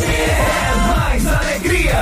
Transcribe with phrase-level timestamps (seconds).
[0.00, 2.01] É mais alegria!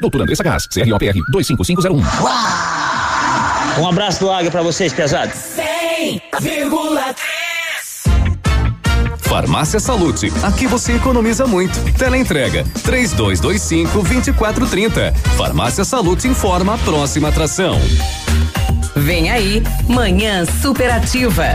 [0.00, 2.02] Doutor Andressa Gás, CROPR 25501.
[3.80, 5.34] Um abraço do Águia pra vocês, pesados.
[5.56, 7.40] 100,3
[9.18, 11.78] Farmácia Salute, aqui você economiza muito.
[11.96, 15.12] Teleentrega 3225 2430.
[15.36, 17.78] Farmácia Salute informa a próxima atração.
[18.96, 21.54] Vem aí, Manhã Superativa.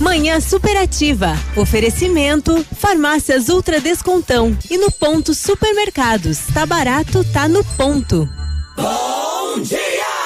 [0.00, 1.36] Manhã Superativa.
[1.56, 4.56] Oferecimento Farmácias Ultra Descontão.
[4.70, 6.38] E no ponto Supermercados.
[6.54, 8.28] Tá barato, tá no ponto.
[8.76, 10.17] Bom dia!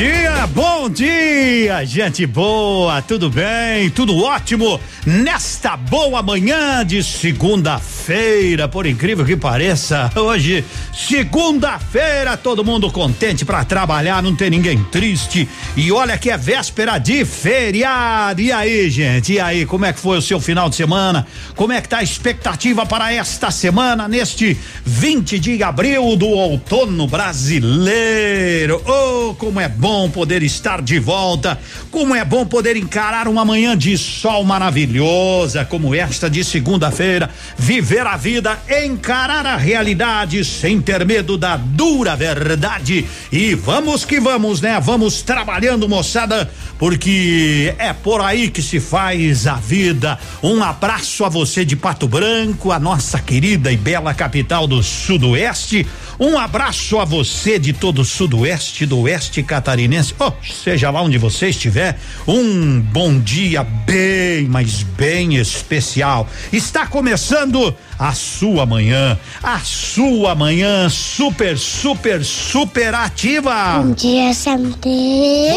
[0.00, 3.88] Dia, bom dia, gente boa, tudo bem?
[3.90, 12.90] Tudo ótimo nesta boa manhã de segunda-feira, por incrível que pareça, hoje, segunda-feira, todo mundo
[12.90, 15.48] contente pra trabalhar, não tem ninguém triste.
[15.76, 18.40] E olha que é véspera de feriado.
[18.40, 19.34] E aí, gente?
[19.34, 21.26] E aí, como é que foi o seu final de semana?
[21.54, 27.06] Como é que tá a expectativa para esta semana, neste 20 de abril do outono
[27.06, 28.82] brasileiro?
[28.86, 31.58] Oh, como é bom poder estar de volta,
[31.90, 38.06] como é bom poder encarar uma manhã de sol maravilhosa como esta de segunda-feira, viver
[38.06, 43.06] a vida, encarar a realidade sem ter medo da dura verdade.
[43.32, 44.78] E vamos que vamos, né?
[44.80, 50.18] Vamos trabalhando, moçada, porque é por aí que se faz a vida.
[50.42, 55.86] Um abraço a você de Pato Branco, a nossa querida e bela capital do Sudoeste.
[56.18, 60.14] Um abraço a você de todo o Sudoeste, do Oeste Catarinense.
[60.18, 66.28] Oh, seja lá onde você estiver, um bom dia bem, mas bem especial.
[66.52, 73.78] Está começando a sua manhã, a sua manhã super, super, super ativa.
[73.78, 74.88] Bom dia, Santé.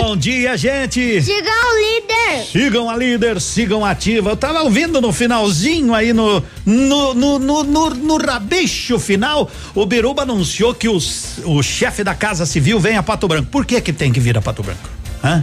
[0.02, 1.22] Bom dia, gente.
[1.22, 2.46] Siga o líder.
[2.52, 4.32] Sigam a líder, sigam a ativa.
[4.32, 9.86] Eu tava ouvindo no finalzinho aí no no no no, no, no rabicho final, o
[9.86, 13.48] Biruba anunciou que os, o chefe da Casa Civil vem a Pato Branco.
[13.50, 14.90] Por que que tem que vir a Pato Branco?
[15.24, 15.42] Hã?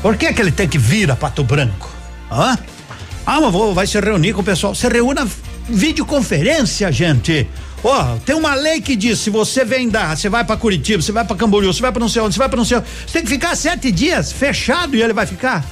[0.00, 1.90] Por que que ele tem que vir a Pato Branco?
[2.32, 2.56] Hã?
[3.26, 4.74] Ah, mas vou, vai se reunir com o pessoal.
[4.74, 5.26] Se reúna
[5.68, 7.48] videoconferência, gente.
[7.82, 11.12] Ó, tem uma lei que diz: se você vem da, você vai pra Curitiba, você
[11.12, 12.86] vai pra Camboriú, você vai pra não sei onde, você vai pra não sei onde,
[13.06, 15.64] você tem que ficar sete dias fechado e ele vai ficar.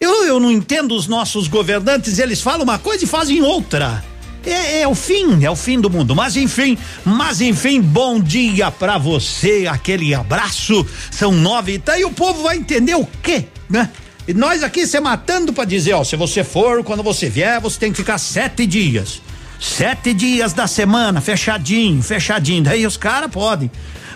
[0.00, 4.02] Eu, eu não entendo os nossos governantes, eles falam uma coisa e fazem outra.
[4.44, 6.16] É, é o fim, é o fim do mundo.
[6.16, 10.84] Mas enfim, mas enfim, bom dia pra você, aquele abraço.
[11.10, 11.96] São nove, tá?
[11.96, 13.88] E o povo vai entender o quê, né?
[14.26, 17.78] E nós aqui se matando pra dizer, ó, se você for, quando você vier, você
[17.78, 19.20] tem que ficar sete dias.
[19.58, 22.64] Sete dias da semana, fechadinho, fechadinho.
[22.64, 23.70] Daí os caras podem.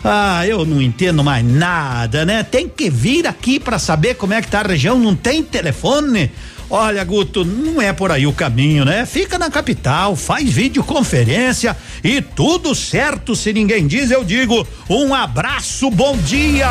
[0.05, 2.43] Ah, eu não entendo mais nada, né?
[2.43, 6.31] Tem que vir aqui pra saber como é que tá a região, não tem telefone.
[6.69, 9.06] Olha, Guto, não é por aí o caminho, né?
[9.06, 13.37] Fica na capital, faz videoconferência e tudo certo.
[13.37, 16.67] Se ninguém diz, eu digo um abraço, bom dia.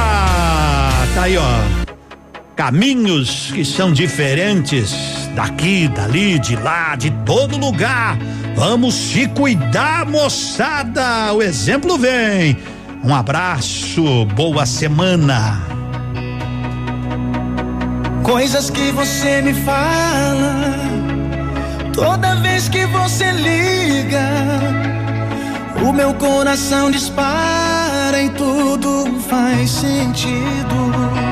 [1.13, 1.94] Tá aí, ó
[2.55, 4.93] caminhos que são diferentes
[5.35, 8.17] daqui, dali, de lá, de todo lugar.
[8.55, 11.33] Vamos se cuidar, moçada.
[11.33, 12.57] O exemplo vem.
[13.03, 15.61] Um abraço, boa semana.
[18.23, 20.85] Coisas que você me fala
[21.95, 24.27] Toda vez que você liga,
[25.81, 31.24] o meu coração dispara e tudo faz sentido.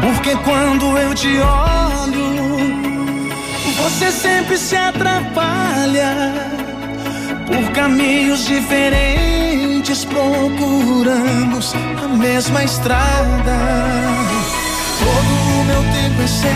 [0.00, 2.30] Porque quando eu te olho,
[3.76, 6.34] você sempre se atrapalha
[7.46, 10.04] por caminhos diferentes.
[10.04, 13.58] Procuramos a mesma estrada.
[14.98, 16.50] Todo o meu tempo é seu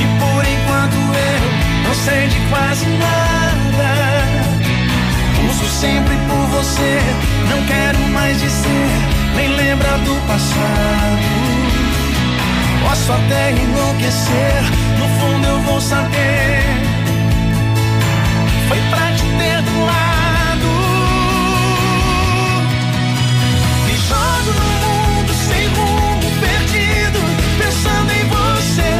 [0.00, 3.90] e por enquanto eu não sei de quase nada.
[5.48, 6.98] Uso sempre por você,
[7.50, 8.90] não quero mais dizer,
[9.36, 11.33] nem lembrar do passado.
[12.94, 14.62] Posso até enlouquecer,
[15.00, 16.62] no fundo eu vou saber.
[18.68, 20.68] Foi pra te ter do lado.
[23.84, 27.18] Me jogo no mundo sem rumo, perdido,
[27.58, 28.92] pensando em você.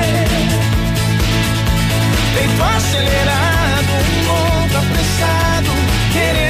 [2.34, 5.70] Peito acelerado, um louco apressado,
[6.12, 6.43] querendo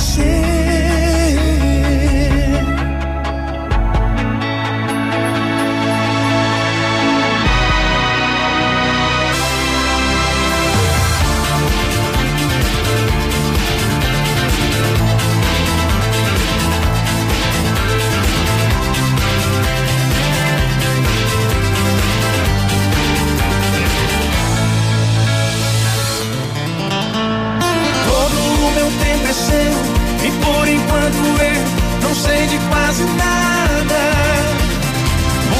[0.00, 0.40] você.
[29.30, 29.89] É seu
[30.52, 31.22] por enquanto
[31.54, 31.62] eu
[32.02, 34.00] não sei de quase nada.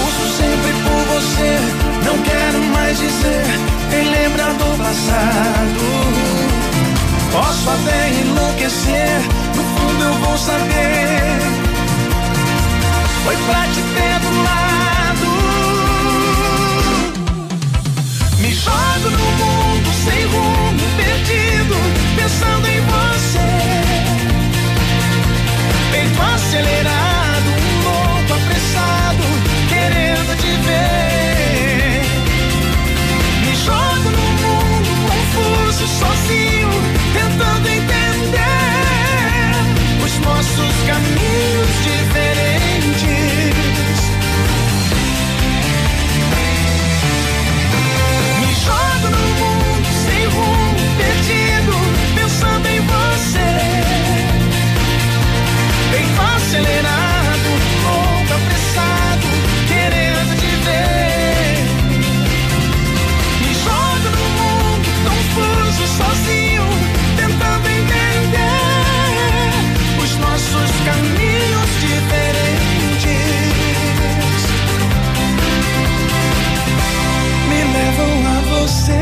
[0.06, 1.52] Uso sempre por você,
[2.04, 3.44] não quero mais dizer,
[3.90, 5.82] nem lembrar do passado.
[7.32, 9.20] Posso até enlouquecer,
[9.56, 11.38] no fundo eu vou saber.
[13.24, 15.28] Foi pra te ter do lado.
[18.40, 21.76] Me jogo no mundo sem rumo, perdido,
[22.16, 23.89] pensando em você.
[26.34, 29.22] Acelerado, um louco apressado,
[29.68, 32.02] querendo te ver.
[33.44, 36.70] Me jogo no mundo confuso, sozinho,
[37.12, 37.49] tentando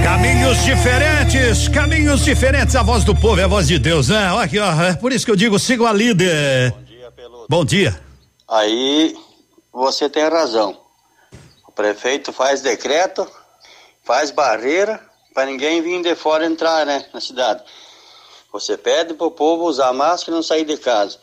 [0.03, 2.75] Caminhos diferentes, caminhos diferentes.
[2.75, 4.33] A voz do povo é a voz de Deus, né?
[4.33, 4.71] Olha aqui, ó.
[4.83, 6.73] É por isso que eu digo, siga a líder.
[6.73, 7.47] Bom dia, Peludo.
[7.49, 8.01] Bom dia.
[8.49, 9.17] Aí
[9.73, 10.81] você tem razão.
[11.67, 13.27] O prefeito faz decreto,
[14.05, 15.01] faz barreira
[15.35, 17.63] para ninguém vir de fora entrar, né, na cidade.
[18.53, 21.19] Você pede pro povo usar máscara e não sair de casa.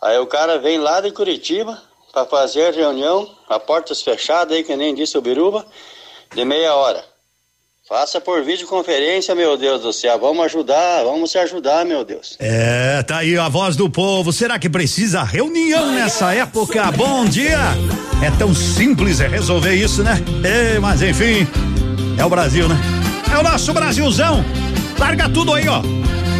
[0.00, 4.76] Aí o cara vem lá de Curitiba para fazer reunião, a portas fechadas aí, que
[4.76, 5.66] nem disse o Biruba,
[6.34, 7.04] de meia hora.
[7.88, 10.18] Faça por videoconferência, meu Deus do céu.
[10.18, 12.36] Vamos ajudar, vamos se ajudar, meu Deus.
[12.38, 14.30] É, tá aí a voz do povo.
[14.30, 16.92] Será que precisa reunião nessa época?
[16.92, 17.58] Bom dia.
[18.22, 20.22] É tão simples é resolver isso, né?
[20.44, 21.48] É, mas enfim,
[22.18, 22.76] é o Brasil, né?
[23.32, 24.44] É o nosso Brasilzão.
[24.98, 25.80] Larga tudo aí, ó.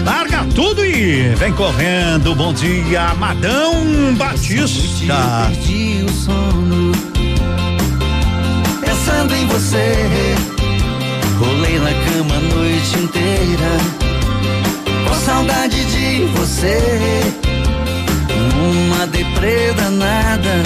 [0.05, 2.35] Larga tudo e vem correndo.
[2.35, 5.49] Bom dia, Amadão Batista.
[5.49, 6.93] Perdi o sono
[8.85, 10.28] Pensando em você
[11.59, 13.71] Rolei na cama a noite inteira.
[15.09, 16.79] Com saudade de você.
[18.61, 20.63] Uma deprê danada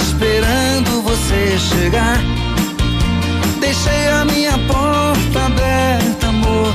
[0.00, 2.22] Esperando você chegar.
[3.60, 6.72] Deixei a minha porta aberta, amor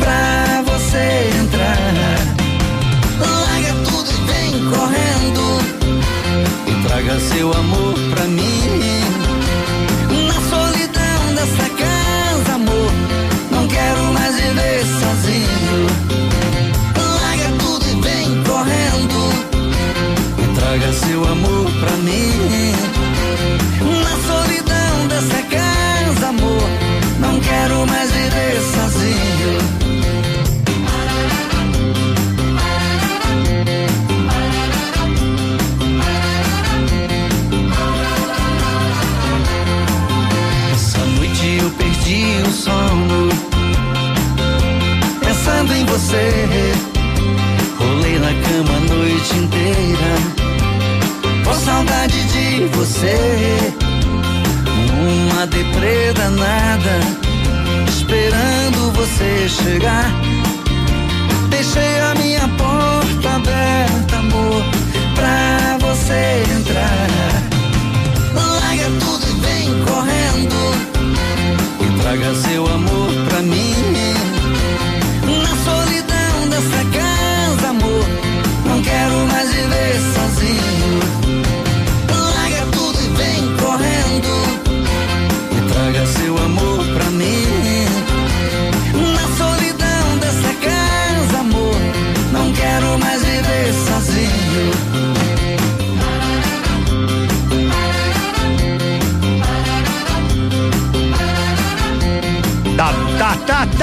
[0.00, 2.18] Pra você entrar.
[3.20, 5.44] Larga tudo e vem correndo.
[6.66, 9.21] E traga seu amor pra mim.
[22.16, 22.72] mim.
[24.02, 26.68] Na solidão dessa casa, amor,
[27.20, 29.82] não quero mais viver sozinho.
[40.72, 43.28] Essa noite eu perdi o sono
[45.20, 46.46] Pensando em você
[47.78, 50.41] Rolei na cama a noite inteira
[51.52, 53.74] com saudade de você,
[54.98, 56.98] uma deprê danada,
[57.90, 60.10] esperando você chegar.
[61.50, 64.64] Deixei a minha porta aberta, amor,
[65.14, 67.08] pra você entrar.
[68.34, 70.60] Larga tudo e vem correndo.
[71.82, 74.31] E traga seu amor pra mim.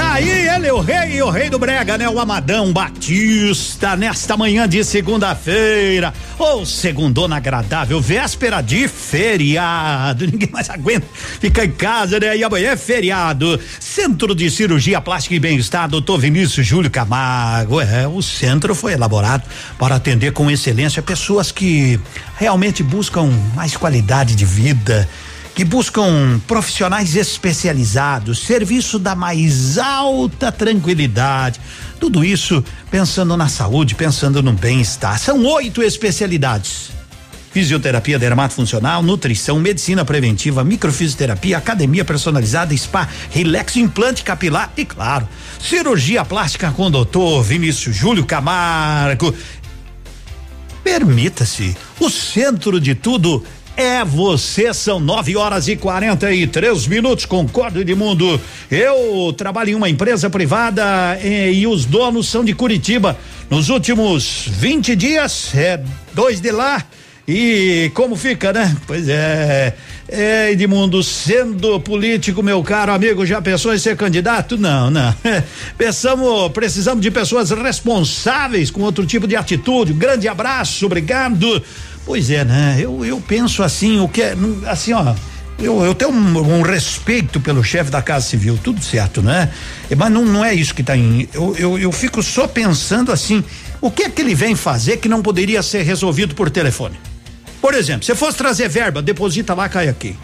[0.00, 2.08] Tá, aí ele, o rei, o rei do brega, né?
[2.08, 10.70] O Amadão Batista, nesta manhã de segunda-feira, ou segundona agradável, véspera de feriado, ninguém mais
[10.70, 11.06] aguenta
[11.38, 12.34] ficar em casa, né?
[12.36, 18.08] E amanhã é feriado, Centro de Cirurgia Plástica e Bem-Estar, doutor Vinícius Júlio Camargo, é,
[18.08, 19.42] o centro foi elaborado
[19.78, 22.00] para atender com excelência pessoas que
[22.38, 25.06] realmente buscam mais qualidade de vida,
[25.60, 31.60] que buscam profissionais especializados, serviço da mais alta tranquilidade.
[32.00, 35.18] Tudo isso pensando na saúde, pensando no bem-estar.
[35.18, 36.90] São oito especialidades.
[37.52, 45.28] Fisioterapia dermatofuncional, nutrição, medicina preventiva, microfisioterapia, academia personalizada, spa, relax, implante capilar e, claro,
[45.60, 49.34] cirurgia plástica com o doutor Vinícius Júlio Camargo.
[50.82, 53.44] Permita-se, o centro de tudo
[53.76, 54.72] é você.
[54.74, 57.24] São nove horas e quarenta e três minutos.
[57.24, 58.40] Concordo, Edmundo.
[58.70, 63.16] Eu trabalho em uma empresa privada e os donos são de Curitiba.
[63.48, 65.82] Nos últimos 20 dias, é
[66.14, 66.84] dois de lá.
[67.32, 68.76] E como fica, né?
[68.86, 69.74] Pois é.
[70.08, 74.58] É, Edmundo, sendo político, meu caro amigo, já pensou em ser candidato?
[74.58, 75.14] Não, não.
[75.78, 79.92] Pensamos, precisamos de pessoas responsáveis com outro tipo de atitude.
[79.92, 81.62] grande abraço, obrigado.
[82.10, 82.76] Pois é, né?
[82.80, 84.34] Eu, eu penso assim, o que é,
[84.66, 85.14] assim, ó.
[85.60, 89.48] Eu, eu tenho um, um respeito pelo chefe da Casa Civil, tudo certo, né?
[89.96, 91.28] Mas não, não é isso que está em.
[91.32, 93.44] Eu, eu, eu fico só pensando assim:
[93.80, 96.98] o que é que ele vem fazer que não poderia ser resolvido por telefone?
[97.62, 100.18] Por exemplo, se fosse trazer verba, deposita lá, cai aqui.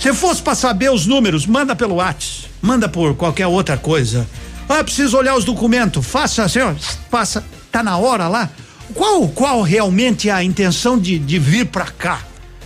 [0.00, 4.26] Se fosse para saber os números, manda pelo WhatsApp, manda por qualquer outra coisa.
[4.66, 6.72] Ah, preciso olhar os documentos, faça assim, ó,
[7.10, 8.48] passa, tá na hora lá.
[8.94, 12.20] Qual, qual realmente é a intenção de, de vir para cá?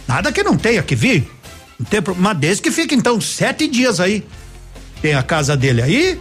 [0.06, 1.30] Nada que não tenha que vir.
[1.78, 4.24] Não tem, mas desde que fique então sete dias aí.
[5.02, 6.20] Tem a casa dele aí,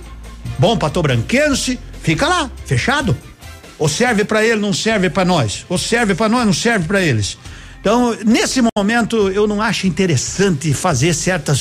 [0.60, 3.18] bom patobranquense, fica lá, fechado.
[3.78, 5.66] Ou serve para ele, não serve para nós.
[5.70, 7.38] Ou serve para nós, não serve para eles.
[7.80, 11.60] Então, nesse momento, eu não acho interessante fazer certas,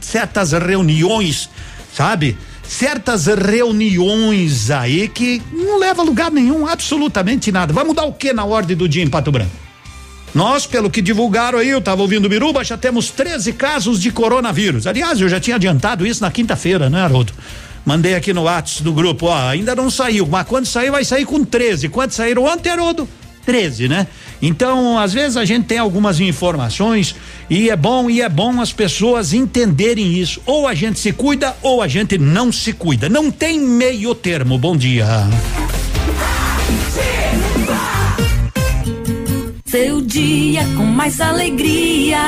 [0.00, 1.50] certas reuniões,
[1.94, 2.36] sabe?
[2.68, 7.72] Certas reuniões aí que não leva a lugar nenhum, absolutamente nada.
[7.72, 9.50] Vai mudar o que na ordem do dia em Pato Branco?
[10.34, 14.10] Nós, pelo que divulgaram aí, eu estava ouvindo o Biruba, já temos 13 casos de
[14.10, 14.86] coronavírus.
[14.86, 17.32] Aliás, eu já tinha adiantado isso na quinta-feira, né, Haroldo?
[17.86, 21.24] Mandei aqui no WhatsApp do grupo, ó, ainda não saiu, mas quando sair vai sair
[21.24, 21.88] com 13.
[21.88, 23.08] Quantos saíram ontem, Haroldo?
[23.46, 24.08] 13, né?
[24.42, 27.14] Então, às vezes a gente tem algumas informações
[27.48, 30.42] e é bom e é bom as pessoas entenderem isso.
[30.44, 33.08] Ou a gente se cuida ou a gente não se cuida.
[33.08, 34.58] Não tem meio termo.
[34.58, 35.06] Bom dia.
[39.64, 42.18] Seu dia com mais alegria.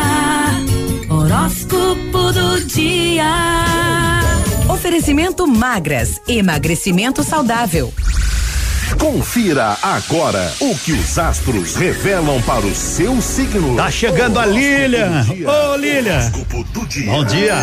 [1.10, 3.25] Horóscopo do dia.
[4.68, 7.92] Oferecimento magras, emagrecimento saudável.
[8.97, 13.76] Confira agora o que os astros revelam para o seu signo.
[13.76, 15.25] Tá chegando a Lilian.
[15.47, 16.33] Ô, Lilian.
[17.07, 17.54] Bom dia.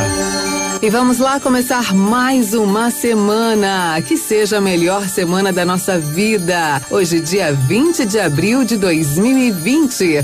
[0.81, 4.01] E vamos lá começar mais uma semana.
[4.05, 6.81] Que seja a melhor semana da nossa vida.
[6.91, 10.23] Hoje, dia 20 de abril de 2020.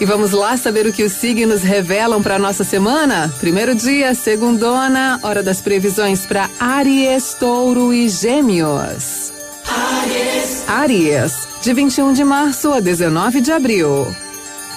[0.00, 3.32] E vamos lá saber o que os signos revelam para nossa semana?
[3.40, 9.37] Primeiro dia, segundona, hora das previsões para Aries, Touro e Gêmeos.
[9.78, 10.68] Aries.
[10.68, 14.06] Aries, de 21 de março a 19 de abril.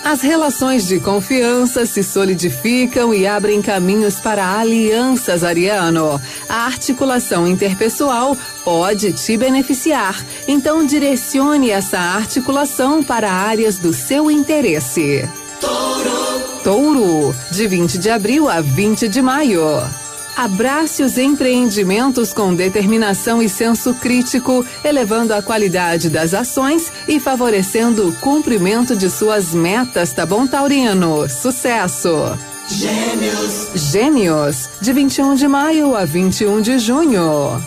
[0.03, 6.20] As relações de confiança se solidificam e abrem caminhos para alianças, Ariano.
[6.50, 15.27] A articulação interpessoal pode te beneficiar, então direcione essa articulação para áreas do seu interesse.
[15.60, 16.41] Touro.
[16.63, 20.00] Touro, de 20 de abril a 20 de maio.
[20.35, 28.09] Abrace os empreendimentos com determinação e senso crítico, elevando a qualidade das ações e favorecendo
[28.09, 31.29] o cumprimento de suas metas, tá bom, Taurino?
[31.29, 32.38] Sucesso!
[32.67, 33.69] Gêmeos.
[33.75, 37.61] Gêmeos, de 21 de maio a 21 de junho.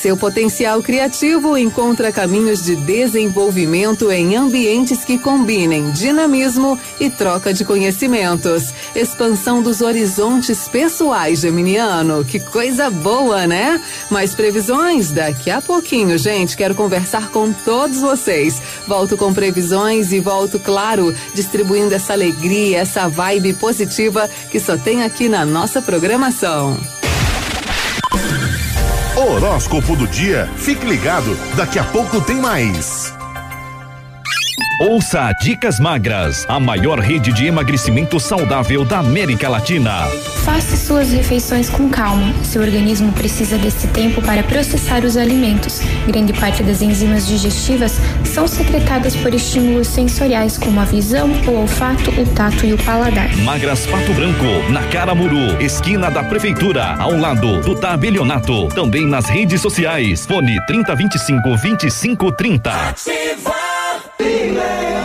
[0.00, 7.64] Seu potencial criativo encontra caminhos de desenvolvimento em ambientes que combinem dinamismo e troca de
[7.64, 8.72] conhecimentos.
[8.94, 12.24] Expansão dos horizontes pessoais, Geminiano.
[12.24, 13.82] Que coisa boa, né?
[14.08, 16.56] Mais previsões daqui a pouquinho, gente.
[16.56, 18.62] Quero conversar com todos vocês.
[18.86, 25.02] Volto com previsões e volto, claro, distribuindo essa alegria, essa vibe positiva que só tem
[25.02, 26.78] aqui na nossa programação.
[29.18, 30.48] Horóscopo do dia.
[30.56, 33.17] Fique ligado, daqui a pouco tem mais.
[34.80, 40.06] Ouça Dicas Magras, a maior rede de emagrecimento saudável da América Latina.
[40.44, 42.32] Faça suas refeições com calma.
[42.44, 45.80] Seu organismo precisa desse tempo para processar os alimentos.
[46.06, 52.10] Grande parte das enzimas digestivas são secretadas por estímulos sensoriais como a visão, o olfato,
[52.12, 53.36] o tato e o paladar.
[53.38, 58.68] Magras Pato Branco, na Caramuru, esquina da Prefeitura, ao lado do Tabelionato.
[58.68, 60.24] Também nas redes sociais.
[60.24, 62.70] Fone 3025 2530.
[62.70, 63.67] Ativa.
[64.20, 64.97] A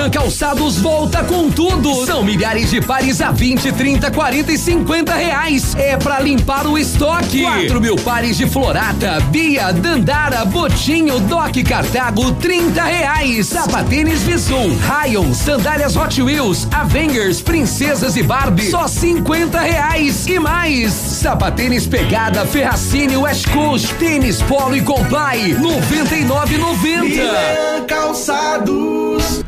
[0.00, 2.06] Lilian Calçados volta com tudo.
[2.06, 5.74] São milhares de pares a 20, 30, 40 e 50 reais.
[5.76, 7.42] É pra limpar o estoque.
[7.42, 13.48] 4 mil pares de Florata, Bia, Dandara, Botinho, Doc Cartago, 30 reais.
[13.48, 20.26] Sapatênis Visum, Rayon, sandálias Hot Wheels, Avengers, Princesas e Barbie, só 50 reais.
[20.26, 27.02] E mais, sapatênis Pegada, Ferracini, West Coast, tênis Polo e Comply, 99,90.
[27.02, 29.44] Lilian Calçados.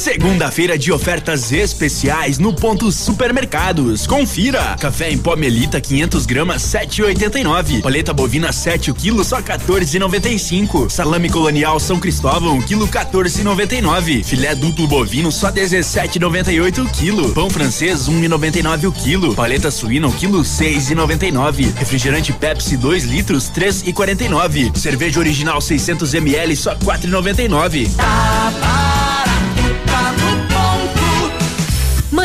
[0.00, 4.06] Segunda-feira de ofertas especiais no Ponto Supermercados.
[4.06, 7.82] Confira: café em pó Melita 500 gramas 7,89.
[7.82, 10.88] Paleta bovina 7 o quilo só 14,95.
[10.88, 14.24] Salame colonial São Cristóvão quilo 14,99.
[14.24, 17.34] Filé duplo bovino só 17,98 o quilo.
[17.34, 19.34] Pão francês 1,99 o quilo.
[19.34, 21.74] Paleta suína o quilo 6,99.
[21.76, 24.74] Refrigerante Pepsi 2 litros 3,49.
[24.78, 27.94] Cerveja original 600 ml só 4,99.
[27.94, 28.99] Tá barato,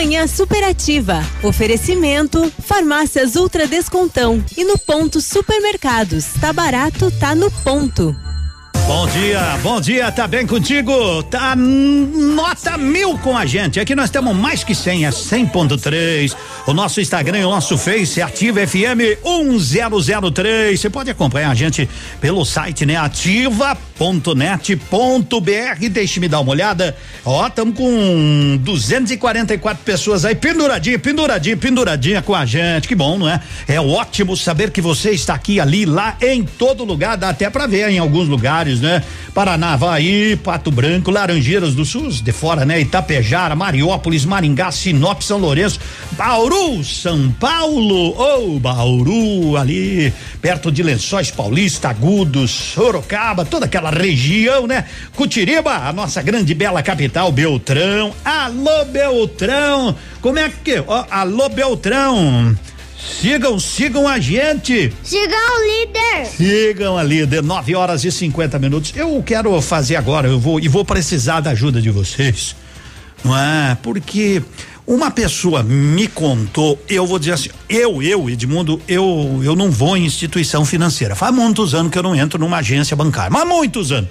[0.05, 1.19] Manhã superativa.
[1.41, 4.45] Oferecimento Farmácias Ultra Descontão.
[4.55, 6.25] E no ponto supermercados.
[6.39, 8.15] Tá barato, tá no ponto.
[8.87, 11.23] Bom dia, bom dia, tá bem contigo?
[11.23, 13.79] Tá nota mil com a gente.
[13.79, 16.35] Aqui nós temos mais que 100, é 100.3.
[16.67, 20.79] O nosso Instagram e o nosso Face Ativa FM 1003.
[20.79, 22.95] Você pode acompanhar a gente pelo site, né?
[22.95, 25.89] ativa.net.br.
[25.89, 26.95] Deixe-me dar uma olhada.
[27.23, 32.87] Ó, estamos com 244 pessoas aí penduradinha, penduradinha, penduradinha com a gente.
[32.87, 33.41] Que bom, não é?
[33.67, 37.17] É ótimo saber que você está aqui, ali, lá, em todo lugar.
[37.17, 39.03] Dá até para ver em alguns lugares, né?
[39.33, 42.79] Paraná, Havaí, Pato Branco, Laranjeiras do Sul, de fora, né?
[42.79, 45.79] Itapejara, Mariópolis, Maringá, Sinop, São Lourenço,
[46.11, 53.89] Bauru, São Paulo, ou oh, Bauru, ali, perto de Lençóis Paulista, Agudos, Sorocaba, toda aquela
[53.89, 54.85] região, né?
[55.15, 58.13] Cutiriba, a nossa grande bela capital, Beltrão.
[58.23, 59.95] Alô, Beltrão!
[60.21, 60.83] Como é que.
[60.87, 62.55] Ó, alô, Beltrão!
[63.05, 64.91] Sigam, sigam a gente.
[65.03, 66.25] Sigam o líder.
[66.25, 68.93] Sigam a líder, 9 horas e 50 minutos.
[68.95, 72.55] Eu quero fazer agora, eu vou e vou precisar da ajuda de vocês.
[73.23, 73.77] Não é?
[73.81, 74.41] Porque
[74.87, 79.97] uma pessoa me contou, eu vou dizer assim, eu, eu, Edmundo, eu, eu não vou
[79.97, 81.15] em instituição financeira.
[81.15, 84.09] Faz muitos anos que eu não entro numa agência bancária, mas muitos anos.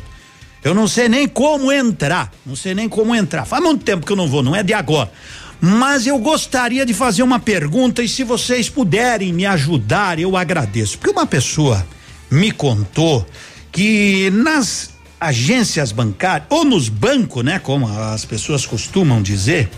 [0.65, 3.45] Eu não sei nem como entrar, não sei nem como entrar.
[3.45, 5.13] Faz muito tempo que eu não vou, não é de agora.
[5.61, 10.99] Mas eu gostaria de fazer uma pergunta e se vocês puderem me ajudar, eu agradeço.
[10.99, 11.87] Porque uma pessoa
[12.31, 13.27] me contou
[13.73, 14.90] que nas
[15.21, 19.71] agências bancárias ou nos bancos, né, como as pessoas costumam dizer,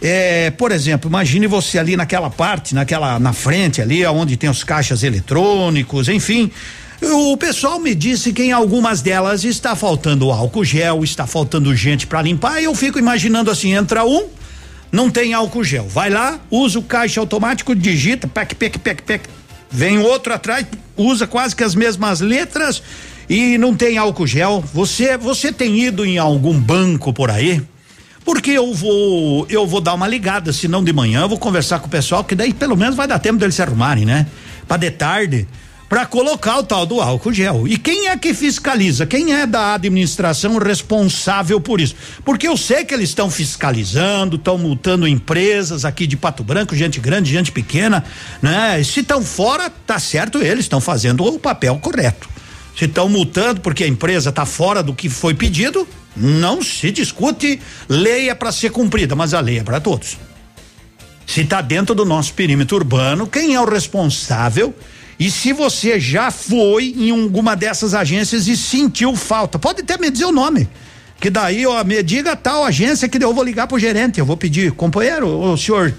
[0.00, 4.62] é, por exemplo, imagine você ali naquela parte, naquela na frente ali, onde tem os
[4.62, 6.50] caixas eletrônicos, enfim.
[7.02, 12.06] O pessoal me disse que em algumas delas está faltando álcool gel, está faltando gente
[12.06, 12.60] para limpar.
[12.60, 14.26] E eu fico imaginando assim, entra um,
[14.90, 15.86] não tem álcool gel.
[15.88, 19.28] Vai lá, usa o caixa automático, digita, pec, pec, pec, pec.
[19.70, 22.82] Vem outro atrás, usa quase que as mesmas letras
[23.28, 24.64] e não tem álcool gel.
[24.72, 27.62] Você, você tem ido em algum banco por aí?
[28.24, 31.78] Porque eu vou, eu vou dar uma ligada, se não de manhã, eu vou conversar
[31.78, 34.26] com o pessoal, que daí pelo menos vai dar tempo deles se arrumarem, né?
[34.66, 35.46] Pra de tarde,
[35.88, 37.66] para colocar o tal do álcool gel.
[37.68, 39.06] E quem é que fiscaliza?
[39.06, 41.94] Quem é da administração responsável por isso?
[42.24, 46.98] Porque eu sei que eles estão fiscalizando, estão multando empresas aqui de Pato Branco, gente
[46.98, 48.04] grande, gente pequena,
[48.42, 48.82] né?
[48.82, 52.28] Se estão fora, tá certo, eles estão fazendo o papel correto.
[52.76, 57.60] Se estão multando porque a empresa está fora do que foi pedido, não se discute.
[57.88, 60.18] Lei é para ser cumprida, mas a lei é para todos.
[61.26, 64.74] Se está dentro do nosso perímetro urbano, quem é o responsável?
[65.18, 70.10] E se você já foi em alguma dessas agências e sentiu falta, pode até me
[70.10, 70.68] dizer o nome.
[71.18, 74.36] Que daí, ó, me diga tal agência que eu vou ligar pro gerente, eu vou
[74.36, 75.94] pedir, companheiro, o senhor,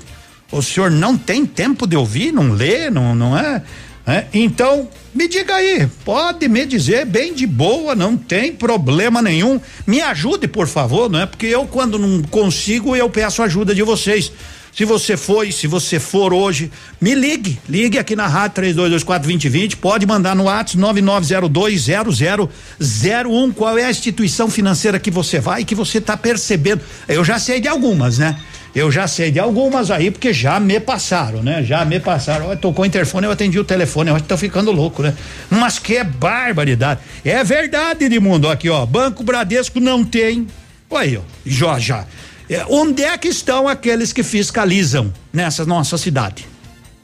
[0.51, 3.63] o senhor não tem tempo de ouvir, não lê, não, não é?
[4.05, 4.27] é?
[4.31, 9.59] Então, me diga aí, pode me dizer bem de boa, não tem problema nenhum.
[9.87, 11.25] Me ajude, por favor, não é?
[11.25, 14.31] Porque eu, quando não consigo, eu peço ajuda de vocês.
[14.77, 17.59] Se você foi, se você for hoje, me ligue.
[17.67, 19.77] Ligue aqui na rádio 32242020.
[19.77, 23.53] Pode mandar no WhatsApp 99020001.
[23.55, 26.81] Qual é a instituição financeira que você vai e que você está percebendo?
[27.07, 28.39] Eu já sei de algumas, né?
[28.75, 31.63] Eu já sei de algumas aí, porque já me passaram, né?
[31.63, 32.45] Já me passaram.
[32.45, 34.11] Olha, tocou o interfone, eu atendi o telefone.
[34.11, 35.15] Eu acho que ficando louco, né?
[35.49, 36.99] Mas que barbaridade.
[37.25, 38.47] É verdade, Edmundo.
[38.47, 38.85] Aqui, ó.
[38.85, 40.45] Banco Bradesco não tem.
[40.87, 41.21] Olha aí, ó.
[41.43, 42.05] Já, já.
[42.49, 46.47] É, onde é que estão aqueles que fiscalizam nessa nossa cidade?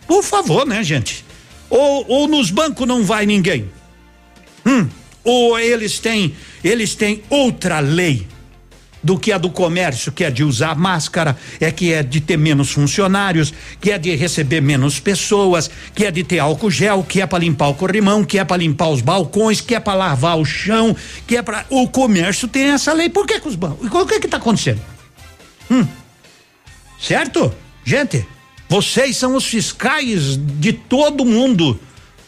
[0.08, 1.26] Por favor, né, gente?
[1.70, 3.70] Ou, ou nos bancos não vai ninguém?
[4.66, 4.88] Hum,
[5.24, 8.28] ou eles têm, eles têm outra lei
[9.04, 12.38] do que a do comércio, que é de usar máscara, é que é de ter
[12.38, 17.20] menos funcionários, que é de receber menos pessoas, que é de ter álcool gel, que
[17.20, 20.38] é para limpar o corrimão, que é para limpar os balcões, que é para lavar
[20.38, 20.96] o chão,
[21.28, 23.10] que é para o comércio tem essa lei.
[23.10, 23.92] Por que que os bancos?
[23.92, 24.93] O que que tá acontecendo?
[25.70, 25.88] Hum.
[27.00, 27.54] Certo?
[27.84, 28.26] Gente,
[28.70, 31.80] vocês são os fiscais de todo mundo.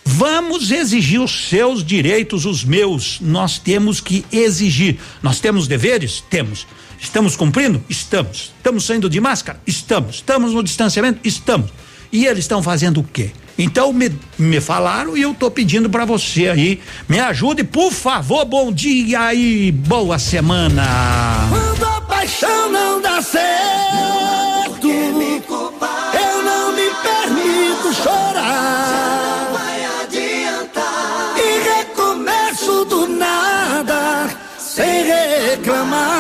[0.04, 3.20] Vamos exigir os seus direitos, os meus.
[3.20, 5.00] Nós temos que exigir.
[5.24, 6.24] Nós temos deveres?
[6.30, 6.68] Temos.
[7.00, 7.84] Estamos cumprindo?
[7.90, 8.54] Estamos.
[8.58, 9.60] Estamos saindo de máscara?
[9.66, 10.18] Estamos.
[10.18, 11.20] Estamos no distanciamento?
[11.24, 11.72] Estamos.
[12.12, 13.32] E eles estão fazendo o quê?
[13.58, 18.46] Então me, me falaram e eu tô pedindo para você aí, me ajude, por favor.
[18.46, 20.84] Bom dia e boa semana.
[22.08, 29.50] Paixão não dá certo, eu não me permito chorar.
[29.54, 31.36] vai adiantar.
[31.38, 36.16] E recomeço do nada, sem reclamar.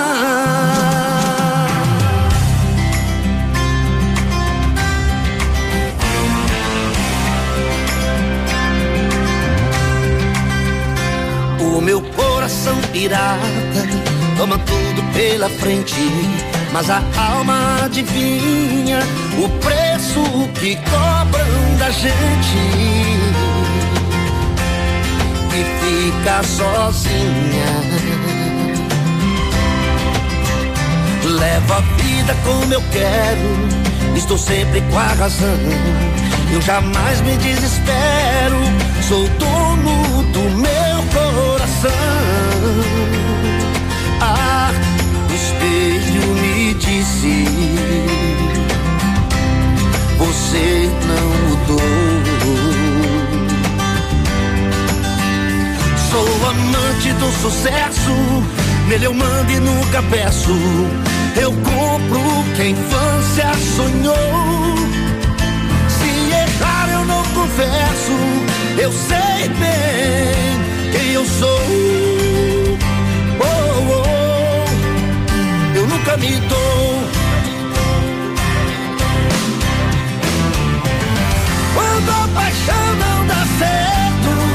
[11.59, 13.54] O meu coração pirata
[14.45, 15.95] toma tudo pela frente,
[16.71, 18.99] mas a alma adivinha
[19.43, 20.21] o preço
[20.59, 22.13] que cobram da gente
[25.51, 27.65] e fica sozinha.
[31.23, 35.57] Levo a vida como eu quero, estou sempre com a razão.
[36.53, 38.59] Eu jamais me desespero,
[39.07, 40.84] sou dono do meu
[50.17, 51.79] Você não mudou.
[56.09, 58.11] Sou amante do sucesso,
[58.87, 60.51] nele eu mando e nunca peço.
[61.35, 64.15] Eu compro o que a infância sonhou.
[65.89, 68.13] Se errar eu não confesso,
[68.77, 71.61] eu sei bem quem eu sou.
[73.39, 74.24] Oh, oh, eu
[76.05, 77.01] nunca me dou.
[81.73, 84.54] Quando a paixão não dá certo,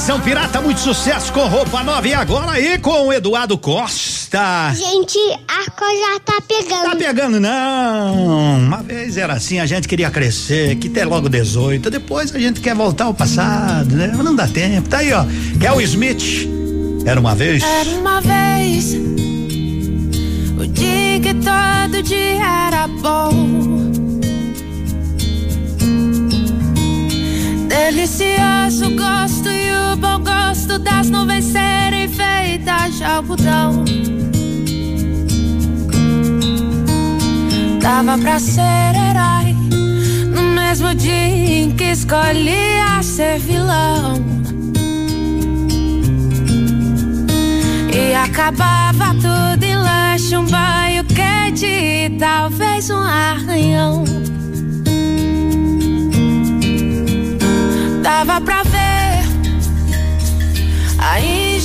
[0.00, 4.72] Coração Pirata, muito sucesso com roupa nova e agora aí com o Eduardo Costa.
[4.74, 6.84] Gente, a coisa tá pegando.
[6.84, 8.60] Tá pegando não.
[8.60, 12.62] Uma vez era assim, a gente queria crescer, que ter logo 18, depois a gente
[12.62, 14.10] quer voltar ao passado, né?
[14.16, 14.88] Mas não dá tempo.
[14.88, 15.22] Tá aí, ó.
[15.60, 16.48] Kel Smith.
[17.04, 17.62] Era uma vez.
[17.62, 23.30] Era uma vez o dia que todo dia era bom.
[27.68, 29.59] Delicioso gosto
[29.90, 33.84] e o bom gosto das nuvens serem feitas de algodão.
[37.80, 39.54] Dava pra ser herói
[40.32, 44.14] no mesmo dia em que escolhia ser vilão.
[47.92, 54.04] E acabava tudo em lanche, um banho quente e talvez um arranhão.
[58.02, 58.69] Dava pra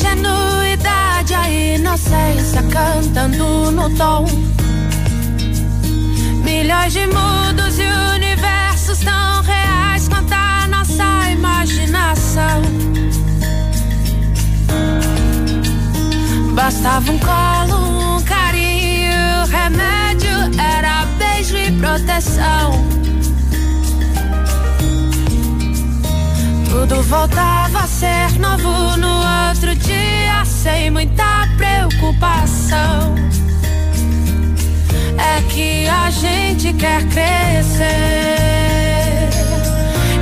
[0.06, 4.26] ingenuidade, a inocência cantando no tom.
[6.44, 12.62] Milhões de mundos e universos tão reais quanto a nossa imaginação.
[16.54, 22.86] Bastava um colo, um carinho, remédio era beijo e proteção.
[26.70, 29.08] Tudo voltava a ser novo no
[29.48, 29.76] outro
[30.66, 33.14] sem muita preocupação.
[35.16, 37.86] É que a gente quer crescer.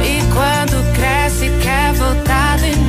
[0.03, 2.82] E quando cresce, quer voltar do início.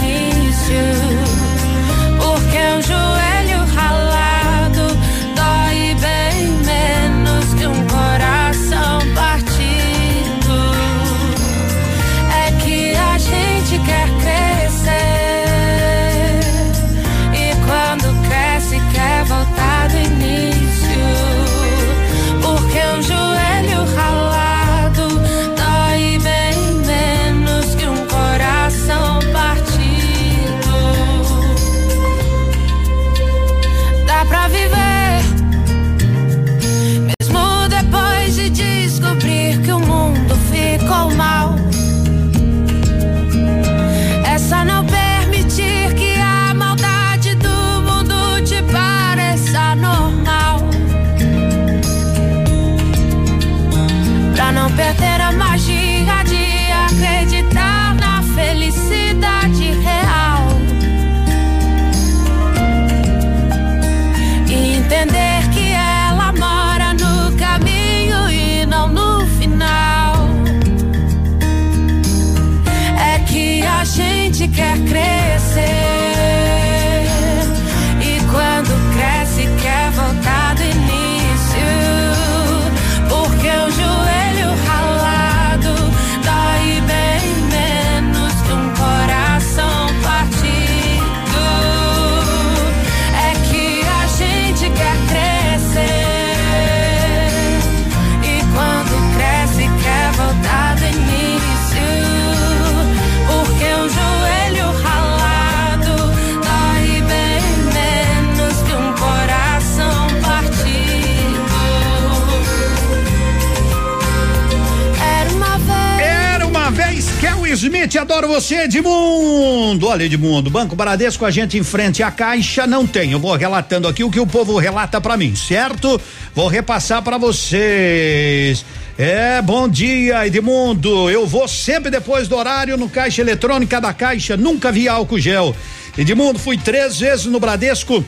[119.94, 123.12] Olha, Edmundo, Banco Bradesco, a gente em frente à caixa não tem.
[123.12, 126.00] Eu vou relatando aqui o que o povo relata pra mim, certo?
[126.34, 128.66] Vou repassar pra vocês.
[128.98, 131.08] É, bom dia, Edmundo.
[131.08, 134.36] Eu vou sempre depois do horário no caixa eletrônica da Caixa.
[134.36, 135.54] Nunca vi álcool gel.
[135.96, 138.04] Edmundo, fui três vezes no Bradesco,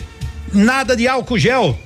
[0.52, 1.78] nada de álcool gel.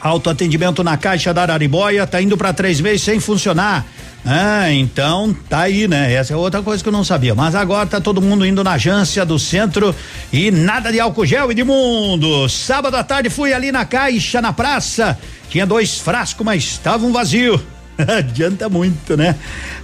[0.00, 3.84] Autoatendimento na Caixa da Araribóia tá indo para três meses sem funcionar.
[4.28, 6.12] Ah, então tá aí, né?
[6.12, 7.32] Essa é outra coisa que eu não sabia.
[7.32, 9.94] Mas agora tá todo mundo indo na agência do centro
[10.32, 12.48] e nada de álcool gel, Edmundo.
[12.48, 15.16] Sábado à tarde fui ali na caixa, na praça.
[15.48, 17.60] Tinha dois frascos, mas estavam vazios.
[18.18, 19.36] Adianta muito, né?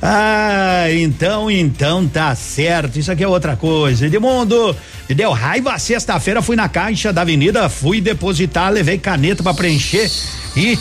[0.03, 2.99] Ah, então, então tá certo.
[2.99, 4.07] Isso aqui é outra coisa.
[4.07, 4.77] Edmundo,
[5.09, 5.79] me deu raiva.
[5.79, 10.11] Sexta-feira fui na caixa da avenida, fui depositar, levei caneta para preencher
[10.57, 10.77] e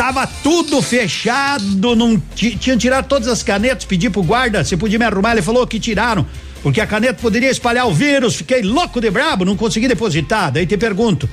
[0.00, 1.94] tava tudo fechado.
[1.94, 5.32] Não tinha tirado todas as canetas, pedi pro guarda se podia me arrumar.
[5.32, 6.26] Ele falou que tiraram.
[6.62, 10.50] Porque a caneta poderia espalhar o vírus, fiquei louco de brabo, não consegui depositar.
[10.50, 11.28] Daí te pergunto,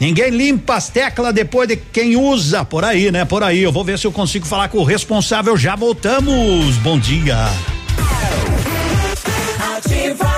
[0.00, 2.64] Ninguém limpa as teclas depois de quem usa.
[2.64, 3.24] Por aí, né?
[3.24, 3.60] Por aí.
[3.60, 5.56] Eu vou ver se eu consigo falar com o responsável.
[5.56, 6.76] Já voltamos.
[6.76, 7.36] Bom dia.
[9.76, 10.37] Ativa.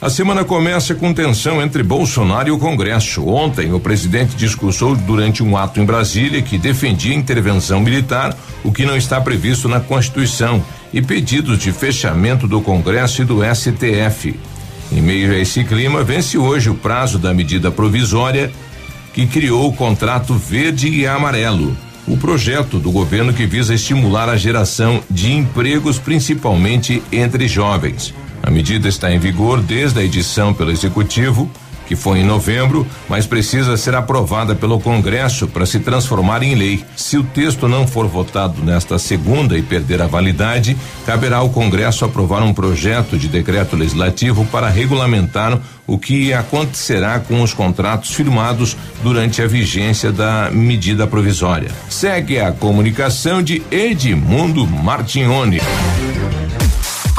[0.00, 3.26] A semana começa com tensão entre Bolsonaro e o Congresso.
[3.26, 8.32] Ontem, o presidente discursou durante um ato em Brasília que defendia intervenção militar,
[8.62, 13.40] o que não está previsto na Constituição, e pedidos de fechamento do Congresso e do
[13.42, 14.38] STF.
[14.92, 18.52] Em meio a esse clima, vence hoje o prazo da medida provisória
[19.12, 24.36] que criou o contrato verde e amarelo o projeto do governo que visa estimular a
[24.36, 28.14] geração de empregos, principalmente entre jovens.
[28.42, 31.50] A medida está em vigor desde a edição pelo Executivo
[31.88, 36.84] que foi em novembro, mas precisa ser aprovada pelo Congresso para se transformar em lei.
[36.94, 42.04] Se o texto não for votado nesta segunda e perder a validade, caberá ao Congresso
[42.04, 48.76] aprovar um projeto de decreto legislativo para regulamentar o que acontecerá com os contratos firmados
[49.02, 51.70] durante a vigência da medida provisória.
[51.88, 55.60] Segue a comunicação de Edmundo Martignoni.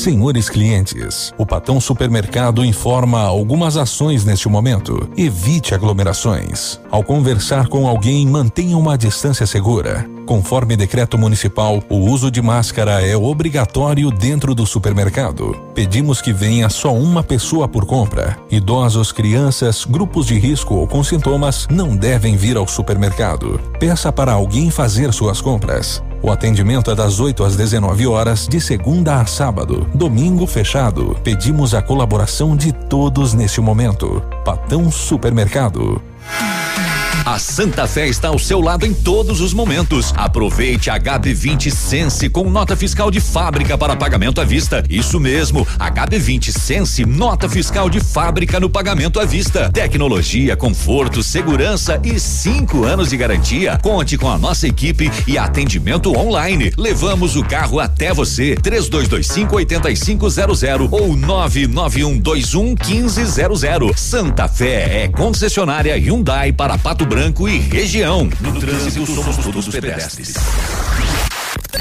[0.00, 5.10] Senhores clientes, o Patão Supermercado informa algumas ações neste momento.
[5.14, 6.80] Evite aglomerações.
[6.90, 10.08] Ao conversar com alguém, mantenha uma distância segura.
[10.24, 15.54] Conforme decreto municipal, o uso de máscara é obrigatório dentro do supermercado.
[15.74, 18.38] Pedimos que venha só uma pessoa por compra.
[18.50, 23.60] Idosos, crianças, grupos de risco ou com sintomas não devem vir ao supermercado.
[23.78, 26.02] Peça para alguém fazer suas compras.
[26.22, 29.88] O atendimento é das 8 às 19 horas, de segunda a sábado.
[29.94, 31.16] Domingo fechado.
[31.24, 34.22] Pedimos a colaboração de todos neste momento.
[34.44, 36.02] Patão Supermercado.
[37.24, 40.12] A Santa Fé está ao seu lado em todos os momentos.
[40.16, 44.82] Aproveite a HB20 Sense com nota fiscal de fábrica para pagamento à vista.
[44.88, 49.70] Isso mesmo, HB20 Sense, nota fiscal de fábrica no pagamento à vista.
[49.70, 53.78] Tecnologia, conforto, segurança e cinco anos de garantia.
[53.82, 56.72] Conte com a nossa equipe e atendimento online.
[56.76, 58.56] Levamos o carro até você.
[58.56, 60.36] 3225 8500
[60.90, 64.00] ou 99121 1500.
[64.00, 68.30] Santa Fé é concessionária Hyundai para Pato Branco e região.
[68.40, 70.34] No trânsito somos todos pedestres.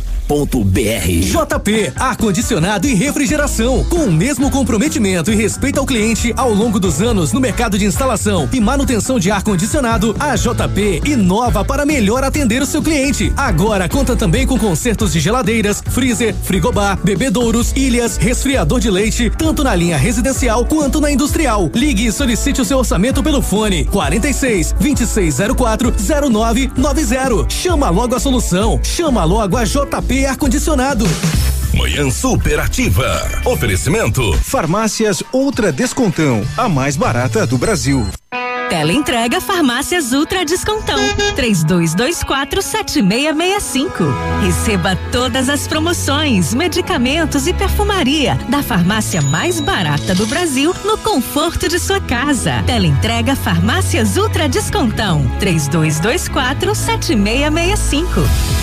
[1.21, 6.99] JP, ar-condicionado e refrigeração, com o mesmo comprometimento e respeito ao cliente ao longo dos
[6.99, 12.59] anos no mercado de instalação e manutenção de ar-condicionado, a JP inova para melhor atender
[12.59, 13.32] o seu cliente.
[13.38, 19.63] Agora conta também com consertos de geladeiras, freezer, frigobar, bebedouros, ilhas, resfriador de leite, tanto
[19.63, 21.69] na linha residencial quanto na industrial.
[21.76, 27.47] Ligue e solicite o seu orçamento pelo fone 46 2604 0990.
[27.47, 28.80] Chama logo a solução.
[28.84, 31.05] Chama logo a JP Ar-Condicionado.
[31.76, 33.41] Manhã superativa.
[33.43, 34.32] Oferecimento.
[34.38, 38.07] Farmácias Ultra Descontão, a mais barata do Brasil.
[38.69, 40.99] Teleentrega Farmácias Ultra Descontão.
[41.38, 44.11] 32247665.
[44.41, 51.69] Receba todas as promoções, medicamentos e perfumaria da farmácia mais barata do Brasil no conforto
[51.69, 52.63] de sua casa.
[52.65, 55.30] Teleentrega Farmácias Ultra Descontão.
[55.39, 58.07] 32247665.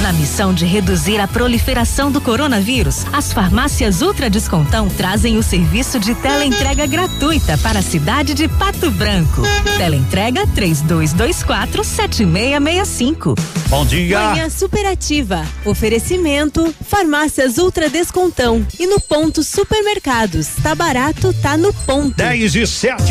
[0.03, 5.99] Na missão de reduzir a proliferação do coronavírus, as farmácias Ultra Descontão trazem o serviço
[5.99, 9.43] de teleentrega gratuita para a cidade de Pato Branco.
[9.77, 13.35] Teleentrega 3224 7665.
[13.69, 14.21] Bom dia.
[14.21, 15.47] Manhã superativa.
[15.65, 18.67] Oferecimento Farmácias Ultra Descontão.
[18.79, 20.49] E no ponto supermercados.
[20.63, 22.15] Tá barato, tá no ponto.
[22.17, 23.03] 10 e 7.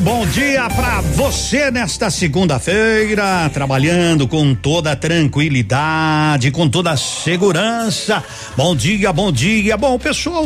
[0.00, 8.24] Bom dia pra você nesta segunda-feira, trabalhando com toda a tranquilidade, com toda a segurança.
[8.56, 9.76] Bom dia, bom dia.
[9.76, 10.44] Bom, o pessoal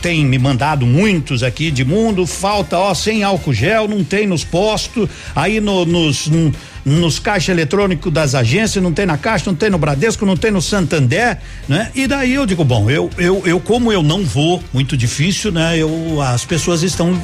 [0.00, 4.44] tem me mandado muitos aqui de mundo, falta, ó, sem álcool gel, não tem nos
[4.44, 6.52] postos, aí no, nos no,
[6.84, 10.50] nos caixas eletrônicos das agências, não tem na Caixa, não tem no Bradesco, não tem
[10.50, 11.38] no Santander,
[11.68, 11.90] né?
[11.94, 15.76] E daí eu digo, bom, eu eu, eu como eu não vou, muito difícil, né?
[15.76, 17.20] Eu as pessoas estão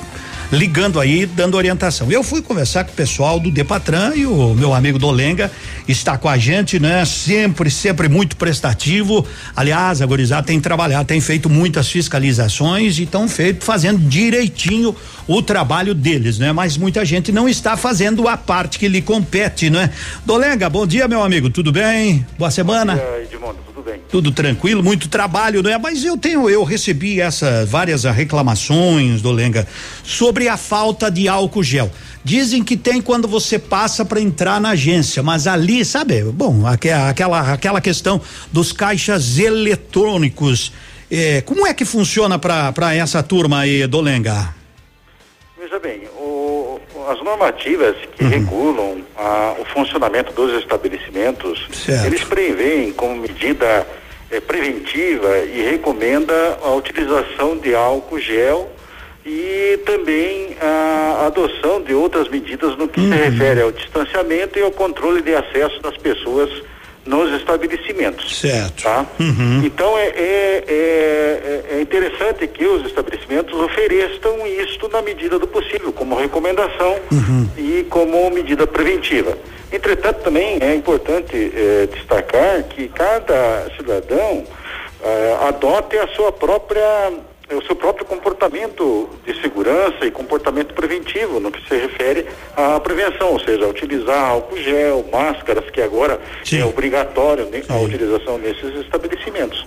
[0.53, 2.13] ligando aí, dando orientação.
[2.13, 5.51] Eu fui conversar com o pessoal do Depatran e o meu amigo Dolenga
[5.89, 7.05] está com a gente, né?
[7.07, 9.27] Sempre, sempre muito prestativo.
[9.57, 14.95] Aliás, a Gorizá tem trabalhado, tem feito muitas fiscalizações e estão feito, fazendo direitinho
[15.27, 16.53] o trabalho deles, né?
[16.53, 19.91] Mas muita gente não está fazendo a parte que lhe compete, né?
[20.27, 22.27] Dolenga, bom dia, meu amigo, tudo bem?
[22.39, 22.97] Boa semana.
[22.97, 24.01] Bom dia, Edmundo, tudo bem?
[24.09, 25.77] Tudo tranquilo, muito trabalho, né?
[25.77, 29.67] Mas eu tenho, eu recebi essas várias reclamações, Dolenga,
[30.05, 31.91] sobre a falta de álcool gel.
[32.25, 36.23] Dizem que tem quando você passa para entrar na agência, mas ali, sabe?
[36.23, 38.21] Bom, aquela aquela questão
[38.53, 40.73] dos caixas eletrônicos.
[41.11, 44.62] Eh, como é que funciona para essa turma aí, Dolenga?
[47.33, 48.31] Normativas que uhum.
[48.31, 52.07] regulam a, o funcionamento dos estabelecimentos, certo.
[52.07, 53.87] eles preveem como medida
[54.31, 58.71] eh, preventiva e recomenda a utilização de álcool gel
[59.25, 63.13] e também a adoção de outras medidas no que uhum.
[63.13, 66.51] se refere ao distanciamento e ao controle de acesso das pessoas
[67.05, 68.39] nos estabelecimentos.
[68.39, 68.83] Certo.
[68.85, 69.07] Tá?
[69.19, 69.63] Uhum.
[69.65, 75.93] Então é, é, é, é, interessante que os estabelecimentos ofereçam isto na medida do possível,
[75.93, 77.49] como recomendação uhum.
[77.57, 79.37] e como medida preventiva.
[79.73, 84.45] Entretanto, também é importante eh, destacar que cada cidadão
[85.03, 87.11] eh, adote a sua própria
[87.55, 92.27] o seu próprio comportamento de segurança e comportamento preventivo no que se refere
[92.57, 96.61] à prevenção, ou seja, utilizar álcool gel, máscaras, que agora Sim.
[96.61, 99.67] é obrigatório né, a utilização nesses estabelecimentos.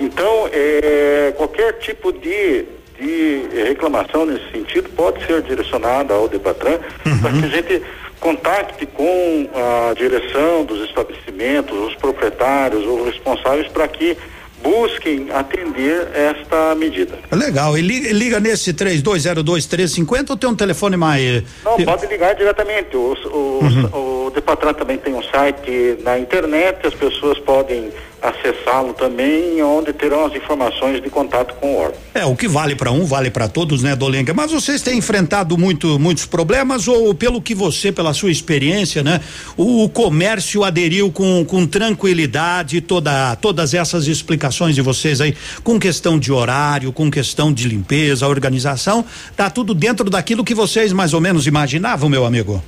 [0.00, 2.64] Então, é, qualquer tipo de,
[2.98, 7.18] de reclamação nesse sentido pode ser direcionada ao Debatran Uhum.
[7.20, 7.82] para que a gente
[8.20, 14.16] contacte com a direção dos estabelecimentos, os proprietários ou responsáveis para que
[14.64, 17.18] busquem atender esta medida.
[17.30, 17.76] Legal.
[17.76, 21.42] E liga, liga nesse 3202-350 ou tem um telefone mais.
[21.64, 22.96] Não, pode ligar diretamente.
[22.96, 24.26] O, o, Uhum.
[24.26, 27.90] o Depatran também tem um site na internet, as pessoas podem
[28.24, 31.98] acessá-lo também, onde terão as informações de contato com o órgão.
[32.14, 34.32] É, o que vale para um, vale para todos, né, Dolenga?
[34.32, 39.20] Mas vocês têm enfrentado muito, muitos problemas ou pelo que você, pela sua experiência, né,
[39.56, 45.78] o, o comércio aderiu com, com tranquilidade toda, todas essas explicações de vocês aí, com
[45.78, 49.04] questão de horário, com questão de limpeza, organização,
[49.36, 52.62] tá tudo dentro daquilo que vocês mais ou menos imaginavam, meu amigo?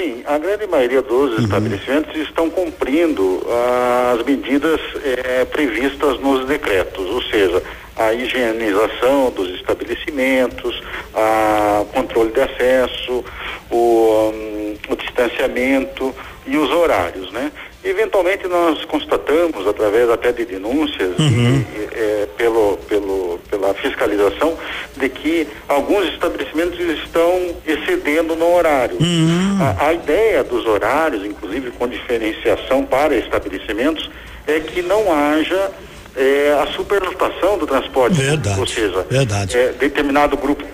[0.00, 3.42] Sim, a grande maioria dos estabelecimentos estão cumprindo
[4.14, 7.62] as medidas eh, previstas nos decretos, ou seja,
[7.96, 10.82] a higienização dos estabelecimentos,
[11.14, 13.22] a controle de acesso,
[13.70, 16.14] o, hum, o distanciamento
[16.46, 17.52] e os horários, né?
[17.82, 24.54] Eventualmente nós constatamos, através até de denúncias e, e, eh, pelo, pelo, pela fiscalização,
[24.96, 28.98] de que alguns estabelecimentos estão excedendo no horário.
[29.60, 34.10] A, a ideia dos horários, inclusive com diferenciação para estabelecimentos,
[34.46, 35.70] é que não haja
[36.16, 38.20] é, a superlotação do transporte.
[38.20, 38.60] Verdade.
[38.60, 39.56] Ou seja, verdade.
[39.56, 40.64] É, determinado grupo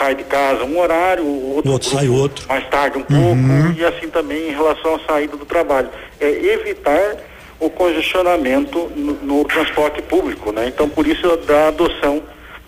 [0.00, 2.46] sai de casa um horário, o outro, o outro sai outro.
[2.48, 3.48] mais tarde um Uhum.
[3.48, 5.90] pouco, e assim também em relação à saída do trabalho.
[6.18, 7.16] É evitar
[7.60, 10.68] o congestionamento no, no transporte público, né?
[10.68, 12.22] Então, por isso da adoção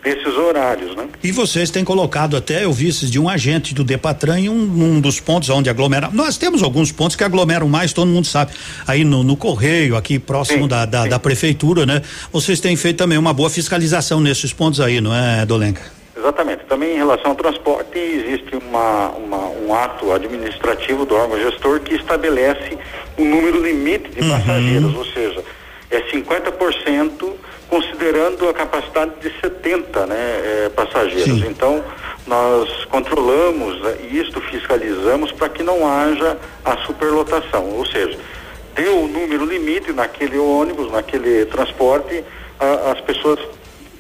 [0.05, 1.07] desses horários, né?
[1.23, 4.55] E vocês têm colocado até, eu vi esses de um agente do Depatran em um,
[4.97, 6.11] um dos pontos onde aglomera.
[6.13, 8.53] Nós temos alguns pontos que aglomeram mais, todo mundo sabe.
[8.87, 12.03] Aí no, no Correio, aqui próximo Sim, da, da, da prefeitura, né?
[12.33, 16.02] Vocês têm feito também uma boa fiscalização nesses pontos aí, não é, Dolenca?
[16.17, 16.65] Exatamente.
[16.67, 21.95] Também em relação ao transporte, existe uma, uma- um ato administrativo do órgão gestor que
[21.95, 22.77] estabelece
[23.19, 25.43] um número limite de passageiros, ou seja,
[25.91, 27.33] é 50%
[27.69, 31.43] considerando a capacidade de 70 né, eh, passageiros.
[31.49, 31.83] Então,
[32.27, 38.19] nós controlamos eh, isto, fiscalizamos para que não haja a superlotação, ou seja,
[38.75, 42.23] deu o número limite naquele ônibus, naquele transporte,
[42.61, 43.39] a- as pessoas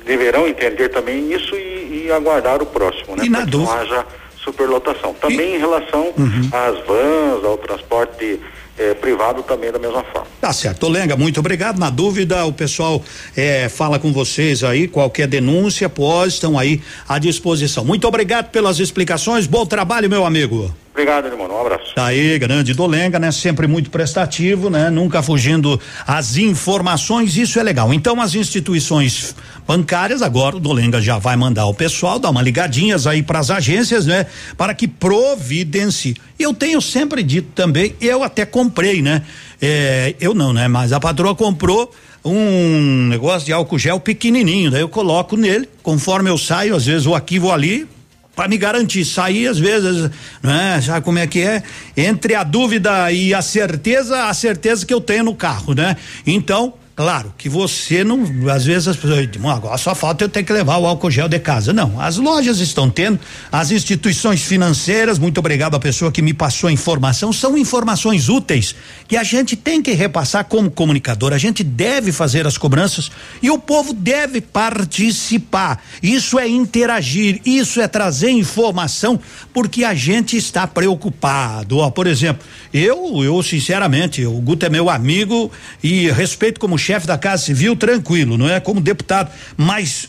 [0.04, 3.24] deverão entender também isso e, e aguardar o próximo, né?
[3.24, 4.04] E na que não haja
[4.42, 5.14] superlotação.
[5.14, 6.12] Também em relação
[6.52, 8.40] às vans, ao transporte
[8.78, 10.26] eh, privado também da mesma forma.
[10.40, 10.88] Tá certo.
[10.88, 11.78] Lenga, muito obrigado.
[11.78, 13.02] Na dúvida, o pessoal
[13.36, 14.88] eh, fala com vocês aí.
[14.88, 17.84] Qualquer denúncia, pós, estão aí à disposição.
[17.84, 19.46] Muito obrigado pelas explicações.
[19.46, 20.74] Bom trabalho, meu amigo.
[20.92, 21.48] Obrigado, irmão.
[21.50, 21.94] Um abraço.
[21.94, 23.32] Tá aí, grande Dolenga, né?
[23.32, 24.90] Sempre muito prestativo, né?
[24.90, 27.94] Nunca fugindo às informações, isso é legal.
[27.94, 29.34] Então, as instituições
[29.66, 33.50] bancárias, agora o Dolenga já vai mandar o pessoal dar uma ligadinhas aí para as
[33.50, 34.26] agências, né?
[34.54, 36.14] Para que providencie.
[36.38, 39.22] Eu tenho sempre dito também, eu até comprei, né?
[39.62, 40.68] É, eu não, né?
[40.68, 41.90] Mas a patroa comprou
[42.22, 47.04] um negócio de álcool gel pequenininho, daí eu coloco nele, conforme eu saio, às vezes
[47.04, 47.88] vou aqui, vou ali,
[48.34, 49.04] para me garantir.
[49.04, 50.10] Sair às vezes,
[50.42, 50.80] né?
[50.80, 51.62] Sabe como é que é?
[51.96, 55.96] Entre a dúvida e a certeza, a certeza que eu tenho no carro, né?
[56.26, 60.28] Então, claro que você não, às vezes as pessoas dizem, "Bom, agora só falta eu
[60.28, 61.72] ter que levar o álcool gel de casa.
[61.72, 63.18] Não, as lojas estão tendo,
[63.50, 68.74] as instituições financeiras, muito obrigado à pessoa que me passou a informação, são informações úteis
[69.08, 73.10] que a gente tem que repassar como comunicador, a gente deve fazer as cobranças
[73.42, 75.82] e o povo deve participar.
[76.02, 79.18] Isso é interagir, isso é trazer informação,
[79.52, 81.78] porque a gente está preocupado.
[81.78, 85.50] Ó, por exemplo, eu, eu sinceramente, o Guto é meu amigo
[85.82, 90.08] e respeito como chefe da Casa Civil, tranquilo, não é como deputado, mas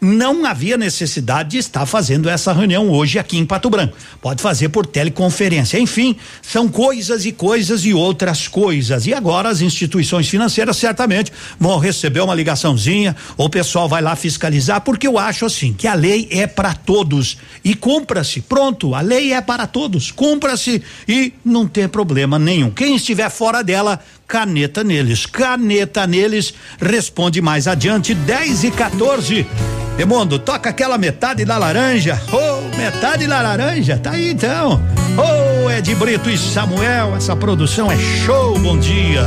[0.00, 3.94] não havia necessidade de estar fazendo essa reunião hoje aqui em Pato Branco.
[4.20, 5.78] Pode fazer por teleconferência.
[5.78, 9.06] Enfim, são coisas e coisas e outras coisas.
[9.06, 14.80] E agora as instituições financeiras certamente vão receber uma ligaçãozinha, o pessoal vai lá fiscalizar,
[14.80, 18.40] porque eu acho assim que a lei é para todos e cumpra-se.
[18.40, 20.10] Pronto, a lei é para todos.
[20.10, 22.70] Cumpra-se e não tem problema nenhum.
[22.70, 24.00] Quem estiver fora dela,
[24.30, 25.26] caneta neles.
[25.26, 26.54] Caneta neles.
[26.80, 29.46] Responde mais adiante, 10 e 14.
[29.96, 32.18] Demondo, toca aquela metade da laranja.
[32.32, 33.98] Oh, metade da laranja.
[33.98, 34.80] Tá aí então.
[35.18, 38.56] Oh, Ed Brito e Samuel, essa produção é show.
[38.60, 39.20] Bom dia.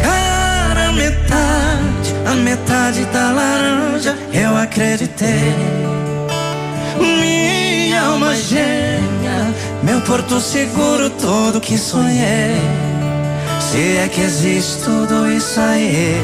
[0.00, 5.82] Cara, metade, a metade da laranja eu acreditei.
[8.12, 12.60] Alma gêmea, meu porto seguro, tudo que sonhei.
[13.58, 16.20] Se é que existe tudo isso aí,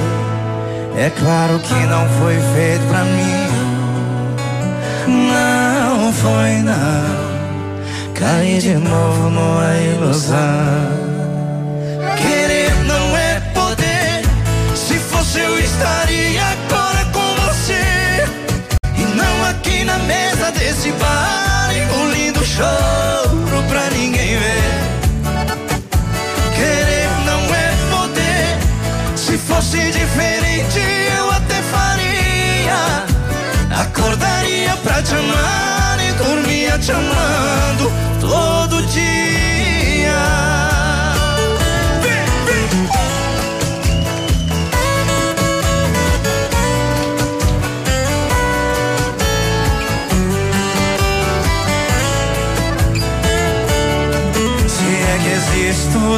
[0.97, 3.49] é claro que não foi feito pra mim.
[5.07, 7.29] Não foi não.
[8.15, 10.37] Caí de novo numa ilusão.
[12.17, 14.23] Querer não é poder.
[14.75, 18.27] Se fosse eu estaria agora com você.
[18.97, 21.48] E não aqui na mesa desse bar,
[22.59, 24.73] choro pra ninguém ver.
[26.57, 29.17] Querer não é poder.
[29.17, 30.81] Se fosse diferente,
[31.17, 32.81] eu até faria.
[33.83, 39.18] Acordaria pra te amar e dormia te amando todo dia.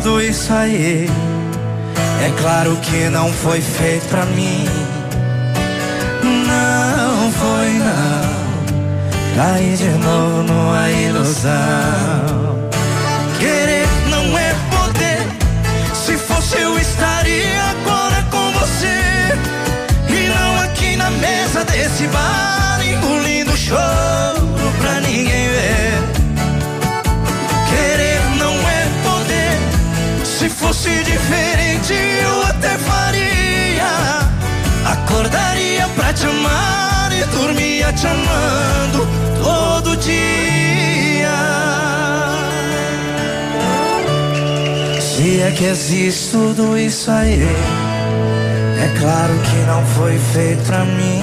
[0.03, 1.07] Tudo isso aí,
[2.25, 4.65] é claro que não foi feito pra mim.
[6.23, 8.31] Não foi não.
[9.37, 11.51] Caí de novo numa ilusão.
[13.39, 15.27] Querer não é poder.
[15.93, 19.37] Se fosse eu estaria agora com você.
[20.09, 24.49] E não aqui na mesa desse bar, engolindo choro
[24.81, 25.50] pra ninguém
[30.61, 33.91] fosse diferente, eu até faria.
[34.85, 39.09] Acordaria pra te amar e dormia te amando
[39.43, 41.31] todo dia.
[45.01, 51.23] Se é que existe tudo isso aí, é claro que não foi feito pra mim.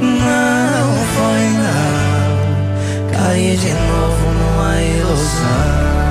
[0.00, 1.96] Não foi, não.
[3.12, 6.05] Caí de novo numa ilusão.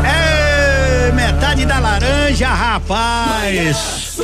[1.55, 4.17] Metade da laranja, rapaz.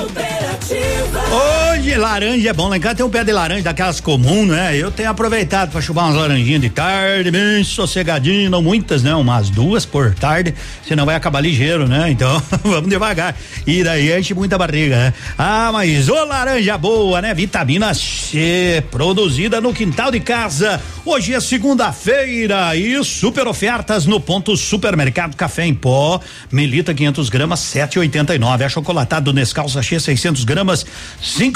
[1.72, 4.76] Hoje laranja é bom, lá em casa tem um pé de laranja daquelas comuns, né?
[4.78, 9.15] Eu tenho aproveitado para chupar umas laranjinhas de tarde, bem sossegadinho, não muitas, né?
[9.15, 10.53] Umas duas por tarde,
[10.86, 12.11] senão vai acabar ligeiro, né?
[12.11, 13.38] Então, vamos devagar.
[13.65, 15.13] E daí enche muita barriga, né?
[15.38, 17.34] Ah, mas ô laranja boa, né?
[17.34, 20.82] Vitamina C, produzida no quintal de casa.
[21.05, 26.19] Hoje é segunda-feira e super ofertas no ponto supermercado Café em Pó,
[26.51, 28.61] Melita 500 gramas, 7,89.
[28.61, 30.86] É chocolatado Nescau sachê 600 gramas,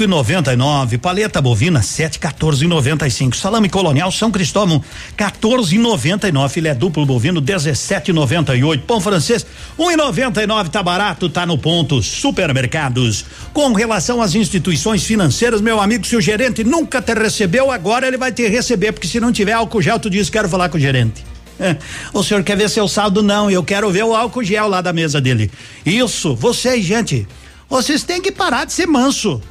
[0.08, 0.98] 5,99.
[1.00, 3.36] Paleta bovina, 7,14,95.
[3.36, 4.82] Salame colonial São Cristóvão,
[5.18, 6.50] 14,99.
[6.50, 8.82] Filé duplo bovino, 17,98.
[8.82, 9.46] Pão francês,
[9.78, 10.70] 1,99.
[10.70, 12.02] Tá barato, tá no ponto.
[12.02, 13.26] Supermercados.
[13.54, 18.18] Com relação às instituições financeiras, meu amigo, se o gerente nunca te recebeu, agora ele
[18.18, 20.82] vai te receber, porque se não tiver álcool gel, tu diz quero falar com o
[20.82, 21.24] gerente.
[21.60, 21.78] É.
[22.14, 23.24] O senhor quer ver seu saldo?
[23.24, 25.50] Não, eu quero ver o álcool gel lá da mesa dele.
[25.86, 27.26] Isso, vocês, gente,
[27.70, 29.42] vocês têm que parar de ser manso.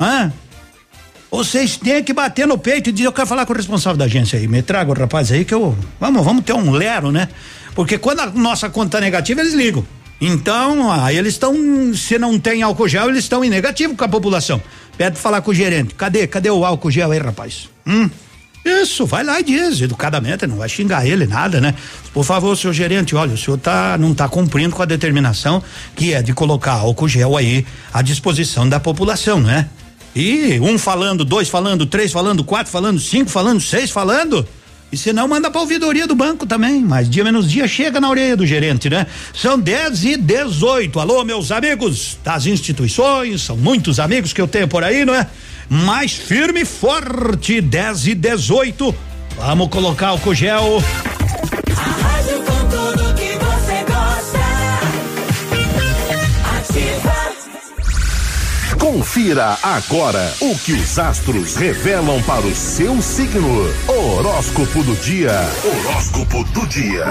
[0.00, 0.32] Hã?
[1.30, 4.04] Vocês têm que bater no peito e dizer, eu quero falar com o responsável da
[4.04, 7.28] agência aí, me traga o rapaz aí que eu, vamos, vamos ter um lero, né?
[7.74, 9.84] Porque quando a nossa conta tá negativa, eles ligam.
[10.20, 11.54] Então, aí eles estão,
[11.94, 14.62] se não tem álcool gel, eles estão em negativo com a população.
[14.96, 15.94] Pede falar com o gerente.
[15.94, 17.68] Cadê, cadê o álcool gel aí, rapaz?
[17.86, 18.08] Hum?
[18.64, 21.74] Isso, vai lá e diz, educadamente, não vai xingar ele, nada, né?
[22.12, 25.62] Por favor, senhor gerente, olha, o senhor tá, não está cumprindo com a determinação
[25.94, 29.68] que é de colocar álcool gel aí à disposição da população, né?
[30.16, 34.48] E um falando, dois falando, três falando, quatro falando, cinco falando, seis falando.
[34.90, 36.80] E se não, manda pra ouvidoria do banco também.
[36.80, 39.06] Mas dia menos dia chega na orelha do gerente, né?
[39.34, 40.98] São 10 e 18.
[40.98, 45.28] Alô, meus amigos das instituições, são muitos amigos que eu tenho por aí, não é?
[45.68, 48.94] mais firme e forte, 10 e 18.
[49.36, 50.82] Vamos colocar o gel.
[58.86, 63.68] Confira agora o que os astros revelam para o seu signo.
[63.88, 65.32] Horóscopo do dia.
[65.64, 67.04] Horóscopo do dia.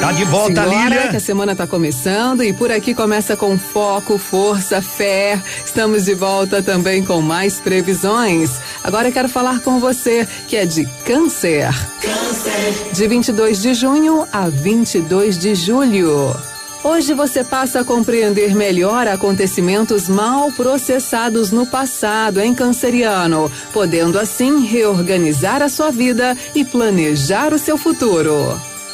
[0.00, 1.06] Tá de volta, Lília.
[1.06, 5.40] que a semana tá começando e por aqui começa com foco, força, fé.
[5.64, 8.50] Estamos de volta também com mais previsões.
[8.82, 11.72] Agora eu quero falar com você que é de câncer.
[12.02, 12.92] Câncer.
[12.92, 16.57] De 22 de junho a 22 de julho.
[16.82, 24.64] Hoje você passa a compreender melhor acontecimentos mal processados no passado em canceriano, podendo assim
[24.64, 28.32] reorganizar a sua vida e planejar o seu futuro.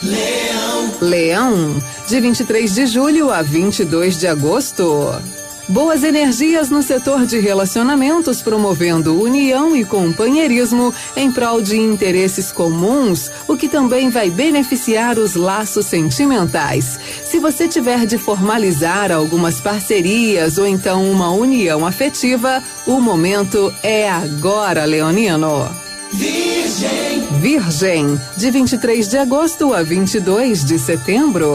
[0.02, 0.94] Leão.
[1.00, 5.12] Leão, de 23 de julho a 22 de agosto.
[5.68, 13.30] Boas energias no setor de relacionamentos, promovendo união e companheirismo em prol de interesses comuns,
[13.48, 17.00] o que também vai beneficiar os laços sentimentais.
[17.24, 24.10] Se você tiver de formalizar algumas parcerias ou então uma união afetiva, o momento é
[24.10, 25.66] agora, Leonino.
[26.12, 27.26] Virgem.
[27.40, 31.48] Virgem, de 23 de agosto a 22 de setembro.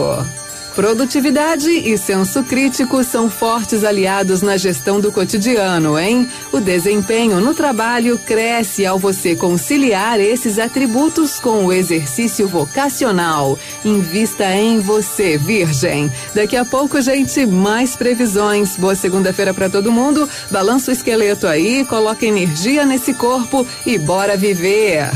[0.74, 6.28] Produtividade e senso crítico são fortes aliados na gestão do cotidiano, hein?
[6.52, 13.58] O desempenho no trabalho cresce ao você conciliar esses atributos com o exercício vocacional.
[13.84, 16.10] Invista em você, Virgem.
[16.34, 18.76] Daqui a pouco, gente, mais previsões.
[18.76, 20.28] Boa segunda-feira para todo mundo.
[20.50, 25.10] Balança o esqueleto aí, coloca energia nesse corpo e bora viver.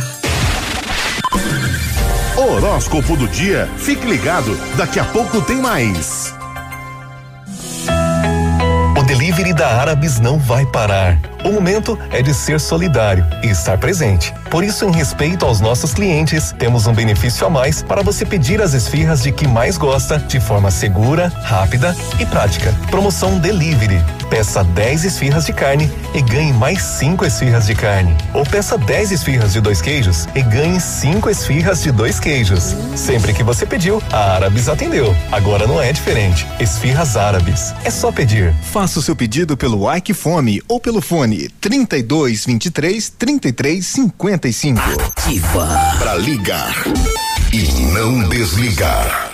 [2.45, 3.69] Horóscopo do dia.
[3.79, 6.35] Fique ligado, daqui a pouco tem mais.
[8.99, 11.19] O delivery da Árabes não vai parar.
[11.45, 14.33] O momento é de ser solidário e estar presente.
[14.51, 18.63] Por isso, em respeito aos nossos clientes, temos um benefício a mais para você pedir
[18.63, 22.75] as esfirras de que mais gosta de forma segura, rápida e prática.
[22.91, 24.03] Promoção Delivery.
[24.29, 28.17] Peça 10 esfirras de carne e ganhe mais 5 esfirras de carne.
[28.33, 32.75] Ou peça 10 esfirras de dois queijos e ganhe 5 esfirras de dois queijos.
[32.97, 35.15] Sempre que você pediu, a Árabes atendeu.
[35.31, 36.47] Agora não é diferente.
[36.59, 37.75] Esfirras Árabes.
[37.85, 38.55] É só pedir.
[38.63, 44.81] Faça o seu pedido pelo Ike Fome ou pelo fone 32 23 33 55.
[44.81, 45.67] Ativa.
[45.99, 46.75] Para ligar
[47.53, 49.34] e não desligar.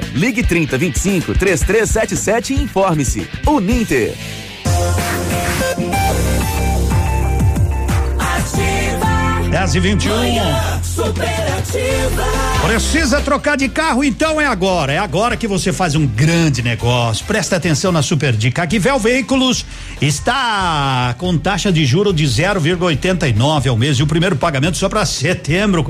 [0.13, 3.27] Ligue 30 25 3377 e informe-se.
[3.45, 4.13] Uninter.
[9.51, 10.13] 10 e 21.
[10.81, 12.23] Superativa.
[12.65, 14.01] Precisa trocar de carro?
[14.01, 14.93] Então é agora.
[14.93, 17.25] É agora que você faz um grande negócio.
[17.25, 18.63] Presta atenção na Super Dica.
[18.63, 19.65] A Guivel Veículos
[19.99, 25.05] está com taxa de juro de 0,89 ao mês e o primeiro pagamento só para
[25.05, 25.85] setembro.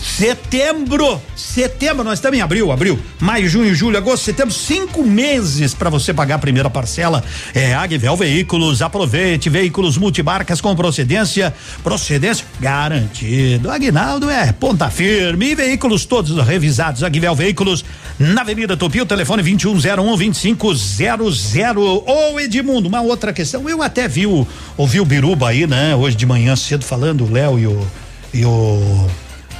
[0.00, 1.22] Setembro!
[1.36, 6.12] Setembro, nós estamos em abril, abril, maio, junho, julho, agosto, setembro, cinco meses para você
[6.12, 7.22] pagar a primeira parcela.
[7.54, 8.82] É a Guivel Veículos.
[8.82, 12.44] Aproveite veículos multimarcas com procedência, procedência
[12.88, 13.70] garantido.
[13.70, 17.02] Aguinaldo é ponta firme e veículos todos revisados.
[17.02, 17.84] Aguivel Veículos
[18.18, 21.76] na Avenida Tupi, o telefone 2101 2500.
[22.06, 23.68] Ô Edmundo, uma outra questão.
[23.68, 25.94] Eu até vi o, ouvi o Biruba aí, né?
[25.94, 27.86] Hoje de manhã cedo falando, o Léo e o,
[28.32, 29.06] e o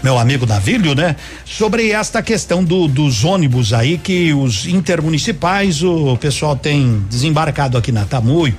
[0.02, 1.14] meu amigo Navílio, né?
[1.44, 7.92] Sobre esta questão do, dos ônibus aí que os intermunicipais, o pessoal tem desembarcado aqui
[7.92, 8.56] na Tamuio,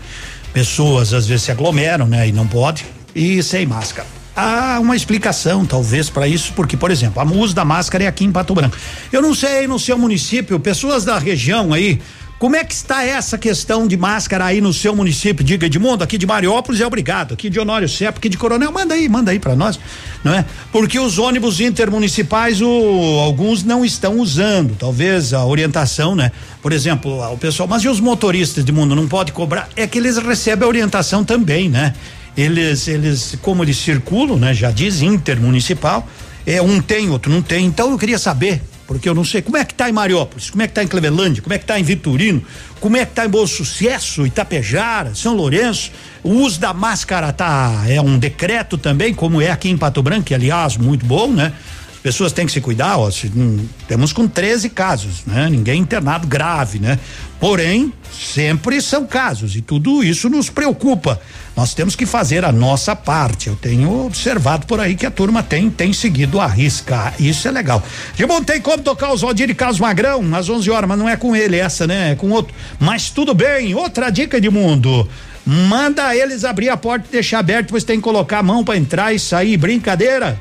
[0.53, 2.27] pessoas às vezes se aglomeram, né?
[2.27, 4.18] E não pode, e sem máscara.
[4.35, 8.23] Há uma explicação, talvez, para isso, porque, por exemplo, a uso da máscara é aqui
[8.23, 8.77] em Pato Branco.
[9.11, 11.99] Eu não sei no seu município, pessoas da região aí,
[12.39, 15.43] como é que está essa questão de máscara aí no seu município?
[15.43, 18.93] Diga Edmundo, aqui de Mariópolis é obrigado, aqui de Honório Sepp, aqui de Coronel, manda
[18.93, 19.77] aí, manda aí para nós,
[20.23, 20.45] não é?
[20.71, 26.31] Porque os ônibus intermunicipais, o, alguns não estão usando, talvez a orientação, né?
[26.61, 29.67] Por exemplo, o pessoal, mas e os motoristas de mundo não pode cobrar?
[29.75, 31.93] É que eles recebem a orientação também, né?
[32.37, 34.53] Eles, eles, como eles circulam, né?
[34.53, 36.07] Já diz intermunicipal,
[36.45, 37.65] é um tem, outro não tem.
[37.65, 40.63] Então eu queria saber, porque eu não sei como é que tá em Mariópolis, como
[40.63, 42.41] é que tá em Clevelândia, como é que tá em Vitorino,
[42.79, 45.91] como é que tá em Bom Sucesso, Itapejara, São Lourenço.
[46.23, 50.23] O uso da máscara tá é um decreto também, como é aqui em Pato Branco,
[50.23, 51.53] que aliás muito bom, né?
[51.99, 55.49] As pessoas têm que se cuidar, ó, se, hum, temos com 13 casos, né?
[55.49, 56.97] Ninguém internado grave, né?
[57.41, 61.19] Porém, sempre são casos e tudo isso nos preocupa.
[61.57, 63.49] Nós temos que fazer a nossa parte.
[63.49, 67.13] Eu tenho observado por aí que a turma tem tem seguido a risca.
[67.19, 67.83] Isso é legal.
[68.15, 71.17] Gibon, tem como tocar os Valdir e Carlos Magrão às 11 horas, mas não é
[71.17, 72.13] com ele essa, né?
[72.13, 72.55] É com outro.
[72.79, 73.75] Mas tudo bem.
[73.75, 75.05] Outra dica de mundo.
[75.45, 78.77] Manda eles abrir a porta e deixar aberto, depois tem que colocar a mão para
[78.77, 79.57] entrar e sair.
[79.57, 80.39] Brincadeira?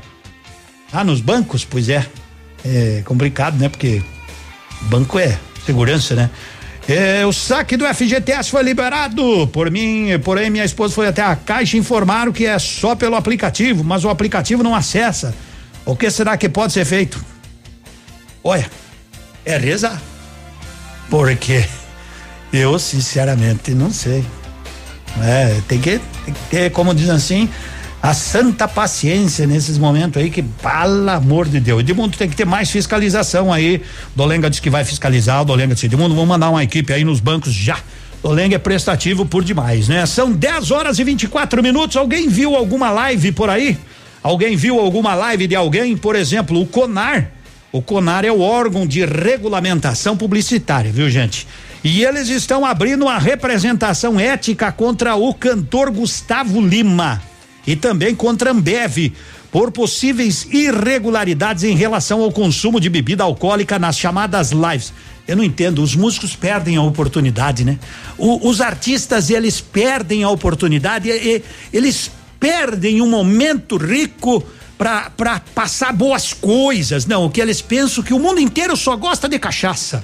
[0.91, 1.65] Ah, nos bancos?
[1.65, 2.05] Pois é.
[2.65, 3.69] É complicado, né?
[3.69, 4.01] Porque
[4.83, 6.29] banco é segurança, né?
[6.87, 11.35] É, o saque do FGTS foi liberado por mim, porém minha esposa foi até a
[11.35, 15.35] caixa e informaram que é só pelo aplicativo, mas o aplicativo não acessa.
[15.85, 17.23] O que será que pode ser feito?
[18.43, 18.69] Olha,
[19.45, 20.01] é rezar.
[21.11, 21.63] Porque
[22.51, 24.25] eu sinceramente não sei.
[25.21, 27.49] É, tem que, tem que ter, como diz assim,
[28.01, 32.45] a santa paciência nesses momentos aí que, pelo amor de Deus, Edmundo tem que ter
[32.45, 33.81] mais fiscalização aí.
[34.15, 37.19] Dolenga disse que vai fiscalizar, o Dolenga disse, Edmundo, vamos mandar uma equipe aí nos
[37.19, 37.77] bancos já.
[38.23, 40.05] Dolenga é prestativo por demais, né?
[40.05, 41.97] São 10 horas e 24 minutos.
[41.97, 43.77] Alguém viu alguma live por aí?
[44.23, 45.95] Alguém viu alguma live de alguém?
[45.95, 47.31] Por exemplo, o CONAR.
[47.71, 51.47] O CONAR é o órgão de regulamentação publicitária, viu, gente?
[51.83, 57.21] E eles estão abrindo uma representação ética contra o cantor Gustavo Lima
[57.65, 59.13] e também contra Ambev
[59.51, 64.93] por possíveis irregularidades em relação ao consumo de bebida alcoólica nas chamadas lives.
[65.27, 67.77] Eu não entendo, os músicos perdem a oportunidade, né?
[68.17, 74.43] O, os artistas, eles perdem a oportunidade, e, eles perdem um momento rico
[74.77, 77.05] para passar boas coisas.
[77.05, 80.03] Não, o que eles pensam que o mundo inteiro só gosta de cachaça.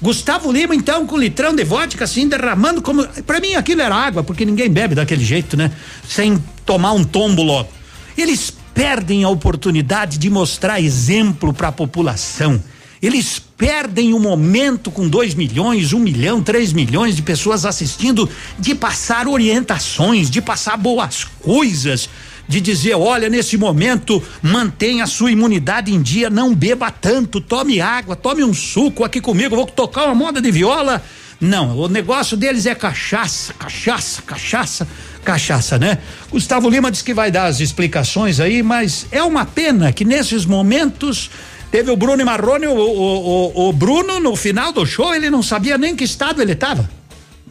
[0.00, 3.06] Gustavo Lima, então, com litrão de vodka, assim, derramando como.
[3.24, 5.70] Pra mim aquilo era água, porque ninguém bebe daquele jeito, né?
[6.06, 7.68] Sem tomar um tombo logo.
[8.16, 12.62] Eles perdem a oportunidade de mostrar exemplo para a população.
[13.00, 18.74] Eles perdem o momento com dois milhões, um milhão, três milhões de pessoas assistindo, de
[18.74, 22.08] passar orientações, de passar boas coisas,
[22.46, 27.80] de dizer, olha, nesse momento, mantenha a sua imunidade em dia, não beba tanto, tome
[27.80, 31.02] água, tome um suco aqui comigo, vou tocar uma moda de viola.
[31.40, 34.86] Não, o negócio deles é cachaça, cachaça, cachaça,
[35.24, 35.98] cachaça, né?
[36.30, 40.44] Gustavo Lima diz que vai dar as explicações aí, mas é uma pena que nesses
[40.44, 41.30] momentos
[41.72, 45.30] Teve o Bruno e Marrone, o, o, o, o Bruno, no final do show, ele
[45.30, 46.88] não sabia nem que estado ele estava.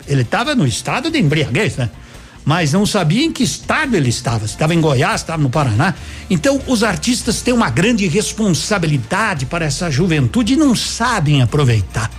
[0.07, 1.89] Ele estava no estado de embriaguez, né?
[2.45, 4.45] Mas não sabia em que estado ele estava.
[4.45, 5.95] Estava em Goiás, estava no Paraná.
[6.29, 12.11] Então, os artistas têm uma grande responsabilidade para essa juventude e não sabem aproveitar.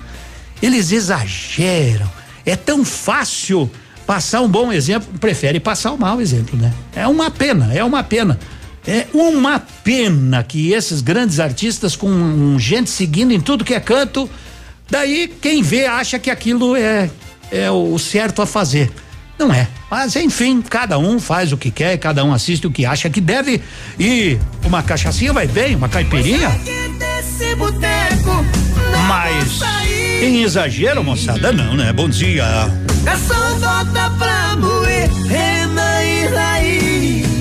[0.60, 2.10] Eles exageram.
[2.44, 3.70] É tão fácil
[4.12, 6.70] passar um bom exemplo, prefere passar o um mau exemplo, né?
[6.94, 8.38] É uma pena, é uma pena.
[8.86, 14.28] É uma pena que esses grandes artistas com gente seguindo em tudo que é canto,
[14.90, 17.08] daí quem vê acha que aquilo é,
[17.50, 18.92] é o certo a fazer.
[19.38, 19.66] Não é.
[19.90, 23.20] Mas enfim, cada um faz o que quer, cada um assiste o que acha que
[23.20, 23.62] deve.
[23.98, 26.50] E uma cachaçinha vai bem, uma caipirinha.
[29.08, 29.60] Mas
[30.22, 31.94] em exagero, moçada, não, né?
[31.94, 32.44] Bom dia.
[33.04, 37.32] Garçom, bota pra moer, rena e raiz.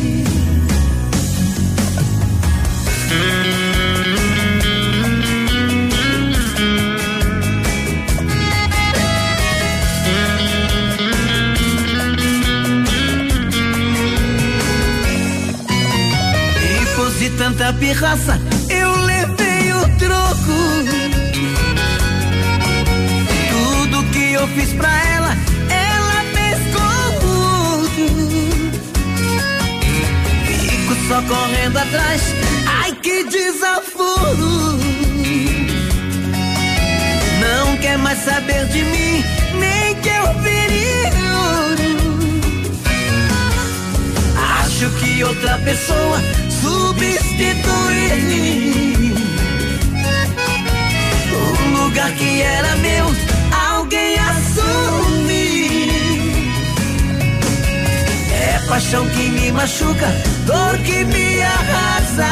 [17.22, 20.58] de tanta pirraça, eu levei o troco.
[23.52, 25.11] Tudo que eu fiz pra ela
[31.12, 32.22] só correndo atrás,
[32.66, 34.80] ai que desaforo.
[37.42, 39.22] Não quer mais saber de mim,
[39.60, 42.18] nem que eu vire ouro.
[44.62, 46.22] Acho que outra pessoa
[46.62, 47.52] substituir
[51.34, 53.14] o lugar que era meu,
[58.72, 60.08] paixão que me machuca,
[60.46, 62.32] dor que me arrasa.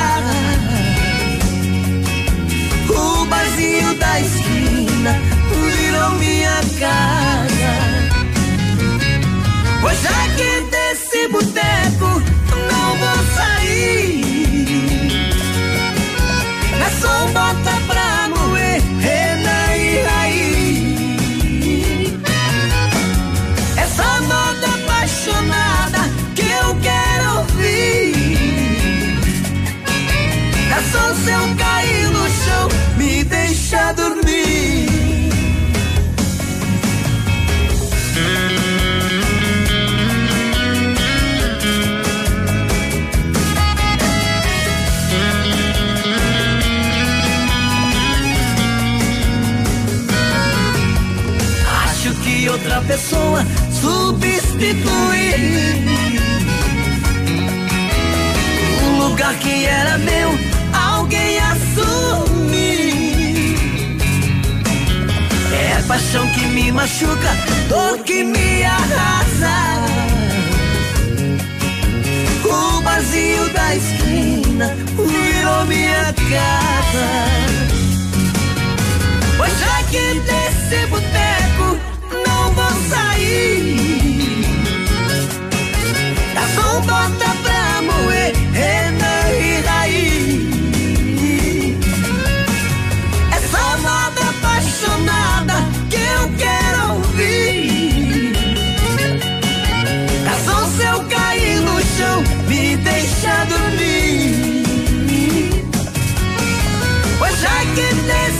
[2.87, 5.19] O barzinho da esquina
[5.75, 7.73] virou minha casa.
[9.81, 12.23] Pois já que desse boteco
[12.71, 14.21] não vou sair.
[16.85, 17.78] É só bota
[30.91, 34.89] só se eu cair no chão, me deixa dormir.
[51.83, 53.45] Acho que outra pessoa
[53.81, 54.29] substituir
[58.83, 60.29] o lugar que era meu,
[65.89, 67.35] paixão que me machuca,
[67.67, 69.55] dor que me arrasa.
[72.45, 77.07] O barzinho da esquina virou minha casa.
[79.35, 81.79] Pois já que desse boteco
[82.27, 84.45] não vou sair.
[86.35, 87.28] Garçom, bota pra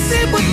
[0.10, 0.49] nesse boteco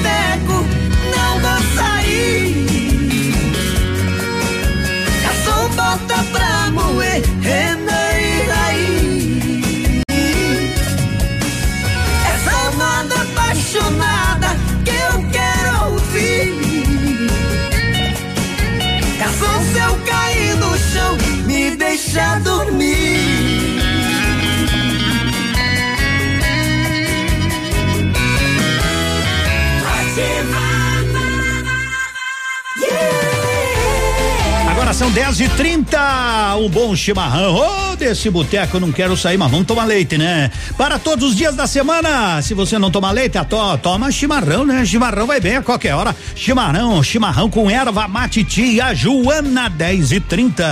[34.97, 37.55] são 10 e 30 um bom chimarrão.
[37.55, 40.51] Ô, oh, desse boteco eu não quero sair, mas vamos tomar leite, né?
[40.75, 44.87] Para todos os dias da semana, se você não tomar leite, to, toma chimarrão, né?
[44.87, 46.17] Chimarrão vai bem a qualquer hora.
[46.35, 50.65] Chimarrão, chimarrão com erva mate tia Joana 10 e 30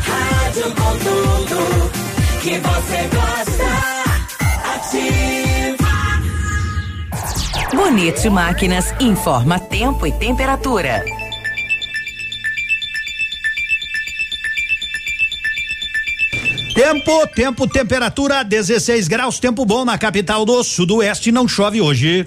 [0.00, 1.90] Rádio com tudo
[2.40, 3.13] que você
[7.84, 11.04] Bonito Máquinas informa tempo e temperatura.
[16.74, 22.26] Tempo, tempo, temperatura 16 graus, tempo bom na capital do Sudoeste, não chove hoje.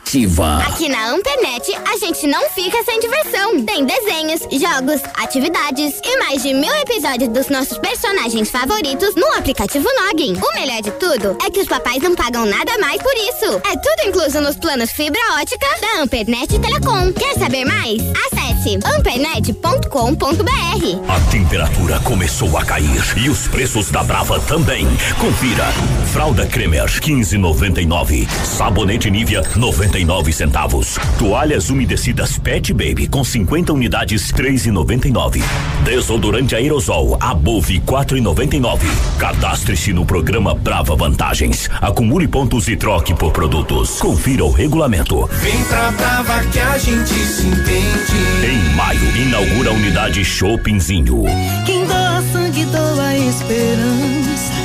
[0.11, 0.57] Ativa.
[0.57, 3.63] Aqui na Ampernet, a gente não fica sem diversão.
[3.63, 9.87] Tem desenhos, jogos, atividades e mais de mil episódios dos nossos personagens favoritos no aplicativo
[9.87, 10.33] Login.
[10.33, 13.61] O melhor de tudo é que os papais não pagam nada mais por isso.
[13.63, 17.13] É tudo incluso nos planos fibra ótica da Ampernet Telecom.
[17.13, 18.01] Quer saber mais?
[18.25, 20.51] Acesse ampernet.com.br.
[21.07, 24.85] A temperatura começou a cair e os preços da Brava também.
[25.17, 25.71] Confira.
[26.11, 28.27] Fralda Cremer 15,99.
[28.43, 30.00] Sabonete Nivea 99
[30.33, 30.97] centavos.
[31.17, 35.41] Toalhas umedecidas Pet Baby com 50 unidades 3,99.
[35.83, 38.79] Desodorante aerosol Above 4,99.
[39.17, 41.69] Cadastre-se no programa Brava Vantagens.
[41.81, 43.99] Acumule pontos e troque por produtos.
[43.99, 45.27] Confira o regulamento.
[45.41, 48.45] Vem pra Brava que a gente se entende.
[48.45, 51.23] Em maio, inaugura a unidade Shoppingzinho.
[51.65, 54.60] Quem doa sangue doa esperança.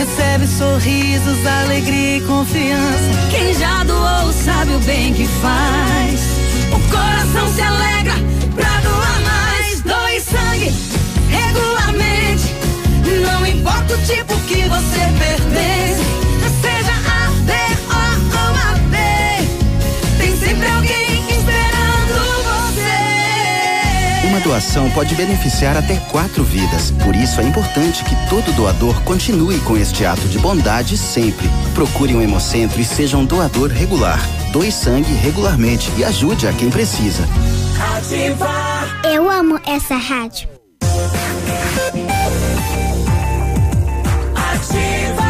[0.00, 3.28] Recebe sorrisos, alegria e confiança.
[3.30, 6.20] Quem já doou sabe o bem que faz.
[6.72, 8.14] O coração se alegra
[8.54, 9.82] pra doar mais.
[9.82, 10.72] Doe sangue
[11.28, 12.44] regularmente.
[13.22, 16.29] Não importa o tipo que você pertence.
[24.40, 26.90] Uma doação pode beneficiar até quatro vidas.
[27.04, 31.46] Por isso é importante que todo doador continue com este ato de bondade sempre.
[31.74, 34.18] Procure um hemocentro e seja um doador regular.
[34.50, 37.22] Doe sangue regularmente e ajude a quem precisa.
[39.04, 40.48] Eu amo essa rádio.
[44.34, 45.28] Ativa.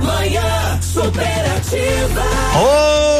[0.00, 2.22] Manhã superativa.
[2.54, 3.11] O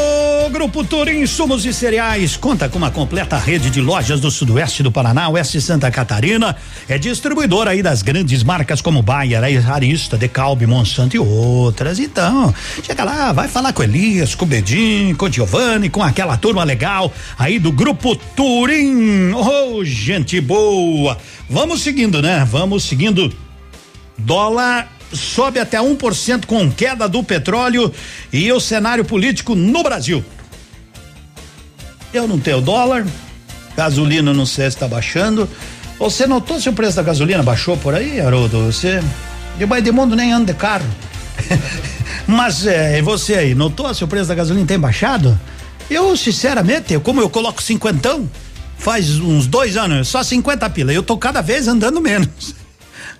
[0.63, 4.93] Grupo Turim Insumos e Cereais conta com uma completa rede de lojas do sudoeste do
[4.93, 6.55] Paraná, oeste Santa Catarina.
[6.87, 11.99] É distribuidor aí das grandes marcas como Bayer, Arista, Decalbe, Monsanto e outras.
[11.99, 16.63] Então, chega lá, vai falar com Elias, com o Bedinho, com Giovanni, com aquela turma
[16.63, 19.33] legal aí do Grupo Turim.
[19.33, 21.17] Oh, gente boa.
[21.49, 22.47] Vamos seguindo, né?
[22.49, 23.35] Vamos seguindo.
[24.17, 27.91] Dólar sobe até 1% com queda do petróleo
[28.31, 30.23] e o cenário político no Brasil.
[32.13, 33.05] Eu não tenho dólar,
[33.75, 35.49] gasolina não sei se está baixando.
[35.97, 38.65] Você notou se o preço da gasolina baixou por aí, Haroldo?
[38.65, 39.01] Você
[39.57, 40.85] de mundo nem anda de carro.
[42.27, 45.39] Mas é, você aí, notou se o preço da gasolina tem baixado?
[45.89, 48.29] Eu, sinceramente, como eu coloco cinquentão,
[48.77, 50.93] faz uns dois anos, só 50 pila.
[50.93, 52.55] Eu tô cada vez andando menos.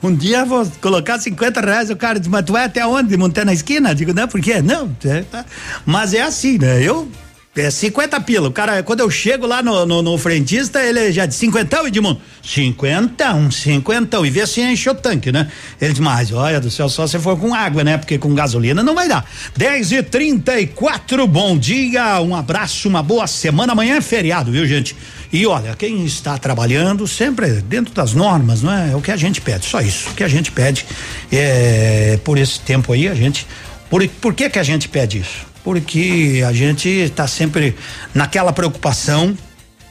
[0.02, 3.16] Um dia vou colocar 50 reais, o cara diz, mas tu vai até onde?
[3.16, 3.96] Montar na esquina?
[3.96, 4.62] Digo, não, por quê?
[4.62, 5.46] Não, é, tá.
[5.86, 6.84] mas é assim, né?
[6.84, 7.08] Eu,
[7.56, 8.47] é 50 pila.
[8.47, 12.20] O cara, quando eu chego lá no, no, no frentista, ele já diz, cinquentão, Edmundo?
[12.43, 14.26] Cinquentão, cinquentão.
[14.26, 15.47] E vê se enche o tanque, né?
[15.80, 17.97] Ele diz, mas olha do céu, só se for com água, né?
[17.97, 19.24] Porque com gasolina não vai dar.
[19.56, 23.74] 10 e 34 bom dia, um abraço, uma boa semana.
[23.74, 24.95] Amanhã é feriado, viu, gente?
[25.32, 28.91] E olha, quem está trabalhando sempre dentro das normas, não é?
[28.91, 30.10] É o que a gente pede, só isso.
[30.10, 30.86] O que a gente pede
[31.32, 33.45] é por esse tempo aí, a gente.
[33.91, 35.53] Por, por que que a gente pede isso?
[35.64, 37.76] Porque a gente está sempre
[38.14, 39.36] naquela preocupação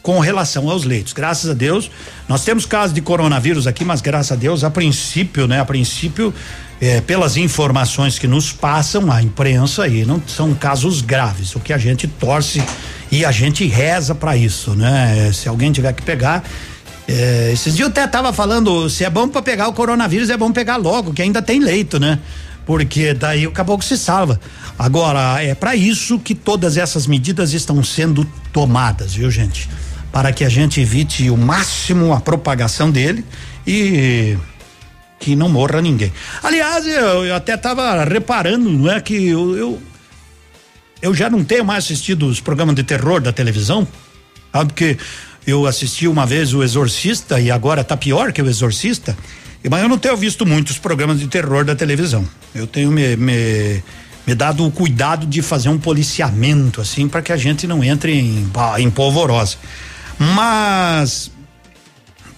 [0.03, 1.13] com relação aos leitos.
[1.13, 1.91] Graças a Deus,
[2.29, 5.61] nós temos casos de coronavírus aqui, mas graças a Deus, a princípio, né?
[5.61, 6.35] A princípio,
[6.81, 11.55] é, pelas informações que nos passam a imprensa aí, não são casos graves.
[11.55, 12.63] O que a gente torce
[13.11, 15.31] e a gente reza para isso, né?
[15.33, 16.43] Se alguém tiver que pegar,
[17.07, 20.37] é, esses dias eu até tava falando, se é bom para pegar o coronavírus, é
[20.37, 22.19] bom pegar logo, que ainda tem leito, né?
[22.65, 24.41] Porque daí o caboclo se salva.
[24.79, 29.69] Agora, é para isso que todas essas medidas estão sendo tomadas, viu, gente?
[30.13, 33.25] Para que a gente evite o máximo a propagação dele
[33.67, 34.37] e
[35.19, 36.13] que não morra ninguém.
[36.43, 39.83] Aliás, eu, eu até tava reparando, não é que eu, eu
[41.03, 43.87] eu já não tenho mais assistido os programas de terror da televisão,
[44.53, 44.73] sabe?
[44.73, 44.97] Porque
[45.45, 49.17] eu assisti uma vez o Exorcista e agora tá pior que o Exorcista.
[49.71, 52.27] Mas eu não tenho visto muitos programas de terror da televisão.
[52.55, 53.83] Eu tenho me, me,
[54.27, 58.13] me dado o cuidado de fazer um policiamento, assim, para que a gente não entre
[58.13, 59.57] em, em polvorosa.
[60.19, 61.31] Mas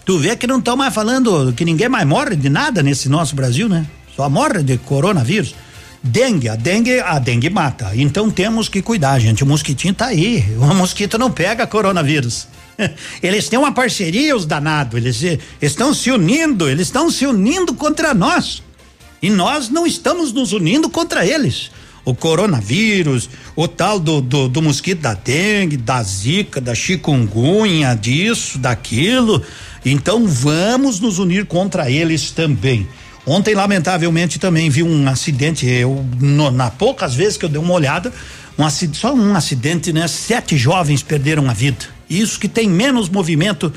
[0.04, 3.34] tu vê que não estão mais falando que ninguém mais morre de nada nesse nosso
[3.34, 3.86] Brasil, né?
[4.16, 5.54] só morre de coronavírus.
[6.02, 7.92] Dengue, a dengue, a dengue mata.
[7.94, 9.42] Então temos que cuidar, gente.
[9.42, 10.44] O mosquitinho tá aí.
[10.58, 12.46] O mosquito não pega coronavírus.
[13.22, 14.96] Eles têm uma parceria, os danados.
[14.96, 18.62] Eles estão se unindo, eles estão se unindo contra nós.
[19.22, 21.70] E nós não estamos nos unindo contra eles.
[22.04, 28.58] O coronavírus, o tal do, do, do mosquito da dengue, da zika, da chikungunya, disso,
[28.58, 29.42] daquilo.
[29.84, 32.86] Então vamos nos unir contra eles também.
[33.26, 35.66] Ontem, lamentavelmente, também vi um acidente.
[35.66, 38.12] Eu, no, na poucas vezes que eu dei uma olhada,
[38.58, 40.06] um acidente, só um acidente, né?
[40.06, 41.93] Sete jovens perderam a vida.
[42.08, 43.72] Isso que tem menos movimento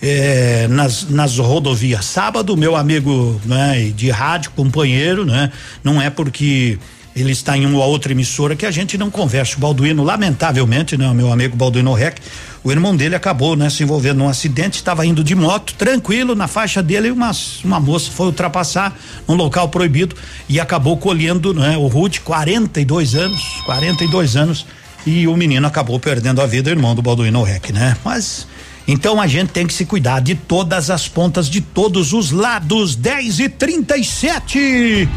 [0.00, 2.04] eh, nas, nas rodovias.
[2.04, 5.52] Sábado, meu amigo né, de rádio, companheiro, né?
[5.84, 6.78] Não é porque
[7.14, 9.56] ele está em uma outra emissora que a gente não conversa.
[9.56, 11.12] O Balduino, lamentavelmente, né?
[11.12, 12.18] Meu amigo Balduino Rec,
[12.64, 13.68] o irmão dele acabou, né?
[13.68, 17.30] Se envolvendo num acidente, estava indo de moto, tranquilo, na faixa dele, uma,
[17.62, 18.96] uma moça foi ultrapassar
[19.28, 20.16] num local proibido
[20.48, 21.76] e acabou colhendo, né?
[21.76, 24.66] O Ruth, 42 anos, 42 anos,
[25.06, 27.96] e o menino acabou perdendo a vida, irmão do Balduino Rec, né?
[28.04, 28.46] Mas
[28.86, 32.96] então a gente tem que se cuidar de todas as pontas, de todos os lados.
[32.96, 35.08] 10 e 37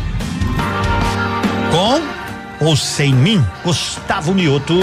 [1.72, 4.80] Com ou sem mim, Gustavo Mioto.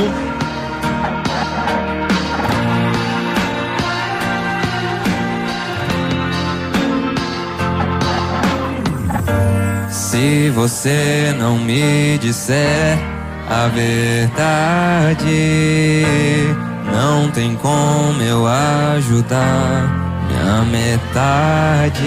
[9.90, 13.11] Se você não me disser
[13.52, 15.26] a verdade,
[16.90, 22.00] não tem como eu ajudar minha metade.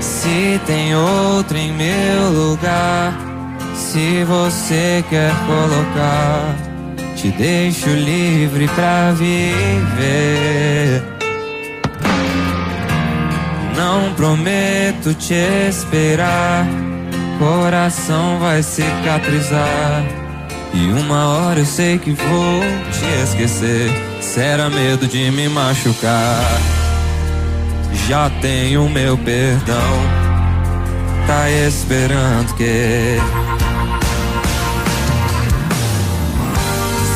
[0.00, 3.14] Se tem outro em meu lugar,
[3.74, 6.56] se você quer colocar,
[7.14, 11.04] te deixo livre pra viver.
[13.76, 15.34] Não prometo te
[15.68, 16.66] esperar,
[17.40, 20.04] coração vai cicatrizar.
[20.74, 22.60] E uma hora eu sei que vou
[22.92, 23.90] te esquecer.
[24.20, 26.44] Será medo de me machucar.
[28.06, 29.76] Já tenho meu perdão,
[31.26, 33.16] tá esperando que.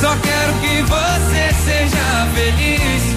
[0.00, 3.13] Só quero que você seja feliz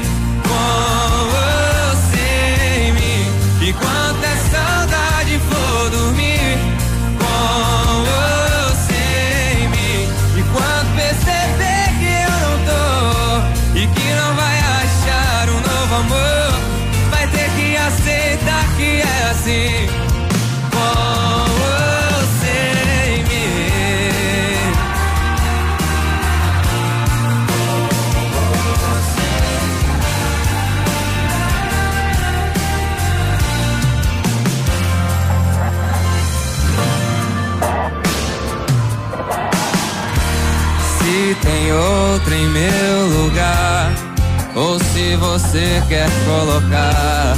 [45.18, 47.36] você quer colocar,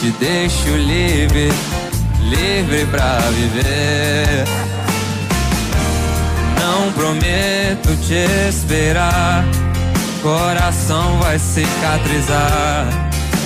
[0.00, 1.50] te deixo livre,
[2.20, 4.44] livre pra viver.
[6.60, 9.44] Não prometo te esperar,
[10.22, 12.86] coração vai cicatrizar.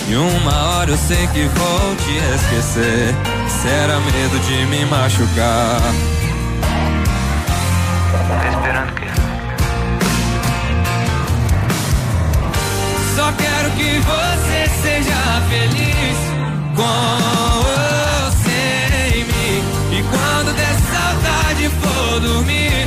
[0.09, 3.15] E uma hora eu sei que vou te esquecer.
[3.49, 5.81] Será medo de me machucar.
[8.29, 9.06] Tá esperando o
[13.17, 16.19] Só quero que você seja feliz
[16.77, 17.63] com
[18.43, 19.65] você em mim.
[19.91, 22.86] E quando der saudade for dormir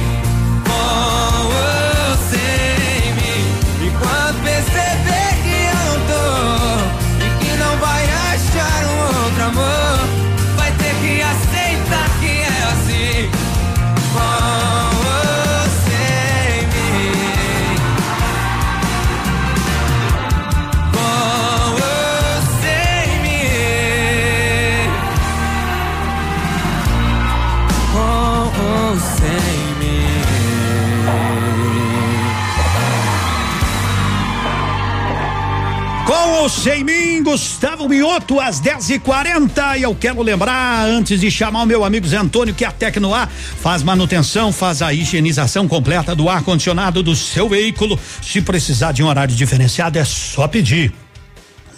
[36.49, 41.29] Ou sem mim, Gustavo Mioto, às 10 e 40 E eu quero lembrar, antes de
[41.29, 46.15] chamar o meu amigo Zé Antônio, que a Tecnoar faz manutenção, faz a higienização completa
[46.15, 47.99] do ar-condicionado do seu veículo.
[48.19, 50.91] Se precisar de um horário diferenciado, é só pedir.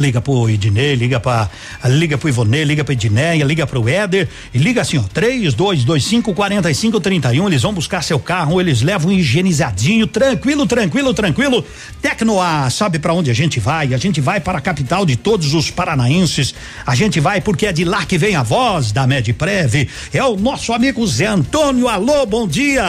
[0.02, 1.50] Liga pro Idinei, liga pra,
[1.86, 5.84] liga pro Ivonê, liga pra Edneia, liga pro Éder e liga assim, ó, três, dois,
[5.84, 9.12] dois, cinco, quarenta e cinco, trinta e um, eles vão buscar seu carro, eles levam
[9.12, 11.64] higienizadinho, tranquilo, tranquilo, tranquilo.
[12.02, 13.94] Tecnoa, sabe para onde a gente vai?
[13.94, 16.54] A gente vai para a capital de todos os paranaenses,
[16.86, 20.36] a gente vai porque é de lá que vem a voz da Medprev, é o
[20.36, 22.84] nosso amigo Zé Antônio, alô, bom dia.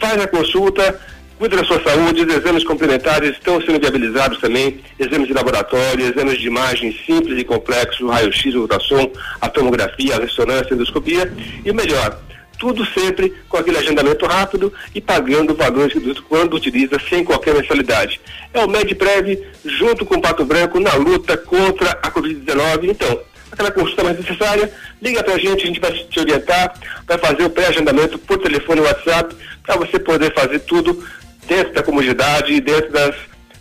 [0.00, 1.00] faz a consulta,
[1.38, 6.38] cuida da sua saúde, os exames complementares estão sendo viabilizados também, exames de laboratório, exames
[6.38, 9.10] de imagem simples e complexos, raio-x, ultrassom,
[9.40, 11.32] a tomografia, a ressonância, a endoscopia
[11.64, 12.18] e o melhor,
[12.62, 15.94] tudo sempre com aquele agendamento rápido e pagando valores
[16.28, 18.20] quando utiliza sem qualquer mensalidade.
[18.54, 22.84] É o MedPrev junto com o Pato Branco na luta contra a Covid-19.
[22.84, 23.20] Então,
[23.50, 24.72] aquela consulta mais necessária,
[25.02, 26.72] liga pra gente, a gente vai te orientar,
[27.04, 29.34] vai fazer o pré-agendamento por telefone e WhatsApp,
[29.64, 31.04] para você poder fazer tudo
[31.48, 33.16] dentro da comunidade e dentro das,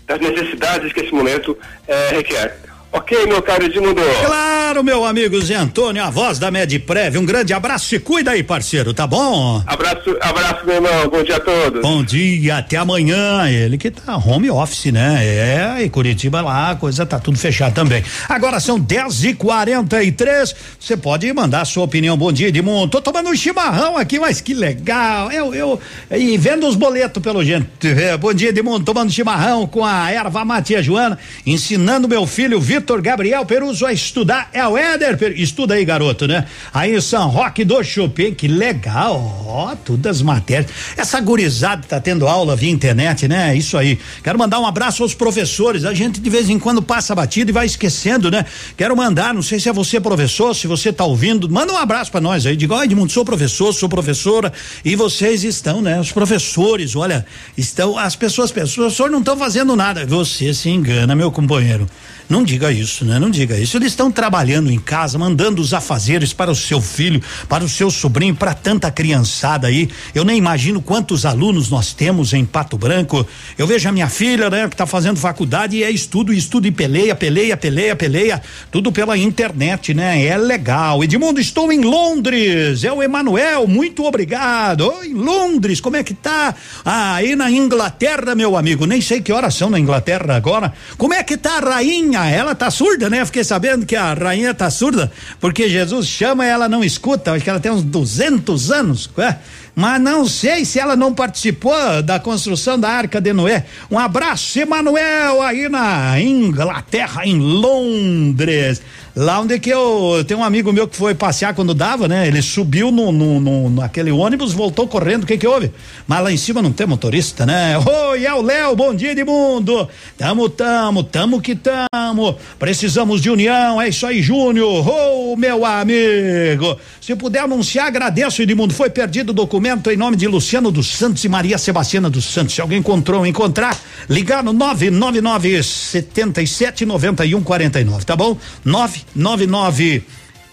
[0.05, 1.57] das necessidades que esse momento
[1.87, 2.55] eh, requer.
[2.93, 4.01] Ok, meu caro Edmundo?
[4.25, 7.17] Claro, meu amigo Zé Antônio, a voz da Medprev.
[7.17, 9.63] Um grande abraço, se cuida aí, parceiro, tá bom?
[9.65, 11.07] Abraço, abraço, meu irmão.
[11.09, 11.81] Bom dia a todos.
[11.81, 13.49] Bom dia, até amanhã.
[13.49, 15.25] Ele que tá home office, né?
[15.25, 18.03] É, e Curitiba lá, a coisa tá tudo fechado também.
[18.27, 22.17] Agora são 10 e 43 Você pode mandar a sua opinião.
[22.17, 22.89] Bom dia, Edmundo.
[22.89, 25.31] Tô tomando um chimarrão aqui, mas que legal.
[25.31, 25.79] Eu, eu,
[26.11, 27.69] e vendo os boletos pelo gente.
[27.87, 28.83] É, bom dia, Edmundo.
[28.83, 34.49] Tomando chimarrão com a erva Matia Joana, ensinando meu filho Vitor Gabriel Peruso a estudar.
[34.53, 36.45] É o Éder, Per- estuda aí, garoto, né?
[36.73, 40.71] Aí em São Roque do Chopin, que legal, ó, todas as matérias.
[40.97, 43.55] Essa gurizada tá tendo aula via internet, né?
[43.55, 43.99] Isso aí.
[44.23, 45.85] Quero mandar um abraço aos professores.
[45.85, 48.45] A gente de vez em quando passa batido e vai esquecendo, né?
[48.77, 52.11] Quero mandar, não sei se é você professor, se você tá ouvindo, manda um abraço
[52.11, 52.55] pra nós aí.
[52.55, 54.51] Diga, ó, Edmundo, sou professor, sou professora
[54.83, 55.99] e vocês estão, né?
[55.99, 57.25] Os professores, olha,
[57.57, 60.05] estão, as pessoas, pessoas, não estão fazendo nada.
[60.05, 61.87] Você se engana, meu companheiro.
[62.29, 63.19] Não diga isso, né?
[63.19, 63.77] Não diga isso.
[63.77, 67.91] Eles estão trabalhando em casa, mandando os afazeres para o seu filho, para o seu
[67.91, 69.89] sobrinho, para tanta criançada aí.
[70.15, 73.25] Eu nem imagino quantos alunos nós temos em Pato Branco.
[73.57, 76.71] Eu vejo a minha filha, né, que está fazendo faculdade e é estudo, estudo e
[76.71, 78.41] peleia, peleia, peleia, peleia,
[78.71, 80.23] tudo pela internet, né?
[80.25, 81.03] É legal.
[81.03, 82.83] Edmundo, estou em Londres.
[82.83, 84.89] É o Emanuel, muito obrigado.
[84.99, 86.55] Oi, Londres, como é que tá?
[86.85, 90.73] Ah, aí na Inglaterra, meu amigo, nem sei que horas são na Inglaterra agora.
[90.97, 92.20] Como é que tá a rainha?
[92.29, 93.25] Ela tá surda, né?
[93.25, 97.31] Fiquei sabendo que a rainha tá surda, porque Jesus chama e ela não escuta.
[97.31, 99.37] Acho que ela tem uns 200 anos, é?
[99.81, 103.65] Mas não sei se ela não participou da construção da Arca de Noé.
[103.89, 108.79] Um abraço, Emanuel, aí na Inglaterra, em Londres.
[109.13, 112.27] Lá onde que eu tenho um amigo meu que foi passear quando dava, né?
[112.27, 115.23] Ele subiu no, no, no naquele ônibus, voltou correndo.
[115.23, 115.69] O que que houve?
[116.07, 117.77] Mas lá em cima não tem motorista, né?
[117.77, 119.89] Oi, é o Léo, bom dia de mundo.
[120.17, 122.37] Tamo, tamo, tamo que tamo.
[122.57, 124.87] Precisamos de união, é isso aí, Júnior.
[124.87, 126.77] Ô, meu amigo.
[127.01, 128.73] Se puder anunciar, agradeço, Edmundo.
[128.73, 132.55] Foi perdido o documento em nome de Luciano dos Santos e Maria Sebastiana dos Santos.
[132.55, 133.77] Se alguém encontrou, encontrar,
[134.09, 138.37] ligar no 999 77 91 49, tá bom?
[138.65, 140.03] 999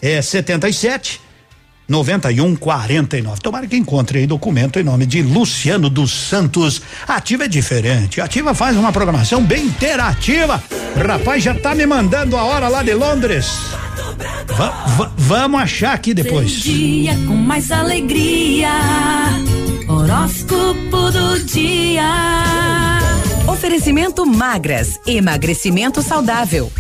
[0.01, 1.21] é 77
[1.89, 3.41] 91 49.
[3.41, 6.83] Tomara que encontre aí documento em nome de Luciano dos Santos.
[7.07, 8.21] A Ativa é diferente.
[8.21, 10.63] A Ativa faz uma programação bem interativa.
[10.97, 13.47] Rapaz, já tá me mandando a hora lá de Londres.
[14.57, 16.51] Va- va- vamos achar aqui depois.
[16.53, 18.71] Dia com mais alegria.
[19.89, 22.03] Horóscopo do dia.
[23.47, 26.71] Oferecimento magras, emagrecimento saudável.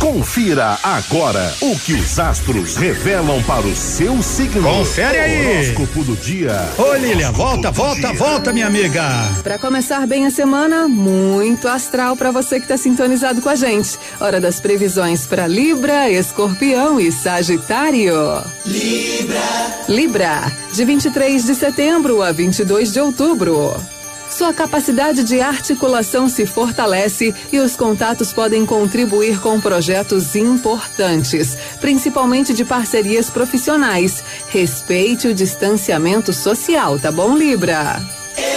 [0.00, 4.62] Confira agora o que os astros revelam para o seu signo.
[4.62, 5.46] Confere aí.
[5.46, 6.58] Horóscopo do dia.
[6.78, 9.04] Ô Lilian, volta, volta, volta, minha amiga.
[9.42, 13.98] Para começar bem a semana, muito astral para você que está sintonizado com a gente.
[14.18, 18.42] Hora das previsões para Libra, Escorpião e Sagitário.
[18.64, 19.40] Libra.
[19.86, 23.99] Libra, de 23 de setembro a 22 de outubro.
[24.40, 32.54] Sua capacidade de articulação se fortalece e os contatos podem contribuir com projetos importantes, principalmente
[32.54, 34.24] de parcerias profissionais.
[34.48, 38.02] Respeite o distanciamento social, tá bom, Libra?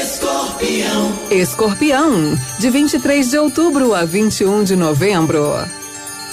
[0.02, 1.20] Escorpião.
[1.30, 5.54] Escorpião, de 23 de outubro a 21 de novembro.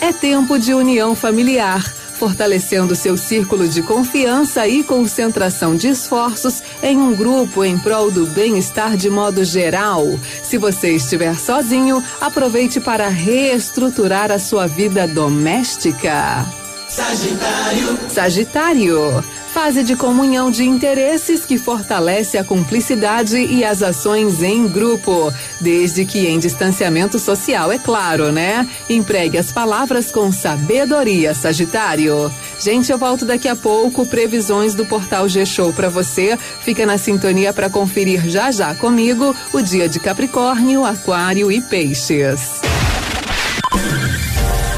[0.00, 6.98] É tempo de união familiar, fortalecendo seu círculo de confiança e concentração de esforços em
[6.98, 10.04] um grupo em prol do bem-estar de modo geral.
[10.42, 16.59] Se você estiver sozinho, aproveite para reestruturar a sua vida doméstica.
[16.90, 17.98] Sagitário.
[18.08, 19.24] Sagitário.
[19.54, 26.04] Fase de comunhão de interesses que fortalece a cumplicidade e as ações em grupo, desde
[26.04, 28.68] que em distanciamento social, é claro, né?
[28.88, 32.32] Empregue as palavras com sabedoria, Sagitário.
[32.58, 34.04] Gente, eu volto daqui a pouco.
[34.04, 36.36] Previsões do portal G-Show para você.
[36.62, 42.60] Fica na sintonia para conferir já já comigo o dia de Capricórnio, Aquário e Peixes.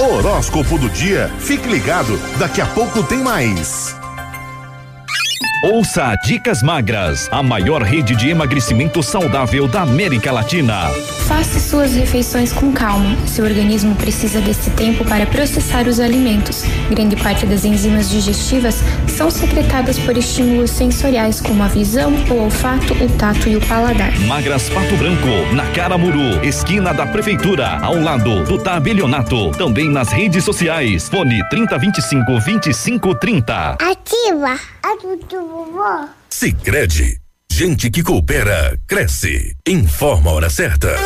[0.02, 1.30] Horóscopo do dia.
[1.38, 3.94] Fique ligado, daqui a pouco tem mais.
[5.62, 10.90] Ouça Dicas Magras, a maior rede de emagrecimento saudável da América Latina.
[11.28, 13.16] Faça suas refeições com calma.
[13.28, 16.64] Seu organismo precisa desse tempo para processar os alimentos.
[16.90, 22.92] Grande parte das enzimas digestivas são secretadas por estímulos sensoriais como a visão, o olfato,
[22.94, 24.18] o tato e o paladar.
[24.26, 29.52] Magras Pato Branco, na Caramuru, esquina da Prefeitura, ao lado do Tabelionato.
[29.52, 31.08] Também nas redes sociais.
[31.08, 33.76] Fone 3025 2530.
[33.78, 35.16] Ativa a do
[35.52, 36.08] vovó.
[36.30, 37.18] Sicredi,
[37.50, 39.54] gente que coopera cresce.
[39.68, 40.96] Informa a hora certa.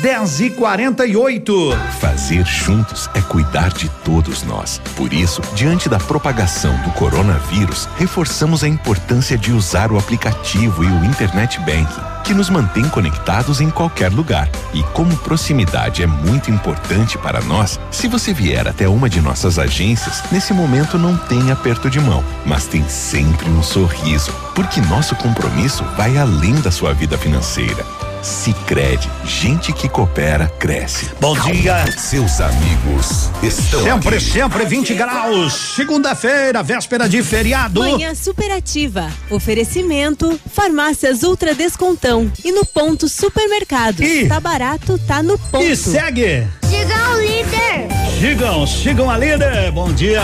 [0.00, 1.52] 10 e 48
[2.00, 4.80] Fazer juntos é cuidar de todos nós.
[4.96, 10.86] Por isso, diante da propagação do coronavírus, reforçamos a importância de usar o aplicativo e
[10.86, 14.48] o Internet Banking, que nos mantém conectados em qualquer lugar.
[14.72, 19.58] E como proximidade é muito importante para nós, se você vier até uma de nossas
[19.58, 25.14] agências, nesse momento não tem aperto de mão, mas tem sempre um sorriso, porque nosso
[25.16, 27.84] compromisso vai além da sua vida financeira.
[28.24, 31.10] Sicredi, gente que coopera cresce.
[31.20, 31.84] Bom dia.
[31.98, 34.24] Seus amigos estão Sempre, aqui.
[34.24, 35.52] sempre 20 graus.
[35.76, 37.80] Segunda-feira, véspera de feriado.
[37.80, 39.10] Manhã superativa.
[39.30, 42.32] Oferecimento: Farmácias Ultra Descontão.
[42.42, 44.02] E no ponto supermercado.
[44.26, 45.62] Tá barato, tá no ponto.
[45.62, 46.46] E segue.
[46.66, 47.88] Diga o líder.
[48.18, 49.70] Sigam, sigam a líder.
[49.70, 50.22] Bom dia.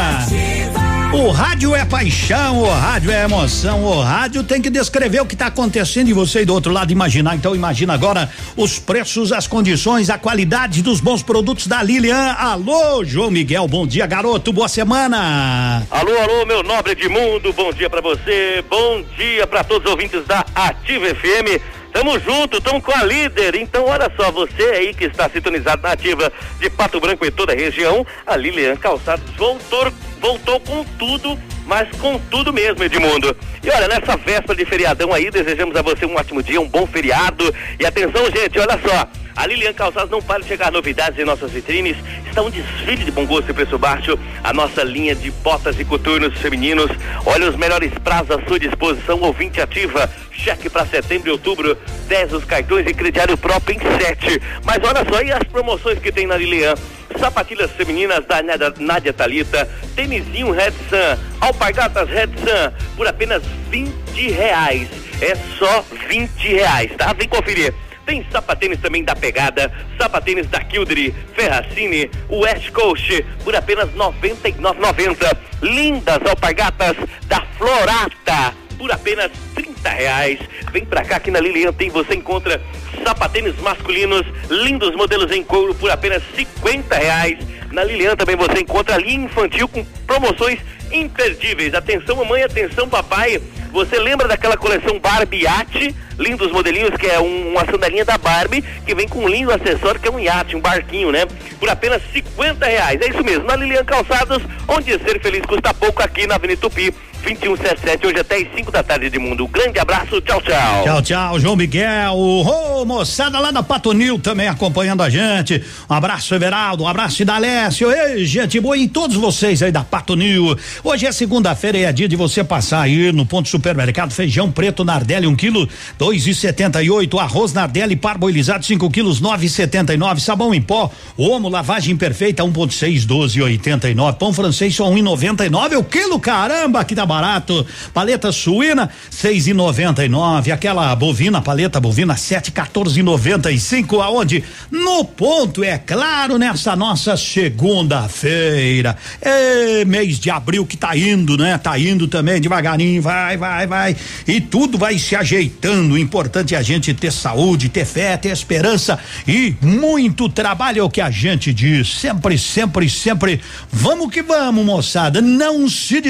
[1.12, 5.35] O rádio é paixão, o rádio é emoção, o rádio tem que descrever o que
[5.35, 7.35] está acontecendo e você do outro lado imaginar.
[7.35, 12.32] Então imagina agora os preços, as condições, a qualidade dos bons produtos da Lilian.
[12.39, 15.85] Alô, João Miguel, bom dia, garoto, boa semana.
[15.91, 20.24] Alô, alô, meu nobre Edmundo, bom dia pra você, bom dia pra todos os ouvintes
[20.27, 21.61] da Ativa FM.
[21.93, 23.57] Tamo junto, tamo com a líder.
[23.57, 27.53] Então, olha só, você aí que está sintonizado na ativa de Pato Branco e toda
[27.53, 33.36] a região, a Lilian Calçados voltou, voltou com tudo, mas com tudo mesmo, Edmundo.
[33.62, 36.86] E olha, nessa véspera de feriadão aí, desejamos a você um ótimo dia, um bom
[36.86, 37.52] feriado.
[37.78, 39.09] E atenção, gente, olha só.
[39.36, 41.97] A Lilian Calçados não para de chegar novidades em nossas vitrines.
[42.27, 44.19] Está um desfile de bom gosto e preço baixo.
[44.43, 46.90] A nossa linha de botas e coturnos femininos.
[47.24, 49.20] Olha os melhores prazos à sua disposição.
[49.20, 50.11] Ouvinte ativa.
[50.32, 51.77] Cheque para setembro e outubro.
[52.09, 54.40] 10 os cartões e crediário próprio em 7.
[54.65, 56.74] Mas olha só aí as promoções que tem na Lilian.
[57.19, 58.40] Sapatilhas femininas da
[58.78, 63.93] Nádia, Talita, tênisinho Red Sun, alpargatas Red Sun, por apenas 20
[64.31, 64.89] reais.
[65.20, 67.12] É só 20 reais, tá?
[67.12, 67.74] Vem conferir.
[68.11, 75.37] Tem sapatênis também da Pegada, sapatênis da Kildare, Ferracini, West Coast, por apenas R$ 99,90.
[75.62, 76.97] Lindas alpargatas
[77.27, 80.41] da Florata, por apenas 30 reais.
[80.73, 82.61] Vem pra cá que na Lilian tem, você encontra
[83.05, 87.39] sapatênis masculinos, lindos modelos em couro por apenas 50 reais.
[87.70, 90.59] Na Lilian também você encontra linha infantil com promoções
[90.93, 91.75] imperdíveis.
[91.75, 93.41] Atenção mamãe, atenção papai.
[93.73, 95.95] Você lembra daquela coleção Barbie Yacht?
[96.19, 99.99] Lindos modelinhos, que é um- uma sandalinha da Barbie, que vem com um lindo acessório,
[99.99, 101.27] que é um iate, um barquinho, né?
[101.59, 103.01] Por apenas 50 reais.
[103.01, 106.93] É isso mesmo, na Lilian Calçados, onde ser feliz custa pouco, aqui na Avenida Tupi,
[107.20, 109.47] 2177, hoje até às 5 da tarde de mundo.
[109.48, 110.84] Grande abraço, tchau, tchau.
[110.84, 112.14] Tchau, tchau, João Miguel.
[112.14, 115.62] Ô, moçada lá da Patonil também acompanhando a gente.
[115.88, 116.84] Um abraço, Everaldo.
[116.84, 117.90] Um abraço, Idalécio.
[117.90, 120.56] Ei, gente boa e todos vocês aí da Patonil.
[120.82, 124.12] Hoje é segunda-feira e é dia de você passar aí no ponto supermercado.
[124.12, 125.68] Feijão preto Nardelli, um quilo,
[125.98, 127.18] dois e setenta e oito.
[127.18, 130.20] Arroz Nardelli parboilizado, cinco quilos, nove e setenta e nove.
[130.20, 134.18] Sabão em pó, Omo, lavagem perfeita, um ponto seis, doze e oitenta e nove.
[134.18, 135.76] Pão francês, só um e noventa e nove.
[135.76, 137.66] O quilo, caramba, que tá barato.
[137.93, 140.53] Paleta suína, seis e noventa e nove.
[140.53, 144.01] Aquela bovina, paleta bovina, sete, quatorze e noventa e cinco.
[144.01, 144.45] Aonde?
[144.70, 148.97] No ponto, é claro, nessa nossa segunda-feira.
[149.20, 151.59] É mês de abril que tá indo, né?
[151.59, 153.97] Tá indo também devagarinho, vai, vai, vai.
[154.27, 155.95] E tudo vai se ajeitando.
[155.95, 160.82] O importante é a gente ter saúde, ter fé, ter esperança e muito trabalho é
[160.85, 161.99] o que a gente diz.
[161.99, 163.41] Sempre, sempre, sempre.
[163.73, 165.20] Vamos que vamos, moçada.
[165.20, 166.01] Não se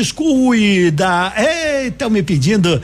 [0.91, 1.33] descuida.
[1.87, 2.81] Estão me pedindo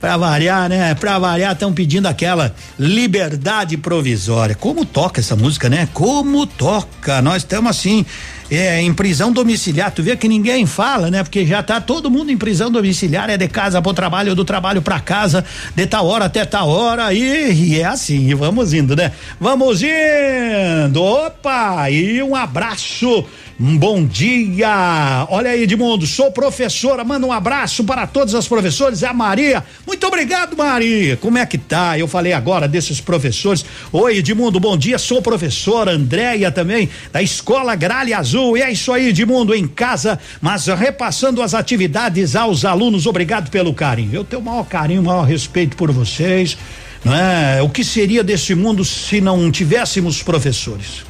[0.00, 0.94] Pra variar, né?
[0.94, 4.54] Pra variar, estão pedindo aquela liberdade provisória.
[4.54, 5.90] Como toca essa música, né?
[5.92, 7.20] Como toca.
[7.20, 8.06] Nós estamos assim,
[8.50, 9.90] é, em prisão domiciliar.
[9.90, 11.22] Tu vê que ninguém fala, né?
[11.22, 14.80] Porque já tá todo mundo em prisão domiciliar, é de casa pro trabalho, do trabalho
[14.80, 15.44] pra casa,
[15.76, 17.12] de tal hora até tal hora.
[17.12, 19.12] E, e é assim, e vamos indo, né?
[19.38, 21.02] Vamos indo.
[21.02, 21.90] Opa!
[21.90, 23.26] E um abraço
[23.62, 25.26] bom dia!
[25.28, 29.62] Olha aí, Edmundo, sou professora, manda um abraço para todos os professores, é a Maria.
[29.86, 31.18] Muito obrigado, Maria.
[31.18, 31.98] Como é que tá?
[31.98, 33.62] Eu falei agora desses professores.
[33.92, 38.56] Oi, Edmundo, bom dia, sou professora, Andréia também, da Escola Gralha Azul.
[38.56, 43.04] E é isso aí, Edmundo, em casa, mas repassando as atividades aos alunos.
[43.04, 44.14] Obrigado pelo carinho.
[44.14, 46.56] Eu tenho o maior carinho, o maior respeito por vocês.
[47.04, 47.60] Não é?
[47.60, 51.09] O que seria desse mundo se não tivéssemos professores?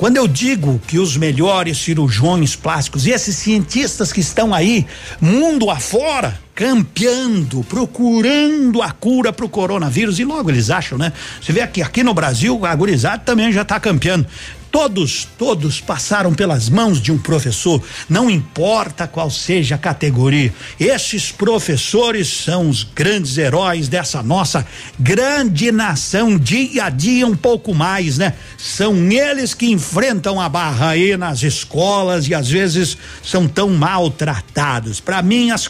[0.00, 4.86] Quando eu digo que os melhores cirurgiões plásticos e esses cientistas que estão aí,
[5.20, 11.12] mundo afora, campeando, procurando a cura para o coronavírus, e logo eles acham, né?
[11.38, 14.26] Você vê aqui, aqui no Brasil, a gurizada também já está campeando.
[14.70, 20.54] Todos, todos passaram pelas mãos de um professor, não importa qual seja a categoria.
[20.78, 24.64] Esses professores são os grandes heróis dessa nossa
[24.98, 28.34] grande nação, dia a dia um pouco mais, né?
[28.56, 35.00] São eles que enfrentam a barra aí nas escolas e às vezes são tão maltratados.
[35.00, 35.68] Para mim, as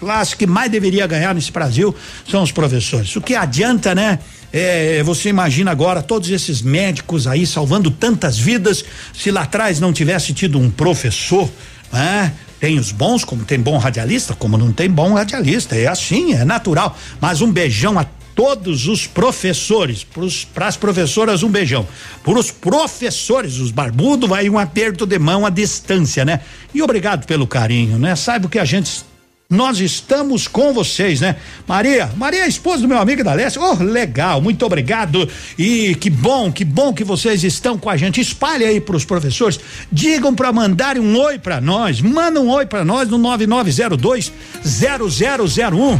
[0.00, 1.94] classes que mais deveria ganhar nesse Brasil
[2.28, 3.14] são os professores.
[3.16, 4.18] O que adianta, né?
[4.52, 9.92] É, você imagina agora todos esses médicos aí salvando tantas vidas, se lá atrás não
[9.92, 11.50] tivesse tido um professor,
[11.92, 12.32] né?
[12.60, 15.76] Tem os bons, como tem bom radialista, como não tem bom radialista.
[15.76, 16.96] É assim, é natural.
[17.20, 18.04] Mas um beijão a
[18.34, 20.06] todos os professores,
[20.54, 21.86] para as professoras um beijão,
[22.22, 26.40] para os professores, os barbudos, vai um aperto de mão à distância, né?
[26.72, 28.14] E obrigado pelo carinho, né?
[28.16, 29.04] Saiba que a gente
[29.50, 31.36] nós estamos com vocês, né?
[31.66, 33.58] Maria, Maria é esposa do meu amigo da Leste.
[33.58, 35.26] Oh, legal, muito obrigado.
[35.58, 38.20] E que bom, que bom que vocês estão com a gente.
[38.20, 39.58] Espalhe aí para os professores,
[39.90, 42.02] digam para mandarem um oi para nós.
[42.02, 44.30] Manda um oi para nós no 9902
[44.62, 45.98] 0001.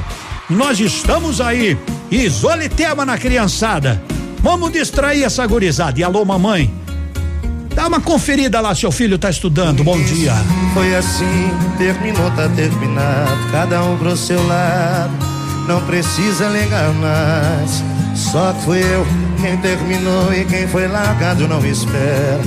[0.51, 1.79] Nós estamos aí.
[2.11, 3.99] Isole tema na criançada.
[4.41, 5.99] Vamos distrair essa gurizada.
[5.99, 6.70] E alô, mamãe.
[7.74, 9.85] Dá uma conferida lá, seu filho tá estudando.
[9.85, 10.32] Bom dia.
[10.74, 13.51] Foi assim, terminou, tá terminado.
[13.53, 15.12] Cada um pro seu lado.
[15.66, 17.82] Não precisa ligar mais.
[18.15, 19.07] Só que fui eu
[19.40, 22.40] quem terminou e quem foi largado não espera.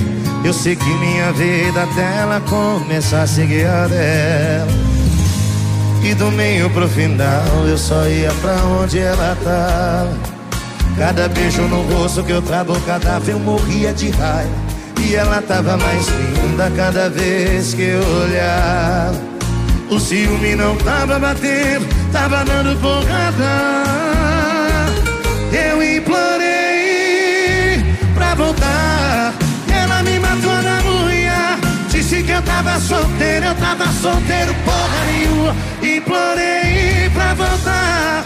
[0.44, 4.72] Eu segui minha vida até ela começar a seguir a dela.
[6.02, 10.32] E do meio pro final eu só ia pra onde ela tava.
[10.98, 14.71] Cada beijo no rosto que eu trago, cada vez eu morria de raiva.
[15.04, 19.20] E ela tava mais linda cada vez que eu olhava.
[19.90, 23.82] O ciúme não tava batendo, tava dando porrada.
[25.52, 27.84] Eu implorei
[28.14, 29.34] pra voltar.
[29.70, 31.58] Ela me matou na unha.
[31.90, 35.54] Disse que eu tava solteiro, eu tava solteiro, porra nenhuma.
[35.82, 38.24] Implorei pra voltar.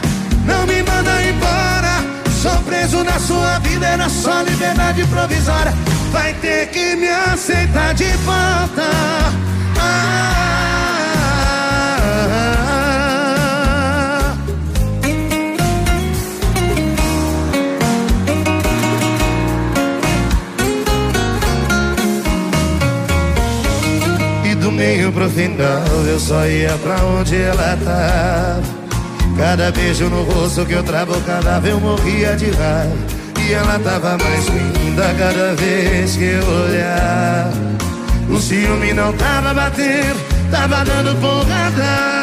[2.47, 5.74] Sou preso na sua vida, era só liberdade provisória
[6.12, 8.82] vai ter que me aceitar de volta.
[9.78, 10.32] Ah,
[24.44, 28.86] E do meio pro final eu só ia pra onde ela tava.
[29.37, 32.97] Cada beijo no rosto que eu travo, cada vez eu morria de raiva
[33.47, 37.53] e ela tava mais linda cada vez que eu olhar.
[38.29, 40.19] O ciúme não tava batendo,
[40.51, 42.17] tava dando porrada.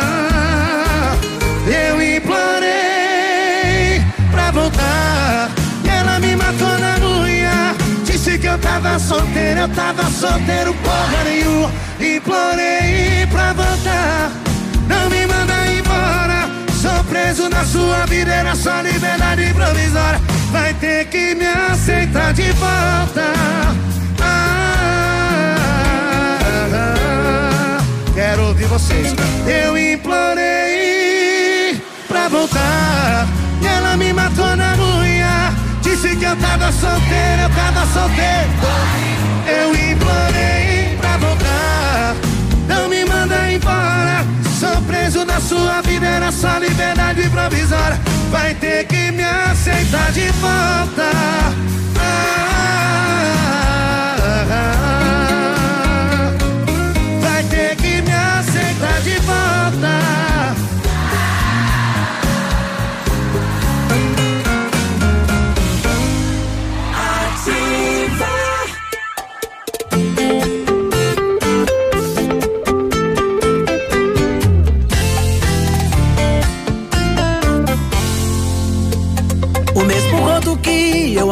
[1.65, 5.49] Eu implorei pra voltar.
[5.85, 7.73] E ela me matou na unha.
[8.03, 11.71] Disse que eu tava solteiro, eu tava solteiro, porra nenhuma.
[12.01, 14.29] Implorei pra voltar.
[17.13, 20.19] Preso na sua vida, era só liberdade provisória.
[20.51, 23.31] Vai ter que me aceitar de volta.
[24.19, 25.59] Ah,
[28.15, 29.13] quero ouvir vocês.
[29.45, 33.27] Eu implorei pra voltar.
[33.61, 35.53] E ela me matou na unha.
[35.83, 38.49] Disse que eu tava solteiro, eu tava solteiro.
[39.45, 40.72] Eu implorei
[43.55, 44.25] embora.
[44.59, 47.99] Sou preso na sua vida, era só liberdade provisória.
[48.31, 51.11] Vai ter que me aceitar de volta.
[51.99, 52.63] Ah,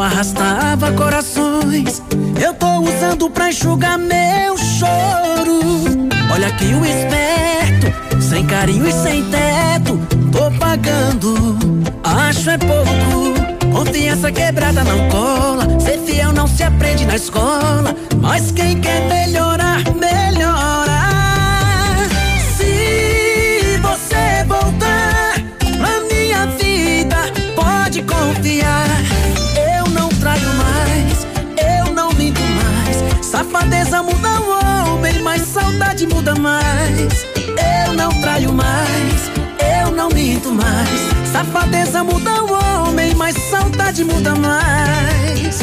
[0.02, 2.02] arrastava corações,
[2.44, 5.60] eu tô usando pra enxugar meu choro.
[6.32, 10.00] Olha aqui o esperto, sem carinho e sem teto,
[10.32, 11.56] tô pagando.
[12.02, 15.80] Acho é pouco, confiança quebrada não cola.
[15.80, 20.71] Ser fiel não se aprende na escola, mas quem quer melhorar, melhora.
[33.62, 37.24] Safadeza muda o homem, mas saudade muda mais.
[37.86, 39.30] Eu não traio mais,
[39.78, 41.30] eu não minto mais.
[41.30, 45.60] Safadeza muda o homem, mas saudade muda mais.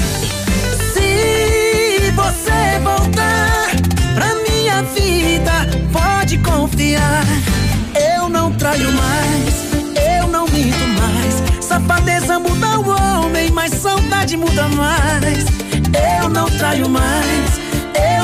[0.93, 3.67] Se você voltar
[4.13, 5.51] pra minha vida,
[5.91, 7.25] pode confiar.
[8.15, 9.73] Eu não traio mais,
[10.21, 11.43] eu não minto mais.
[11.61, 15.45] Safadeza muda o homem, mas saudade muda mais.
[16.21, 17.59] Eu não traio mais,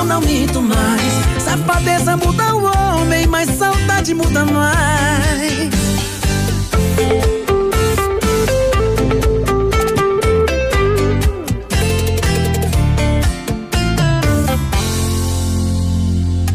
[0.05, 1.43] não minto mais.
[1.43, 5.75] Safadeza muda o homem, mas saudade muda mais.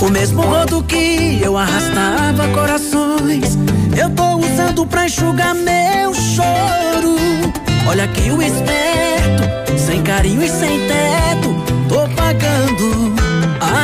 [0.01, 3.59] O mesmo rodo que eu arrastava corações,
[3.97, 7.16] eu tô usando pra enxugar meu choro.
[7.86, 11.49] Olha aqui o esperto, sem carinho e sem teto.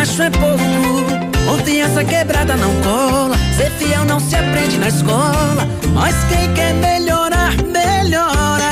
[0.08, 3.36] Acho é pouco, confiança quebrada não cola.
[3.56, 8.70] Ser fiel não se aprende na escola, mas quem quer melhorar, melhora.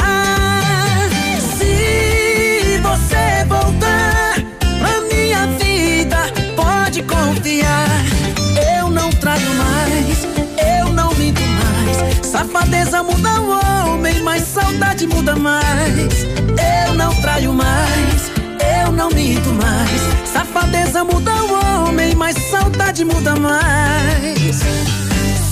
[1.59, 4.36] Se você voltar
[4.78, 6.19] pra minha vida,
[6.55, 7.89] pode confiar.
[8.78, 10.24] Eu não traio mais,
[10.78, 12.27] eu não minto mais.
[12.27, 16.24] Safadeza muda o homem, mas saudade muda mais.
[16.86, 18.31] Eu não traio mais,
[19.05, 20.01] não minto mais.
[20.32, 24.56] Safadeza muda o homem, mas saudade muda mais.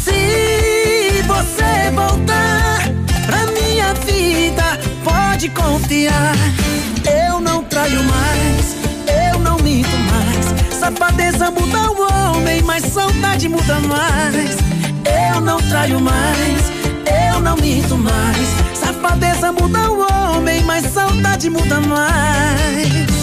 [0.05, 2.81] Se você voltar
[3.27, 4.65] pra minha vida,
[5.05, 6.35] pode confiar.
[7.29, 8.77] Eu não traio mais,
[9.33, 10.75] eu não minto mais.
[10.79, 14.57] Safadeza muda o homem, mas saudade muda mais.
[15.35, 16.73] Eu não traio mais,
[17.33, 18.49] eu não minto mais.
[18.75, 20.07] Safadeza muda o
[20.37, 23.22] homem, mas saudade muda mais.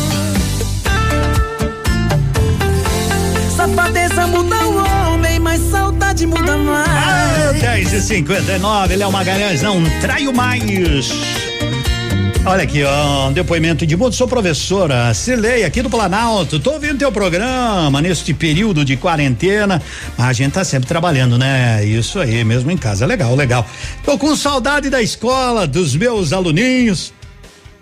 [4.29, 7.59] Muda o homem, mas saudade muda mais.
[7.61, 11.11] 10 e 59 Léo Magalhães, não traio mais.
[12.45, 14.15] Olha aqui, ó, um depoimento de mundo.
[14.15, 16.59] Sou professora Cirlei aqui do Planalto.
[16.59, 19.81] Tô ouvindo teu programa neste período de quarentena.
[20.17, 21.83] Mas a gente tá sempre trabalhando, né?
[21.83, 23.05] Isso aí, mesmo em casa.
[23.05, 23.67] Legal, legal.
[24.03, 27.13] Tô com saudade da escola, dos meus aluninhos.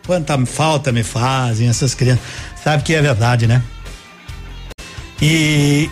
[0.06, 2.26] Quanta falta me fazem essas crianças.
[2.64, 3.61] Sabe que é verdade, né?
[5.22, 5.90] E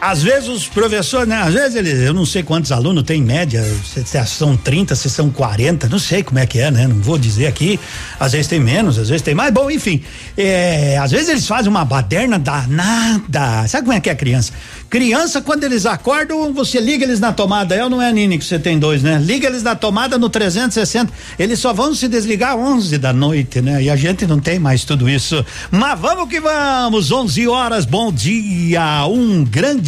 [0.00, 1.36] às vezes os professores, né?
[1.42, 4.94] Às vezes eles, eu não sei quantos alunos tem em média, se, se são 30,
[4.94, 6.86] se são 40, não sei como é que é, né?
[6.86, 7.80] Não vou dizer aqui.
[8.18, 9.52] Às vezes tem menos, às vezes tem mais.
[9.52, 10.02] Bom, enfim.
[10.36, 13.66] É, às vezes eles fazem uma baderna danada.
[13.66, 14.52] Sabe como é que é criança?
[14.88, 17.74] Criança, quando eles acordam, você liga eles na tomada.
[17.74, 19.18] Eu não é Nini que você tem dois, né?
[19.20, 21.12] Liga eles na tomada no 360.
[21.38, 23.82] Eles só vão se desligar 11 da noite, né?
[23.82, 25.44] E a gente não tem mais tudo isso.
[25.70, 27.10] Mas vamos que vamos.
[27.10, 27.84] 11 horas.
[27.84, 29.04] Bom dia.
[29.06, 29.87] Um grande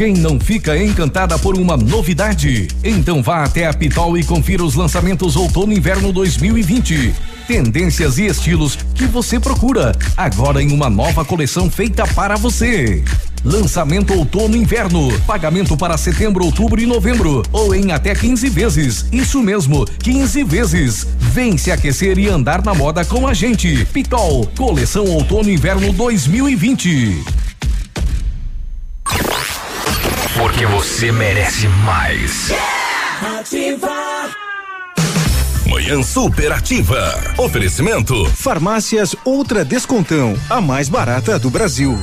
[0.00, 2.68] Quem não fica encantada por uma novidade?
[2.82, 7.12] Então vá até a Pitol e confira os lançamentos outono inverno 2020.
[7.46, 13.04] Tendências e estilos que você procura, agora em uma nova coleção feita para você.
[13.44, 15.12] Lançamento outono inverno.
[15.26, 17.42] Pagamento para setembro, outubro e novembro.
[17.52, 19.04] Ou em até 15 vezes.
[19.12, 21.06] Isso mesmo, 15 vezes.
[21.18, 23.84] Vem se aquecer e andar na moda com a gente.
[23.92, 27.49] Pitol, coleção outono inverno 2020.
[30.40, 32.50] Porque você merece mais.
[33.38, 33.90] Ativa.
[35.66, 37.12] Manhã Superativa.
[37.36, 38.24] Oferecimento.
[38.36, 42.02] Farmácias Ultra Descontão, a mais barata do Brasil.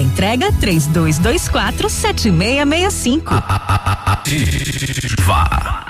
[0.00, 3.34] entrega 3224 7665.
[5.26, 5.89] Vá.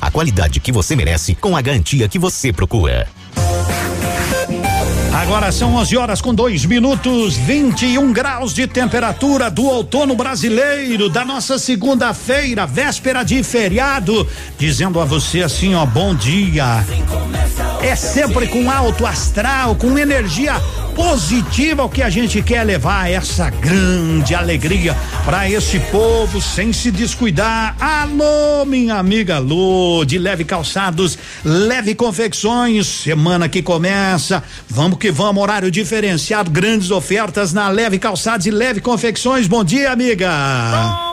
[0.00, 3.08] a qualidade que você merece com a garantia que você procura.
[5.12, 11.24] Agora são 11 horas com dois minutos, 21 graus de temperatura do outono brasileiro, da
[11.24, 14.26] nossa segunda-feira, véspera de feriado.
[14.58, 16.84] Dizendo a você assim, ó, bom dia.
[17.82, 20.54] É sempre com alto astral, com energia
[20.94, 26.90] positiva o que a gente quer levar essa grande alegria para esse povo sem se
[26.90, 27.76] descuidar.
[27.80, 34.42] Alô, minha amiga Lu, de Leve Calçados, Leve Confecções, semana que começa.
[34.68, 39.46] Vamos que vamos, horário diferenciado, grandes ofertas na Leve Calçados e Leve Confecções.
[39.46, 40.30] Bom dia, amiga.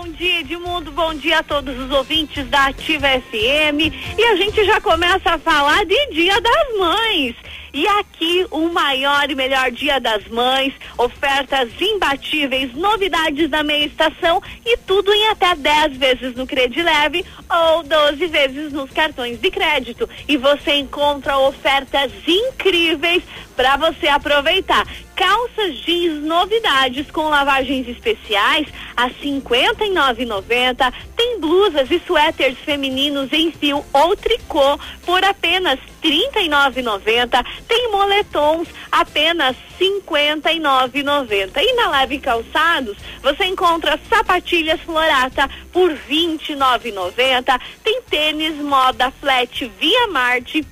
[0.02, 0.92] Bom dia, Edmundo.
[0.92, 3.94] Bom dia a todos os ouvintes da Ativa FM.
[4.18, 7.36] E a gente já começa a falar de Dia das Mães.
[7.74, 14.42] E aqui o maior e melhor Dia das Mães, ofertas imbatíveis, novidades da meia estação
[14.66, 20.10] e tudo em até 10 vezes no Credileve ou 12 vezes nos cartões de crédito.
[20.28, 23.24] E você encontra ofertas incríveis
[23.56, 24.88] para você aproveitar.
[25.16, 30.94] Calças jeans novidades com lavagens especiais a R$ 59,90.
[31.16, 37.46] Tem blusas e suéteres femininos em fio ou tricô por apenas 39,90.
[37.68, 41.58] Tem moletons apenas 59,90.
[41.58, 47.60] E na Lave Calçados, você encontra sapatilhas Florata por 29,90.
[47.84, 50.66] Tem tênis moda flat Via Marte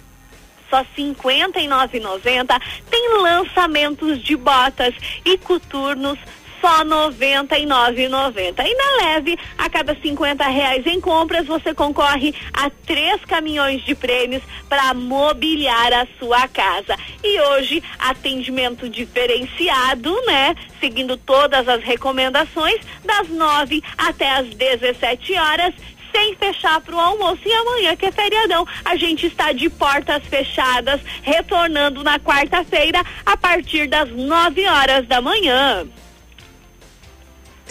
[0.69, 2.61] só R$ 59,90.
[2.89, 4.93] Tem lançamentos de botas
[5.25, 6.19] e coturnos
[6.61, 8.63] só noventa e nove noventa.
[8.67, 13.95] E na leve, a cada cinquenta reais em compras, você concorre a três caminhões de
[13.95, 16.97] prêmios para mobiliar a sua casa.
[17.23, 20.55] E hoje, atendimento diferenciado, né?
[20.79, 25.73] Seguindo todas as recomendações, das nove até as dezessete horas
[26.17, 27.41] sem fechar para o almoço.
[27.45, 33.37] E amanhã, que é feriadão, a gente está de portas fechadas, retornando na quarta-feira a
[33.37, 35.87] partir das 9 horas da manhã.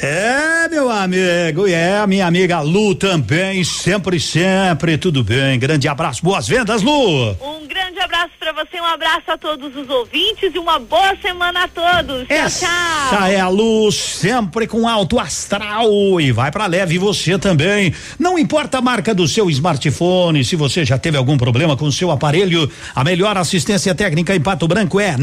[0.01, 5.59] É, meu amigo, e é a minha amiga Lu também, sempre, sempre, tudo bem.
[5.59, 7.31] Grande abraço, boas vendas, Lu.
[7.31, 11.65] Um grande abraço para você, um abraço a todos os ouvintes e uma boa semana
[11.65, 12.27] a todos.
[12.29, 13.27] Essa tchau, tchau.
[13.27, 17.95] é a Lu, sempre com alto astral e vai para leve você também.
[18.19, 21.93] Não importa a marca do seu smartphone, se você já teve algum problema com o
[21.93, 25.17] seu aparelho, a melhor assistência técnica em Pato Branco é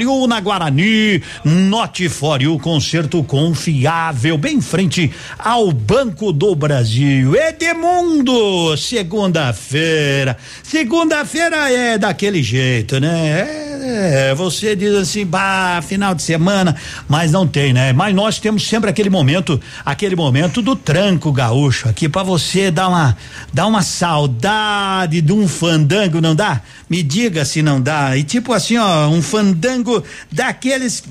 [0.00, 1.22] You na Guarani.
[2.40, 7.34] You, conserto confiável confiável, bem em frente ao Banco do Brasil.
[7.34, 10.36] Edmundo, segunda-feira.
[10.62, 13.46] Segunda-feira é daquele jeito, né?
[13.86, 16.76] É, você diz assim, bah, final de semana,
[17.08, 17.92] mas não tem, né?
[17.92, 22.88] Mas nós temos sempre aquele momento, aquele momento do tranco gaúcho aqui para você dar
[22.88, 23.16] uma,
[23.52, 26.62] dar uma saudade de um fandango, não dá?
[26.88, 28.16] Me diga se não dá.
[28.16, 31.02] E tipo assim, ó, um fandango daqueles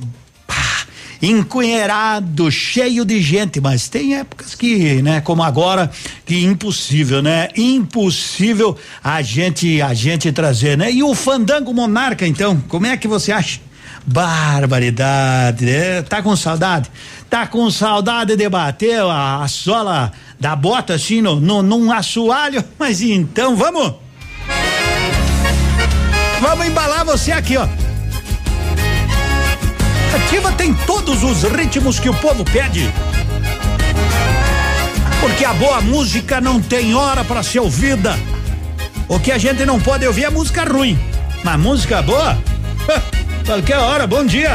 [1.24, 5.90] encunheirado, cheio de gente, mas tem épocas que, né, como agora,
[6.26, 7.48] que impossível, né?
[7.56, 10.92] Impossível a gente a gente trazer, né?
[10.92, 13.62] E o fandango monarca, então, como é que você acha?
[14.06, 16.02] Barbaridade, né?
[16.02, 16.92] Tá com saudade?
[17.30, 22.62] Tá com saudade de bater a, a sola da bota assim no, no, num assoalho?
[22.78, 23.94] Mas então, vamos?
[26.42, 27.93] Vamos embalar você aqui, ó.
[30.14, 32.92] Ativa tem todos os ritmos que o povo pede.
[35.20, 38.16] Porque a boa música não tem hora para ser ouvida.
[39.08, 41.00] O que a gente não pode ouvir é música ruim.
[41.44, 42.38] Mas música boa?
[43.46, 44.52] Qualquer hora, bom dia.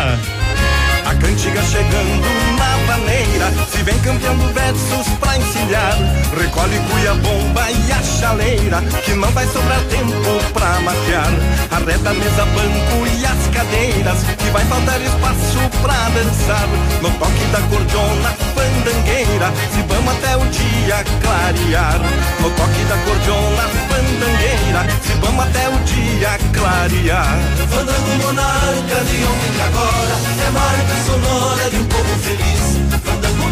[1.05, 2.48] A cantiga chegando
[2.89, 5.97] na vaneira Se vem cantando versos pra encilhar.
[6.39, 11.31] Recolhe cuia, bomba e a chaleira Que não vai sobrar tempo pra maquiar
[11.70, 16.69] Arreda a mesa, banco e as cadeiras Que vai faltar espaço pra dançar.
[17.02, 22.01] No toque da cordiona fandangueira Se vamos até o dia clarear.
[22.40, 27.39] No toque da cordiona fandangueira Se vamos até o dia clarear.
[27.70, 30.16] Fandango monarca de ontem e agora
[30.47, 32.78] É marca sonora de um povo feliz.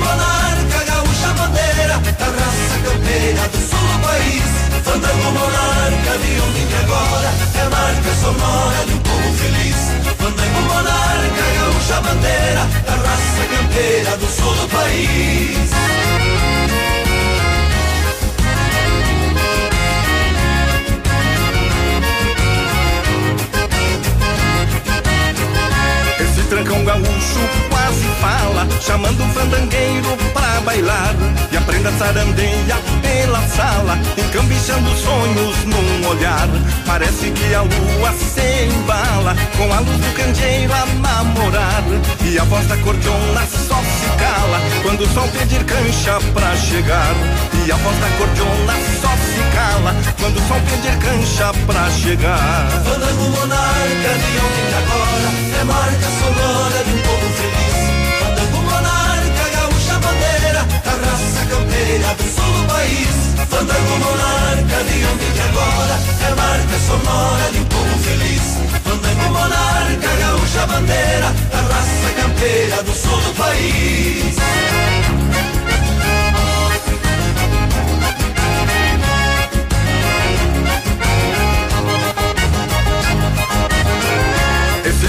[0.06, 4.50] Monarca, gaúcha bandeira, da raça campeira do sul do país.
[4.84, 9.80] Fandango monarca, de ontem e agora, é marca sonora de um povo feliz.
[10.16, 16.45] Fandango monarca, gaúcha bandeira, da raça campeira do sul do país.
[26.46, 27.40] Trancão gaúcho
[27.70, 31.14] quase fala, chamando o fandangueiro pra bailar.
[31.52, 31.60] E a
[31.98, 36.48] sarandeia pela sala, encambichando sonhos num olhar.
[36.86, 41.84] Parece que a lua se embala, com a luz do candeeiro a namorar.
[42.22, 47.14] E a voz da cordiona só se cala, quando o sol pedir cancha pra chegar.
[47.64, 52.68] E a voz da cordiona só se cala, quando o sol pedir cancha pra chegar.
[52.84, 57.76] Fandango monarca de ontem e agora, marca sonora de um povo feliz.
[58.20, 63.14] Fandango monarca, gaúcha bandeira, da raça campeira do sul do país.
[63.50, 68.44] Fandango monarca de ontem e agora, é marca sonora de um povo feliz.
[68.84, 74.95] Fandango monarca, gaúcha bandeira, da raça campeira do sul do país.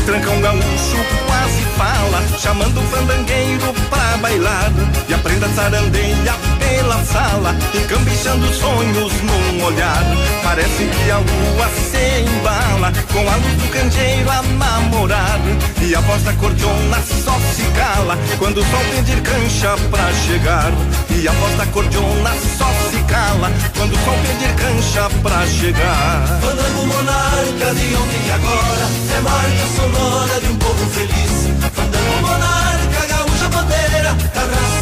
[0.07, 4.71] Esse trancão gaúcho quase fala, chamando o fandangueiro pra bailar.
[5.09, 6.34] E aprenda a sarandeia
[6.68, 10.03] pela sala, encambichando sonhos num olhar.
[10.44, 15.39] Parece que a lua se embala, com a luz do candeeiro a namorar.
[15.81, 20.72] E a voz da cordiona só se cala, quando o sol pedir cancha pra chegar.
[21.10, 26.27] E a voz da cordiona só se cala, quando o sol pedir cancha pra chegar.
[26.41, 31.48] Fandango monarca de ontem e agora, é marca sonora de um povo feliz.
[31.73, 34.76] Fandango monarca, gaúcha bandeira, da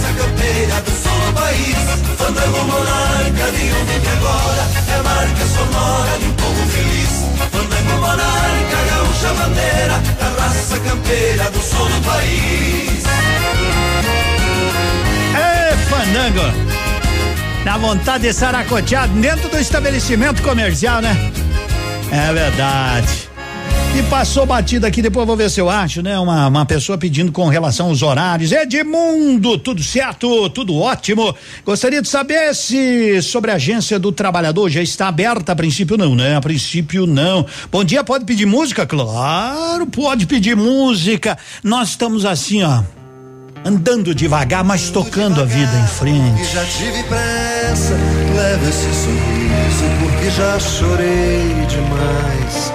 [1.46, 1.78] país.
[2.18, 4.64] Fandango monarca de ontem e agora,
[4.94, 7.26] é marca sonora de um povo feliz.
[7.52, 13.04] Fandango monarca, gaúcha bandeira, da raça campeira do sul do país.
[15.36, 16.66] É, fandango.
[17.64, 21.16] Dá vontade de saracotear dentro do estabelecimento comercial, né?
[22.12, 23.25] É verdade.
[23.98, 26.20] E passou batida aqui, depois vou ver se eu acho, né?
[26.20, 28.52] Uma, uma pessoa pedindo com relação aos horários.
[28.52, 31.34] Edmundo, tudo certo, tudo ótimo.
[31.64, 35.54] Gostaria de saber se sobre a agência do trabalhador já está aberta.
[35.54, 36.36] A princípio não, né?
[36.36, 37.46] A princípio não.
[37.72, 38.86] Bom dia, pode pedir música?
[38.86, 41.38] Claro, pode pedir música.
[41.64, 42.84] Nós estamos assim, ó.
[43.64, 46.42] Andando devagar, mas tocando a vida em frente.
[46.42, 47.94] E já tive pressa,
[48.36, 52.75] leva esse sorriso, porque já chorei demais.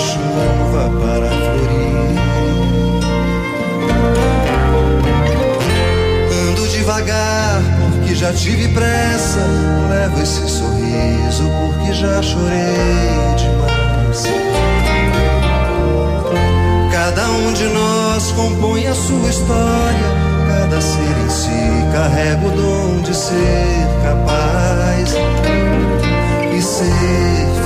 [0.00, 2.20] Chuva para florir.
[6.48, 9.40] Ando devagar porque já tive pressa.
[9.90, 14.24] Levo esse sorriso porque já chorei demais.
[16.90, 20.30] Cada um de nós compõe a sua história.
[20.48, 25.14] Cada ser em si carrega o dom de ser capaz
[26.56, 27.59] e ser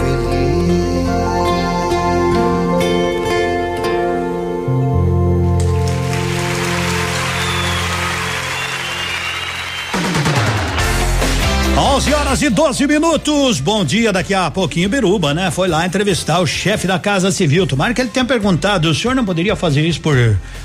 [11.94, 13.60] 11 horas e 12 minutos.
[13.60, 15.52] Bom dia, daqui a pouquinho Biruba, né?
[15.52, 17.68] Foi lá entrevistar o chefe da Casa Civil.
[17.68, 20.16] Tomara que ele tenha perguntado, o senhor não poderia fazer isso por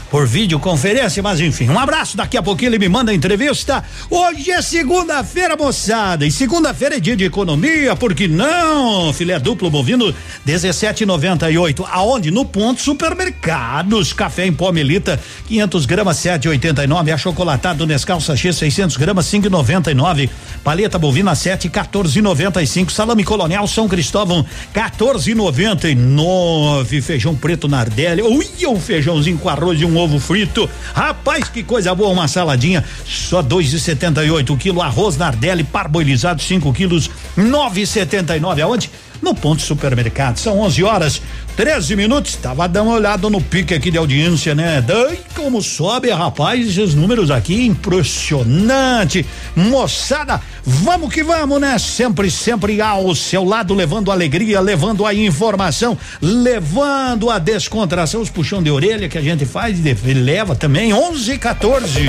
[0.10, 3.84] por videoconferência, mas enfim, um abraço, daqui a pouquinho ele me manda a entrevista.
[4.10, 9.14] Hoje é segunda-feira, moçada, e segunda-feira é dia de economia, por que não?
[9.14, 10.14] Filé duplo bovino
[10.48, 11.86] 17,98.
[11.92, 12.32] Aonde?
[12.32, 14.14] No ponto supermercados.
[14.14, 17.14] Café em pó Melita 500 gramas 7,89.
[17.14, 20.30] Achocolatado Nescau sachê 600 gramas 5,99.
[20.64, 22.90] Paleta bovina 7 14,95.
[22.90, 27.02] Salame colonial São Cristóvão 14,99.
[27.02, 28.22] Feijão preto Nardelli.
[28.22, 30.70] Ui, um feijãozinho com arroz e um ovo frito.
[30.94, 35.64] Rapaz, que coisa boa, uma saladinha, só dois e setenta e oito quilo, arroz Nardelli
[35.64, 38.90] parboilizado, 5 quilos, nove e setenta e nove, aonde?
[39.22, 41.22] No ponto supermercado, são 11 horas,
[41.58, 44.82] 13 minutos, tava dando uma olhada no pique aqui de audiência, né?
[44.82, 49.26] Daí como sobe, rapaz, esses números aqui, impressionante,
[49.56, 51.78] moçada, vamos que vamos, né?
[51.78, 58.64] Sempre, sempre ao seu lado, levando alegria, levando a informação, levando a descontração, os puxão
[58.64, 62.00] de orelha que a gente faz e leva também, 11 e 14.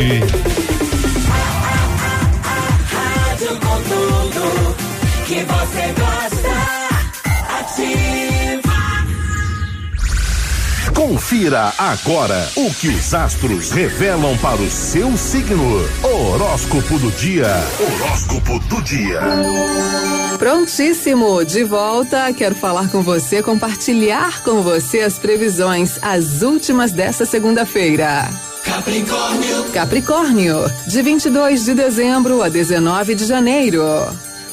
[2.93, 4.77] Rádio com tudo
[5.27, 6.40] que você gosta.
[11.01, 15.83] Confira agora o que os astros revelam para o seu signo.
[16.03, 17.49] Horóscopo do dia.
[17.81, 19.19] Horóscopo do dia.
[20.39, 22.31] Prontíssimo, de volta.
[22.35, 28.29] Quero falar com você, compartilhar com você as previsões, as últimas dessa segunda-feira.
[28.63, 29.65] Capricórnio.
[29.73, 33.83] Capricórnio, de 22 de dezembro a 19 de janeiro.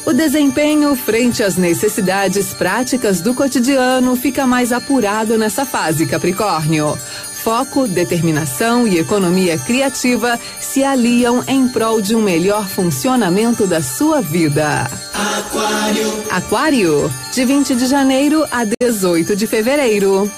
[0.08, 6.98] O desempenho frente às necessidades práticas do cotidiano fica mais apurado nessa fase, Capricórnio.
[7.44, 14.22] Foco, determinação e economia criativa se aliam em prol de um melhor funcionamento da sua
[14.22, 14.90] vida.
[15.14, 16.24] Aquário.
[16.32, 20.32] Aquário, de 20 de janeiro a 18 de fevereiro.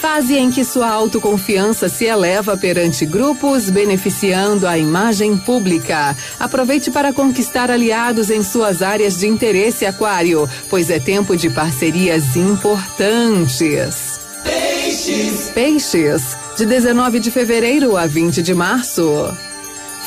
[0.00, 6.16] Fase em que sua autoconfiança se eleva perante grupos, beneficiando a imagem pública.
[6.38, 12.34] Aproveite para conquistar aliados em suas áreas de interesse, Aquário, pois é tempo de parcerias
[12.34, 14.18] importantes.
[14.42, 15.50] Peixes.
[15.52, 19.04] Peixes, de 19 de fevereiro a 20 de março.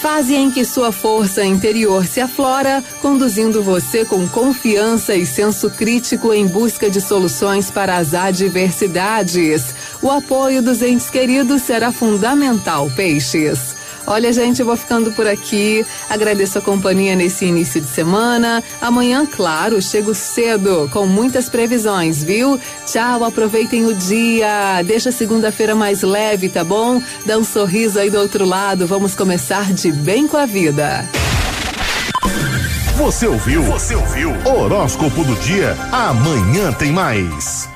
[0.03, 6.33] Fase em que sua força interior se aflora, conduzindo você com confiança e senso crítico
[6.33, 9.73] em busca de soluções para as adversidades.
[10.03, 13.73] O apoio dos entes queridos será fundamental, Peixes.
[14.05, 15.85] Olha, gente, eu vou ficando por aqui.
[16.09, 18.61] Agradeço a companhia nesse início de semana.
[18.81, 22.59] Amanhã, claro, chego cedo, com muitas previsões, viu?
[22.85, 24.81] Tchau, aproveitem o dia.
[24.83, 27.01] Deixa a segunda-feira mais leve, tá bom?
[27.25, 28.85] Dá um sorriso aí do outro lado.
[28.85, 31.07] Vamos começar de bem com a vida.
[32.97, 33.63] Você ouviu?
[33.63, 34.33] Você ouviu?
[34.43, 35.77] Horóscopo do dia.
[35.93, 37.72] Amanhã tem mais.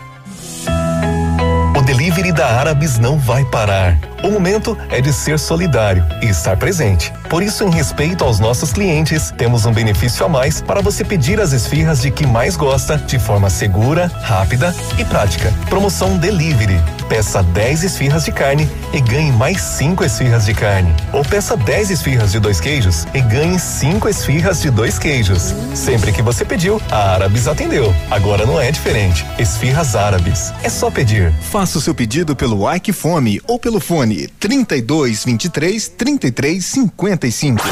[1.88, 3.97] Delivery da Árabes não vai parar.
[4.23, 7.14] O momento é de ser solidário e estar presente.
[7.30, 11.39] Por isso, em respeito aos nossos clientes, temos um benefício a mais para você pedir
[11.39, 15.53] as esfirras de que mais gosta de forma segura, rápida e prática.
[15.69, 16.80] Promoção Delivery.
[17.07, 20.94] Peça 10 esfirras de carne e ganhe mais 5 esfirras de carne.
[21.14, 25.53] Ou peça 10 esfirras de dois queijos e ganhe 5 esfirras de dois queijos.
[25.73, 27.94] Sempre que você pediu, a Árabes atendeu.
[28.10, 29.26] Agora não é diferente.
[29.38, 30.52] Esfirras Árabes.
[30.64, 31.31] É só pedir.
[31.52, 34.07] Faça o seu pedido pelo Ike Fome ou pelo fone
[34.40, 37.64] 32 23 33 55.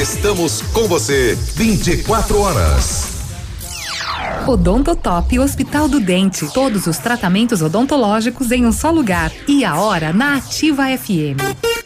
[0.00, 3.16] Estamos com você 24 horas.
[4.46, 6.46] Odontotop Hospital do Dente.
[6.52, 9.32] Todos os tratamentos odontológicos em um só lugar.
[9.48, 11.85] E a hora na Ativa FM.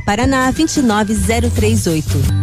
[0.00, 2.38] Paraná 29038.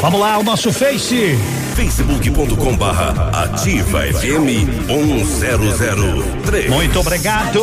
[0.00, 1.38] Vamos lá, o nosso Face.
[1.74, 6.68] facebook.com barra ativa FM 1003.
[6.68, 7.62] Muito obrigado.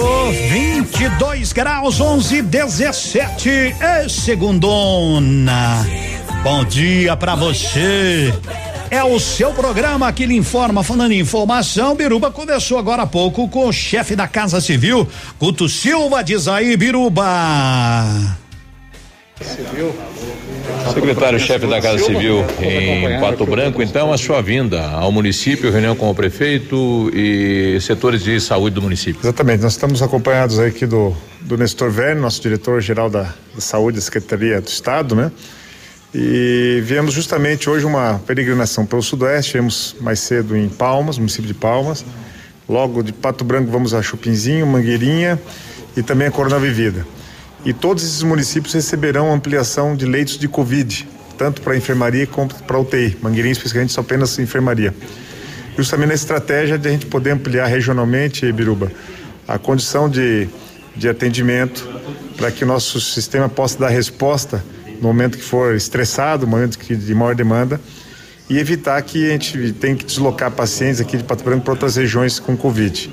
[0.49, 3.49] 22 graus, 11, 17.
[3.79, 5.85] É segundona.
[6.43, 8.33] Bom dia pra você.
[8.89, 13.47] É o seu programa que lhe informa, falando em informação, Biruba conversou agora há pouco
[13.47, 15.07] com o chefe da Casa Civil,
[15.39, 17.23] Guto Silva, diz aí, Biruba.
[20.93, 26.09] Secretário-chefe da Casa Civil em Pato Branco, então, a sua vinda ao município, reunião com
[26.09, 29.19] o prefeito e setores de saúde do município.
[29.21, 33.23] Exatamente, nós estamos acompanhados aqui do, do Nestor Velho, nosso diretor-geral da,
[33.53, 35.31] da Saúde da Secretaria do Estado, né?
[36.13, 41.53] E viemos justamente hoje uma peregrinação pelo Sudoeste, viemos mais cedo em Palmas, município de
[41.53, 42.03] Palmas.
[42.67, 45.39] Logo de Pato Branco vamos a Chupinzinho, Mangueirinha
[45.95, 47.05] e também a Corona Vivida.
[47.63, 51.07] E todos esses municípios receberão ampliação de leitos de Covid,
[51.37, 53.17] tanto para enfermaria como para UTI.
[53.21, 54.93] Mangueirinha especificamente só apenas enfermaria.
[55.77, 58.91] Justamente na estratégia de a gente poder ampliar regionalmente, Biruba,
[59.47, 60.49] a condição de,
[60.95, 61.87] de atendimento
[62.35, 64.63] para que o nosso sistema possa dar resposta
[64.99, 67.79] no momento que for estressado, no momento que, de maior demanda,
[68.49, 71.95] e evitar que a gente tenha que deslocar pacientes aqui de Pato Branco para outras
[71.95, 73.11] regiões com Covid.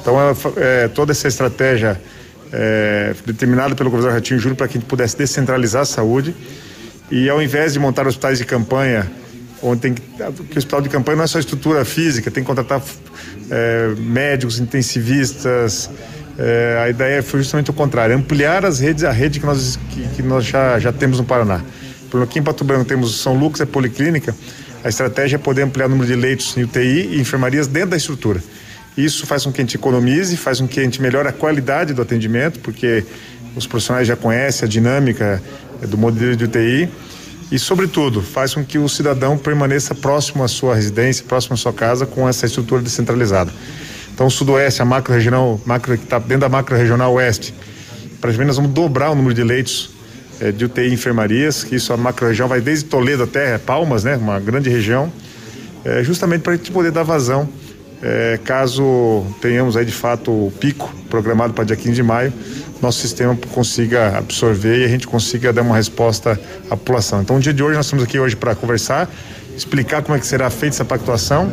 [0.00, 2.00] Então, é, é, toda essa estratégia
[2.52, 6.34] é, determinada pelo governador Ratinho Júnior para que a gente pudesse descentralizar a saúde
[7.10, 9.10] e ao invés de montar hospitais de campanha,
[9.62, 12.46] onde tem que, que o hospital de campanha não é só estrutura física, tem que
[12.46, 12.80] contratar
[13.50, 15.90] é, médicos, intensivistas,
[16.38, 20.08] é, a ideia foi justamente o contrário, ampliar as redes, a rede que nós, que,
[20.16, 21.60] que nós já, já temos no Paraná.
[22.10, 24.34] Por aqui em Pato Branco temos São Lucas, é policlínica,
[24.82, 27.96] a estratégia é poder ampliar o número de leitos em UTI e enfermarias dentro da
[27.96, 28.40] estrutura.
[28.96, 31.94] Isso faz com que a gente economize, faz com que a gente melhore a qualidade
[31.94, 33.04] do atendimento, porque
[33.56, 35.42] os profissionais já conhecem a dinâmica
[35.88, 36.88] do modelo de UTI
[37.50, 41.72] e, sobretudo, faz com que o cidadão permaneça próximo à sua residência, próximo à sua
[41.72, 43.52] casa, com essa estrutura descentralizada.
[44.12, 47.54] Então, o Sudoeste, a macro regional, macro, que está dentro da macro regional Oeste,
[48.20, 49.90] praticamente nós vamos dobrar o número de leitos
[50.40, 54.04] eh, de UTI e enfermarias, que isso a macro região vai desde Toledo até Palmas,
[54.04, 55.10] né, uma grande região,
[55.84, 57.48] eh, justamente para a gente poder dar vazão
[58.02, 62.32] é, caso tenhamos aí de fato o pico programado para dia 15 de maio,
[62.80, 66.40] nosso sistema consiga absorver e a gente consiga dar uma resposta
[66.70, 67.20] à população.
[67.20, 69.08] Então, no dia de hoje, nós estamos aqui hoje para conversar,
[69.54, 71.52] explicar como é que será feita essa pactuação.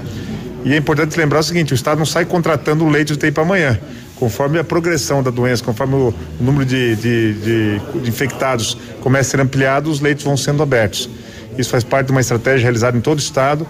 [0.63, 3.43] E é importante lembrar o seguinte: o Estado não sai contratando leite de UTI para
[3.43, 3.77] amanhã.
[4.15, 9.31] Conforme a progressão da doença, conforme o número de, de, de, de infectados começa a
[9.31, 11.09] ser ampliado, os leitos vão sendo abertos.
[11.57, 13.67] Isso faz parte de uma estratégia realizada em todo o Estado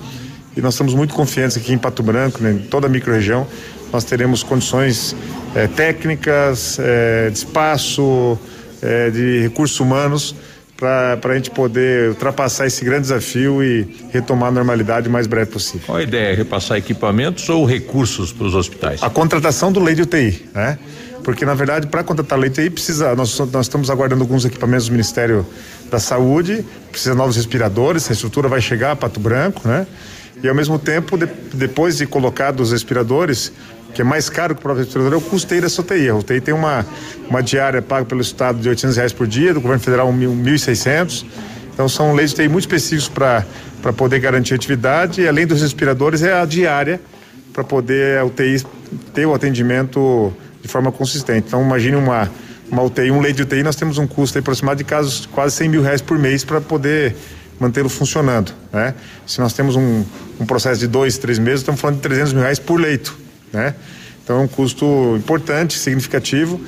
[0.57, 3.45] e nós estamos muito confiantes aqui em Pato Branco, né, em toda a microrregião,
[3.93, 5.15] nós teremos condições
[5.55, 8.38] eh, técnicas, eh, de espaço,
[8.81, 10.35] eh, de recursos humanos
[10.75, 15.51] para a gente poder ultrapassar esse grande desafio e retomar a normalidade o mais breve
[15.51, 15.81] possível.
[15.85, 16.35] Qual a ideia?
[16.35, 19.01] Repassar equipamentos ou recursos para os hospitais?
[19.01, 20.77] A contratação do leite UTI, né?
[21.23, 24.91] Porque na verdade para contratar leite UTI precisa, nós, nós estamos aguardando alguns equipamentos do
[24.91, 25.45] Ministério
[25.89, 29.88] da Saúde, precisa de novos respiradores, a estrutura vai chegar a Pato Branco, né?
[30.43, 33.51] E ao mesmo tempo, de, depois de colocados os respiradores,
[33.93, 36.09] que é mais caro que o próprio respirador, é o custeio dessa UTI.
[36.09, 36.85] A UTI tem uma,
[37.27, 41.26] uma diária paga pelo Estado de 800 reais por dia, do governo federal 1.600.
[41.73, 46.23] Então são leis de UTI muito específicos para poder garantir atividade e além dos respiradores
[46.23, 46.99] é a diária
[47.53, 48.64] para poder a UTI
[49.14, 51.47] ter o atendimento de forma consistente.
[51.47, 52.30] Então imagine uma,
[52.72, 55.69] uma UTI, um leite de UTI, nós temos um custo aproximado de casos quase 100
[55.69, 57.15] mil reais por mês para poder
[57.59, 58.93] mantê-lo funcionando, né?
[59.25, 60.03] Se nós temos um,
[60.39, 63.17] um processo de dois, três meses, estamos falando de 300 mil reais por leito,
[63.51, 63.75] né?
[64.23, 66.59] Então é um custo importante, significativo,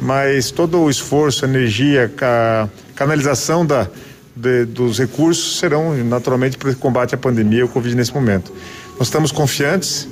[0.00, 3.86] mas todo o esforço, energia, ca, canalização da,
[4.34, 8.52] de, dos recursos serão naturalmente para o combate à pandemia ao Covid nesse momento.
[8.98, 10.08] Nós estamos confiantes,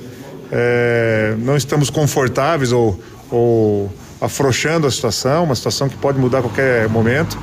[0.51, 3.91] é, não estamos confortáveis ou, ou
[4.21, 7.37] afrouxando a situação, uma situação que pode mudar a qualquer momento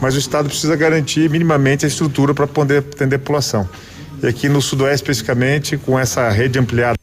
[0.00, 3.68] mas o Estado precisa garantir minimamente a estrutura para poder atender a população.
[4.22, 6.98] E aqui no Sudoeste, especificamente, com essa rede ampliada.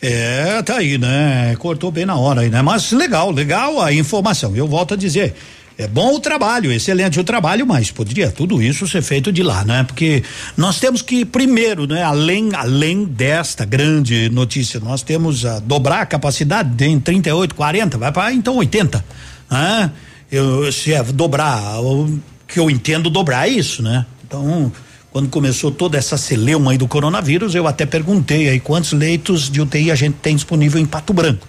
[0.00, 1.56] É, tá aí, né?
[1.58, 2.62] Cortou bem na hora aí, né?
[2.62, 4.54] Mas legal, legal a informação.
[4.54, 5.34] Eu volto a dizer.
[5.76, 9.64] É bom o trabalho, excelente o trabalho, mas poderia tudo isso ser feito de lá,
[9.64, 9.84] né?
[9.84, 10.24] Porque
[10.56, 12.02] nós temos que primeiro, né?
[12.02, 18.10] Além além desta grande notícia, nós temos a dobrar a capacidade em 38, 40, vai
[18.10, 19.04] para então 80,
[19.48, 19.92] né?
[20.30, 24.06] Eu, se é dobrar, o que eu entendo dobrar é isso, né?
[24.26, 24.72] Então,
[25.10, 29.60] quando começou toda essa celeuma aí do coronavírus, eu até perguntei aí quantos leitos de
[29.60, 31.46] UTI a gente tem disponível em Pato Branco.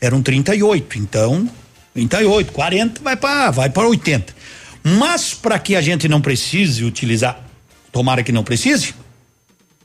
[0.00, 1.48] Eram 38, então
[1.92, 4.32] 38, 40 vai para vai para 80.
[4.82, 7.38] Mas para que a gente não precise utilizar,
[7.92, 8.94] tomara que não precise,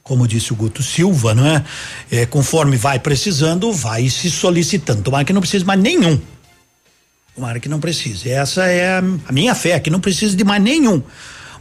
[0.04, 1.64] como disse o Guto Silva, não é?
[2.12, 5.02] é conforme vai precisando, vai se solicitando.
[5.02, 6.22] Tomara que não precise mais nenhum.
[7.36, 8.30] Tomara que não precise.
[8.30, 11.04] Essa é a minha fé, que não precisa de mais nenhum.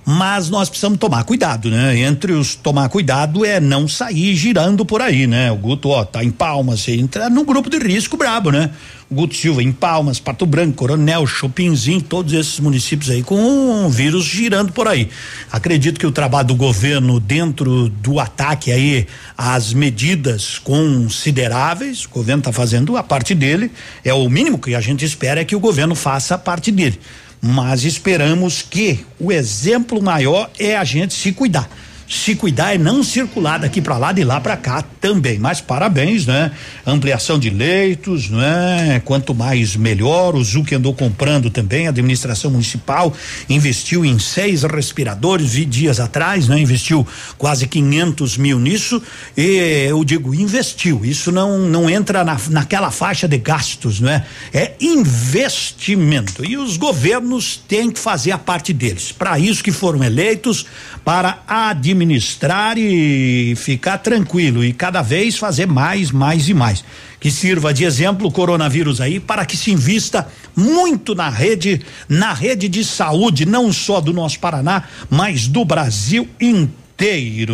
[0.06, 1.98] Mas nós precisamos tomar cuidado, né?
[1.98, 5.50] Entre os tomar cuidado é não sair girando por aí, né?
[5.50, 8.70] O Guto, ó, tá em Palmas, entra no grupo de risco brabo, né?
[9.10, 14.24] Guto Silva em Palmas, Pato Branco, Coronel, Chopinzinho, todos esses municípios aí com um vírus
[14.24, 15.08] girando por aí.
[15.50, 19.06] Acredito que o trabalho do governo dentro do ataque aí
[19.38, 23.70] às medidas consideráveis, o governo está fazendo a parte dele,
[24.04, 26.98] é o mínimo que a gente espera é que o governo faça a parte dele.
[27.46, 31.68] Mas esperamos que o exemplo maior é a gente se cuidar
[32.14, 35.38] se cuidar e não circular daqui para lá, de lá para cá também.
[35.38, 36.52] Mas parabéns, né?
[36.86, 39.02] Ampliação de leitos, né?
[39.04, 40.36] Quanto mais melhor.
[40.36, 43.12] O Zuc andou comprando também, a administração municipal
[43.48, 46.58] investiu em seis respiradores vi dias atrás, né?
[46.60, 49.02] Investiu quase 500 mil nisso
[49.36, 51.04] e eu digo investiu.
[51.04, 54.24] Isso não não entra na, naquela faixa de gastos, né?
[54.52, 59.10] É investimento e os governos têm que fazer a parte deles.
[59.10, 60.64] Para isso que foram eleitos
[61.04, 66.84] para administrar administrar e ficar tranquilo e cada vez fazer mais, mais e mais.
[67.18, 72.32] Que sirva de exemplo o coronavírus aí para que se invista muito na rede, na
[72.32, 76.83] rede de saúde, não só do nosso Paraná, mas do Brasil inteiro,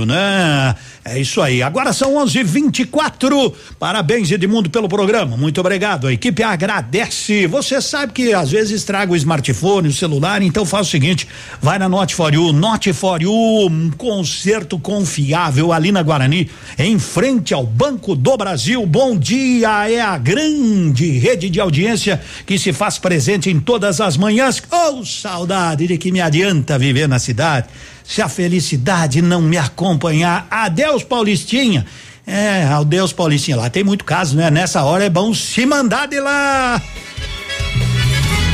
[0.06, 0.74] né?
[1.05, 1.62] É isso aí.
[1.62, 3.55] Agora são 11:24.
[3.78, 5.36] Parabéns, Edmundo, pelo programa.
[5.36, 6.06] Muito obrigado.
[6.06, 7.47] A equipe agradece.
[7.47, 11.27] Você sabe que às vezes traga o smartphone, o celular, então faz o seguinte:
[11.60, 16.48] vai na Note for You, Note for You, um concerto confiável ali na Guarani,
[16.78, 18.85] em frente ao Banco do Brasil.
[18.86, 24.16] Bom dia, é a grande rede de audiência que se faz presente em todas as
[24.16, 24.62] manhãs.
[24.70, 27.66] Oh, saudade de que me adianta viver na cidade
[28.11, 30.49] se a felicidade não me acompanhar.
[30.51, 31.87] Adeus, Paulistinha.
[32.27, 33.57] É, adeus, Paulistinha.
[33.57, 34.51] Lá tem muito caso, né?
[34.51, 36.82] Nessa hora é bom se mandar de lá.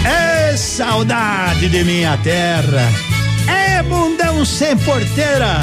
[0.04, 2.92] É saudade de minha terra.
[3.48, 5.56] É bundão sem porteira.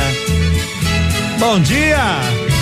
[1.38, 2.53] Bom dia.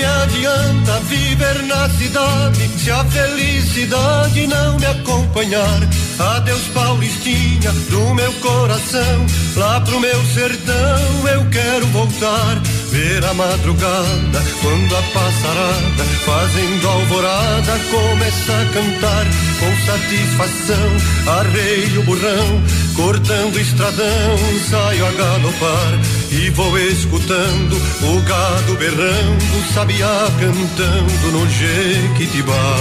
[0.00, 5.78] Me adianta viver na cidade se a felicidade não me acompanhar?
[6.18, 12.62] Adeus, Paulistinha, do meu coração, lá pro meu sertão eu quero voltar.
[12.90, 19.26] Ver a madrugada, quando a passarada, fazendo alvorada, começa a cantar
[19.60, 21.36] com satisfação.
[21.40, 22.62] Arreio o burrão,
[22.96, 24.38] cortando o estradão,
[24.70, 32.76] saio a galopar e vou escutando o gado berrando, sabiá cantando no Jequitibá.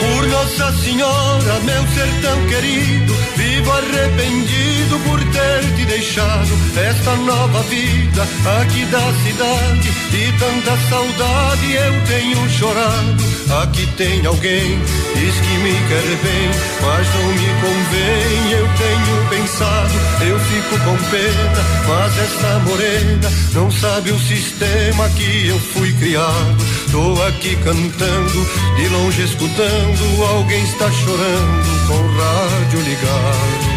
[0.00, 8.22] Por Nossa Senhora, meu sertão querido, vivo arrependido por ter te deixado esta nova vida
[8.60, 13.32] aqui da cidade e tanta saudade eu tenho chorado.
[13.62, 14.78] Aqui tem alguém,
[15.14, 16.50] diz que me quer bem,
[16.80, 18.52] mas não me convém.
[18.52, 19.94] Eu tenho pensado,
[20.26, 26.56] eu fico com pena, mas essa morena não sabe o sistema que eu fui criado.
[26.90, 33.71] Tô aqui cantando, de longe escutando, alguém está chorando com o rádio ligado.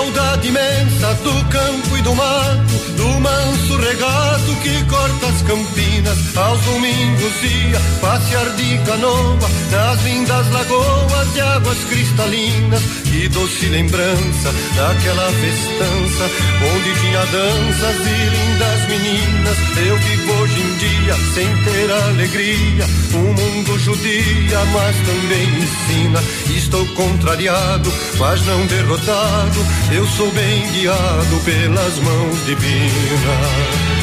[0.00, 6.36] Saudade imensa do campo e do mato, do manso regato que corta as campinas.
[6.36, 12.82] Aos domingos ia passear de canoa nas lindas lagoas de águas cristalinas.
[13.04, 16.30] Que doce lembrança daquela festança
[16.74, 19.58] onde tinha danças e lindas meninas.
[19.86, 22.86] Eu vivo hoje em dia sem ter alegria.
[23.12, 26.22] O mundo judia, mas também ensina.
[26.56, 29.60] Estou contrariado, mas não derrotado
[29.92, 34.00] eu sou bem guiado pelas mãos divinas.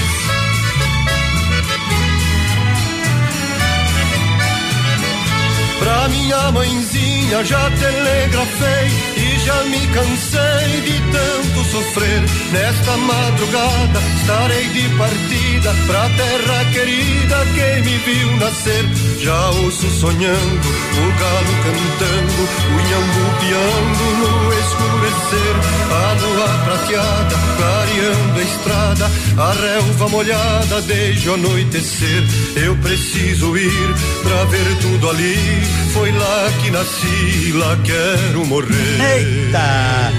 [5.80, 12.22] Pra minha mãezinha já telegrafei e já me cansei de tanto sofrer.
[12.52, 18.86] Nesta madrugada estarei de partida pra terra querida que me viu nascer.
[19.20, 25.77] Já ouço sonhando, o galo cantando, o inhambu piando no escurecer.
[25.90, 32.24] A lua prateada clareando a estrada, a relva molhada desde o anoitecer.
[32.56, 39.02] Eu preciso ir pra ver tudo ali foi lá que nasci, lá quero morrer.
[39.02, 40.14] Eita!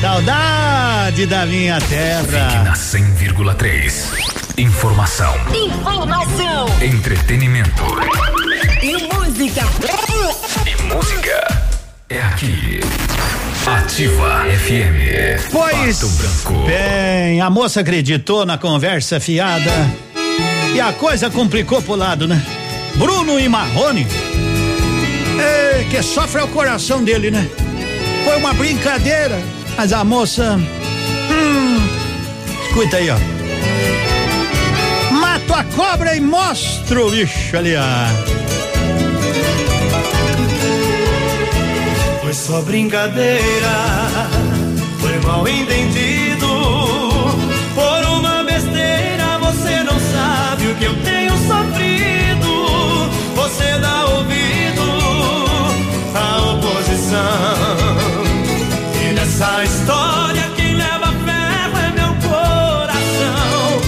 [0.00, 2.64] Saudade da minha terra.
[2.64, 4.58] Na 100,3.
[4.58, 5.34] Informação.
[5.54, 6.66] Informação.
[6.82, 7.84] Entretenimento.
[8.82, 9.62] E música.
[10.66, 11.64] E música.
[12.08, 12.80] É aqui.
[13.66, 15.50] Ativa FM.
[15.50, 16.02] Pois
[16.66, 19.70] bem, a moça acreditou na conversa fiada
[20.74, 22.42] e a coisa complicou pro lado, né?
[22.96, 24.06] Bruno e Marrone
[25.40, 27.48] é, que sofre o coração dele, né?
[28.24, 29.40] Foi uma brincadeira,
[29.76, 30.58] mas a moça.
[31.30, 31.80] Hum,
[32.66, 33.16] escuta aí, ó.
[35.12, 38.59] Mato a cobra e mostro o bicho ali, ó.
[42.30, 43.72] Foi só brincadeira,
[45.00, 46.46] foi mal entendido.
[47.74, 53.10] Por uma besteira, você não sabe o que eu tenho sofrido.
[53.34, 54.82] Você dá ouvido
[56.14, 57.18] à oposição.
[59.02, 63.80] E nessa história, quem leva ferro é meu coração.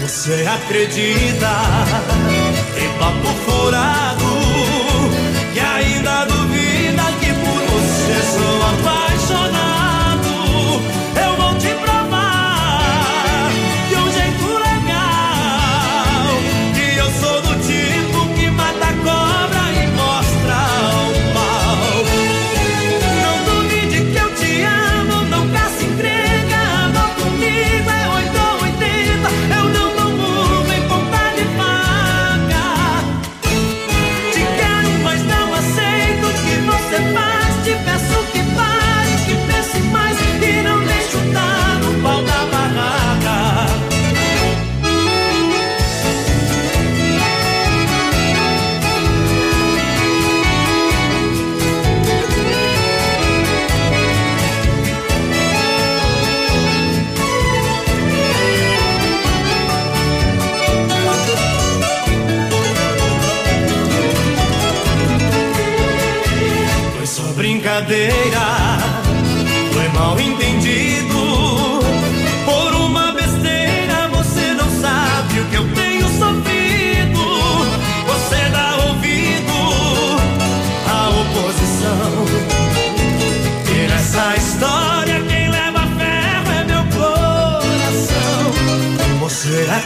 [0.00, 1.52] Você acredita
[2.76, 4.08] em papo furado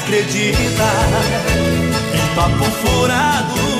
[0.02, 0.88] acredita
[2.12, 3.71] em papo furado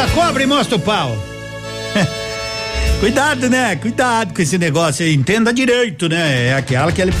[0.00, 1.18] Abre e mostra o pau.
[3.00, 3.74] Cuidado, né?
[3.74, 5.12] Cuidado com esse negócio aí.
[5.12, 6.46] Entenda direito, né?
[6.48, 7.12] É aquela que ele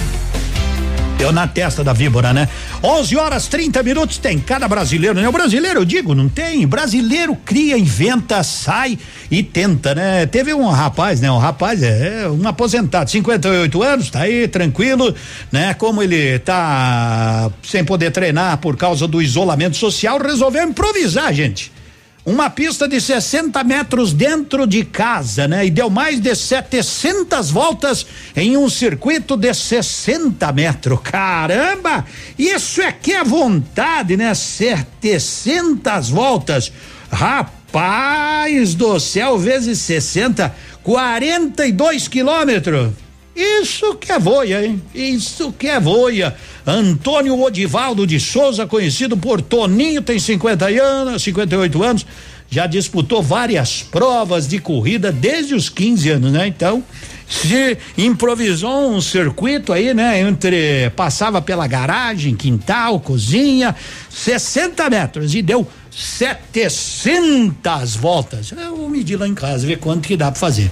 [1.18, 2.48] deu na testa da víbora, né?
[2.82, 5.28] 11 horas 30 minutos tem cada brasileiro, né?
[5.28, 6.64] O brasileiro, eu digo, não tem.
[6.66, 8.96] Brasileiro cria, inventa, sai
[9.30, 10.24] e tenta, né?
[10.26, 11.30] Teve um rapaz, né?
[11.32, 15.12] Um rapaz, é, um aposentado, 58 anos, tá aí tranquilo,
[15.50, 15.74] né?
[15.74, 21.79] Como ele tá sem poder treinar por causa do isolamento social, resolveu improvisar, gente
[22.24, 25.66] uma pista de 60 metros dentro de casa, né?
[25.66, 28.06] E deu mais de 700 voltas
[28.36, 31.00] em um circuito de 60 metros.
[31.02, 32.04] Caramba!
[32.38, 34.34] Isso é que é vontade, né?
[34.34, 36.72] 700 voltas.
[37.10, 42.92] Rapaz do céu, vezes 60, 42 quilômetros.
[43.34, 44.82] Isso que é voia, hein?
[44.94, 46.36] Isso que é voia.
[46.70, 52.06] Antônio Odivaldo de Souza, conhecido por Toninho, tem 50 anos, 58 anos,
[52.48, 56.46] já disputou várias provas de corrida desde os 15 anos, né?
[56.46, 56.82] Então,
[57.28, 60.20] se improvisou um circuito aí, né?
[60.20, 63.74] Entre passava pela garagem, quintal, cozinha,
[64.08, 68.52] 60 metros e deu 700 voltas.
[68.52, 70.70] Eu vou medir lá em casa, ver quanto que dá para fazer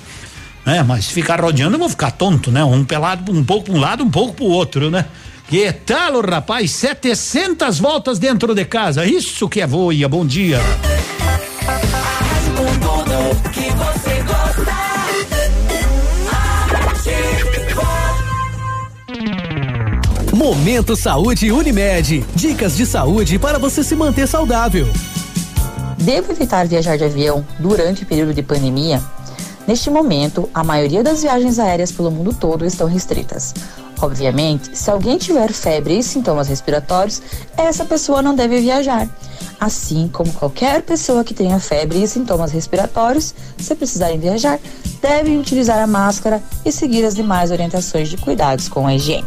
[0.68, 0.82] né?
[0.82, 2.62] Mas ficar rodeando eu vou ficar tonto, né?
[2.62, 5.06] Um pelado, um pouco para um lado, um pouco para o outro, né?
[5.48, 6.70] Que tal, rapaz?
[6.72, 9.06] 700 voltas dentro de casa.
[9.06, 10.06] Isso que é voia.
[10.06, 10.58] Bom dia.
[20.34, 22.26] Momento Saúde Unimed.
[22.34, 24.86] Dicas de saúde para você se manter saudável.
[25.96, 29.02] Devo evitar viajar de avião durante o período de pandemia?
[29.66, 33.54] Neste momento, a maioria das viagens aéreas pelo mundo todo estão restritas.
[34.00, 37.20] Obviamente, se alguém tiver febre e sintomas respiratórios,
[37.56, 39.08] essa pessoa não deve viajar.
[39.60, 44.60] Assim como qualquer pessoa que tenha febre e sintomas respiratórios, se precisarem viajar,
[45.02, 49.26] devem utilizar a máscara e seguir as demais orientações de cuidados com a higiene.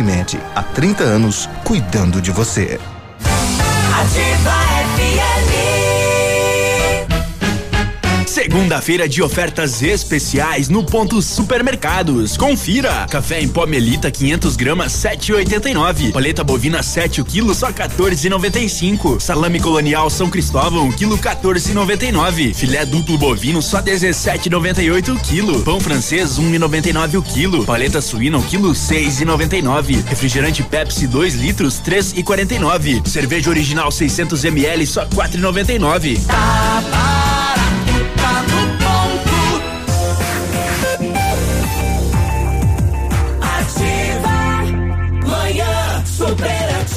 [0.00, 2.80] Unimed, há 30 anos, cuidando de você.
[4.00, 4.79] Ativa
[8.30, 12.36] Segunda-feira de ofertas especiais no Ponto Supermercados.
[12.36, 16.12] Confira: café em pó Melita 500 gramas 7,89.
[16.12, 19.18] Paleta bovina 7 o quilo só 14,95.
[19.18, 22.54] Salame colonial São Cristóvão quilo 14,99.
[22.54, 25.62] Filé duplo bovino só 17,98 o quilo.
[25.64, 27.64] Pão francês 1,99 o quilo.
[27.64, 30.04] Paleta suína o quilo 6,99.
[30.06, 33.04] Refrigerante Pepsi 2 litros 3,49.
[33.08, 36.24] Cerveja original 600 ml só 4,99.
[36.26, 37.29] Tá barato,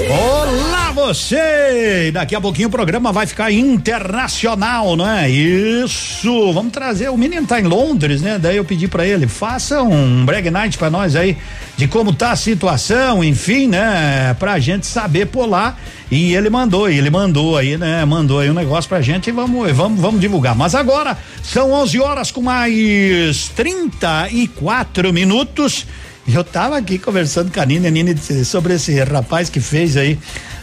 [0.10, 2.12] Olá você!
[2.14, 5.30] Daqui a pouquinho o programa vai ficar internacional, não é?
[5.30, 6.52] Isso!
[6.52, 8.38] Vamos trazer, o menino tá em Londres, né?
[8.38, 11.38] Daí eu pedi pra ele, faça um brag night pra nós aí,
[11.78, 14.36] de como tá a situação, enfim, né?
[14.40, 15.78] Pra gente saber por lá.
[16.12, 18.04] E ele mandou, ele mandou aí, né?
[18.06, 20.56] Mandou aí um negócio pra gente e vamos, vamos, vamos divulgar.
[20.56, 25.88] Mas agora são 11 horas com mais 34 minutos.
[26.28, 29.98] Eu tava aqui conversando com a Nina, a Nina disse sobre esse rapaz que fez
[29.98, 30.18] aí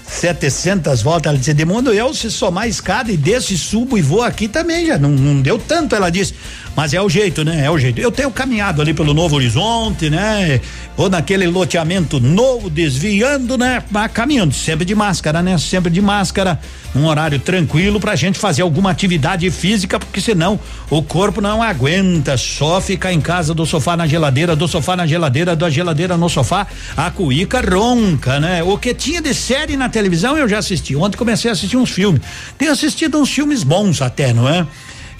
[0.06, 1.30] 700 voltas.
[1.30, 4.48] Ela disse: Demundo, eu se somar a escada e desço e subo e vou aqui
[4.48, 4.98] também já.
[4.98, 6.34] Não, não deu tanto, ela disse.
[6.76, 7.64] Mas é o jeito, né?
[7.64, 8.00] É o jeito.
[8.00, 10.60] Eu tenho caminhado ali pelo Novo Horizonte, né?
[10.96, 13.82] Ou naquele loteamento novo, desviando, né?
[13.90, 15.58] Mas caminhando, sempre de máscara, né?
[15.58, 16.60] Sempre de máscara,
[16.94, 22.36] um horário tranquilo pra gente fazer alguma atividade física, porque senão o corpo não aguenta.
[22.36, 26.28] Só ficar em casa do sofá na geladeira, do sofá na geladeira, da geladeira no
[26.28, 26.66] sofá,
[26.96, 28.62] a cuíca ronca, né?
[28.62, 30.94] O que tinha de série na televisão eu já assisti.
[30.94, 32.22] Ontem comecei a assistir uns filmes.
[32.56, 34.66] Tenho assistido uns filmes bons até, não é?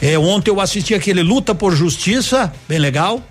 [0.02, 3.22] É, ontem eu assisti aquele Luta por Justiça, bem legal.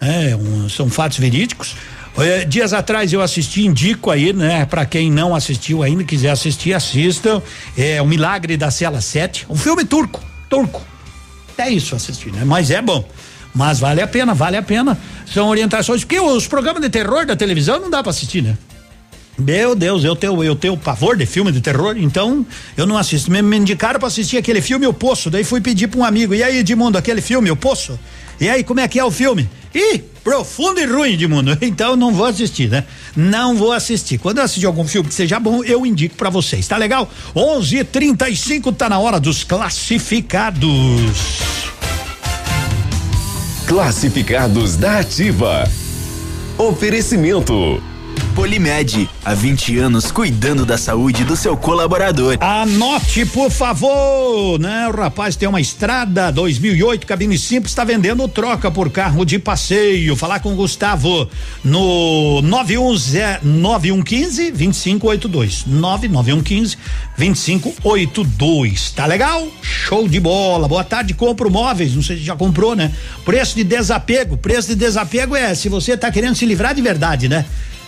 [0.00, 1.76] É, um, são fatos verídicos.
[2.18, 4.66] É, dias atrás eu assisti, indico aí, né?
[4.66, 7.42] Para quem não assistiu ainda, quiser assistir, assistam.
[7.76, 10.82] É O Milagre da Cela 7, um filme turco, turco.
[11.56, 12.44] É isso assistir, né?
[12.44, 13.08] Mas é bom.
[13.54, 14.98] Mas vale a pena, vale a pena.
[15.32, 18.56] São orientações, porque os programas de terror da televisão não dá para assistir, né?
[19.38, 22.46] Meu Deus, eu tenho, eu tenho pavor de filme de terror, então
[22.76, 23.30] eu não assisto.
[23.30, 26.34] Me, me indicaram pra assistir aquele filme O Poço, daí fui pedir pra um amigo,
[26.34, 27.98] e aí, Edmundo, aquele filme O Poço?
[28.40, 29.48] E aí, como é que é o filme?
[29.74, 31.56] Ih, profundo e ruim, Edmundo.
[31.62, 32.84] Então não vou assistir, né?
[33.16, 34.18] Não vou assistir.
[34.18, 37.10] Quando eu assistir algum filme que seja bom, eu indico pra vocês, tá legal?
[37.34, 40.70] 11:35 tá na hora dos classificados.
[43.66, 45.64] Classificados da Ativa.
[46.58, 47.82] Oferecimento.
[48.34, 52.38] Polimed, há 20 anos cuidando da saúde do seu colaborador.
[52.40, 54.88] Anote, por favor, né?
[54.88, 60.16] O rapaz tem uma estrada 2008 cabine simples, está vendendo troca por carro de passeio.
[60.16, 61.28] Falar com o Gustavo
[61.62, 65.64] no 910 9115 2582.
[65.66, 66.78] 99115
[67.18, 68.90] 2582.
[68.92, 69.46] Tá legal?
[69.60, 70.66] Show de bola.
[70.66, 72.92] Boa tarde, compro móveis, não sei se já comprou, né?
[73.24, 77.28] Preço de desapego, preço de desapego é se você tá querendo se livrar de verdade,
[77.28, 77.44] né?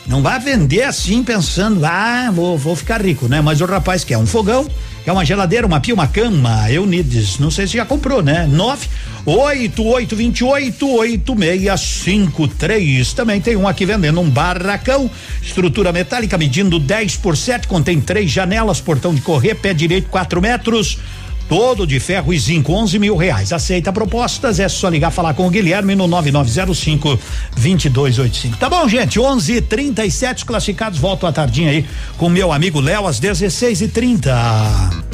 [0.06, 3.40] Não vai vender assim pensando, ah, vou, vou ficar rico, né?
[3.40, 4.68] Mas o rapaz quer um fogão,
[5.02, 8.46] quer uma geladeira, uma pia, uma cama, Eunides, não sei se já comprou, né?
[8.46, 8.86] Nove,
[9.24, 13.14] oito, oito, vinte oito, oito, meia, cinco, três.
[13.14, 15.10] Também tem um aqui vendendo um barracão,
[15.40, 20.40] estrutura metálica medindo 10 por 7, contém três janelas, portão de correr, pé direito quatro
[20.42, 20.98] metros.
[21.48, 23.52] Todo de ferro e zinco, 11 mil reais.
[23.52, 24.58] Aceita propostas?
[24.58, 27.18] É só ligar falar com o Guilherme no 9905
[27.56, 28.56] 2285.
[28.56, 29.20] Tá bom, gente?
[29.20, 30.98] 11 37 classificados.
[30.98, 35.13] Volto à tardinha aí com meu amigo Léo às 16 e 30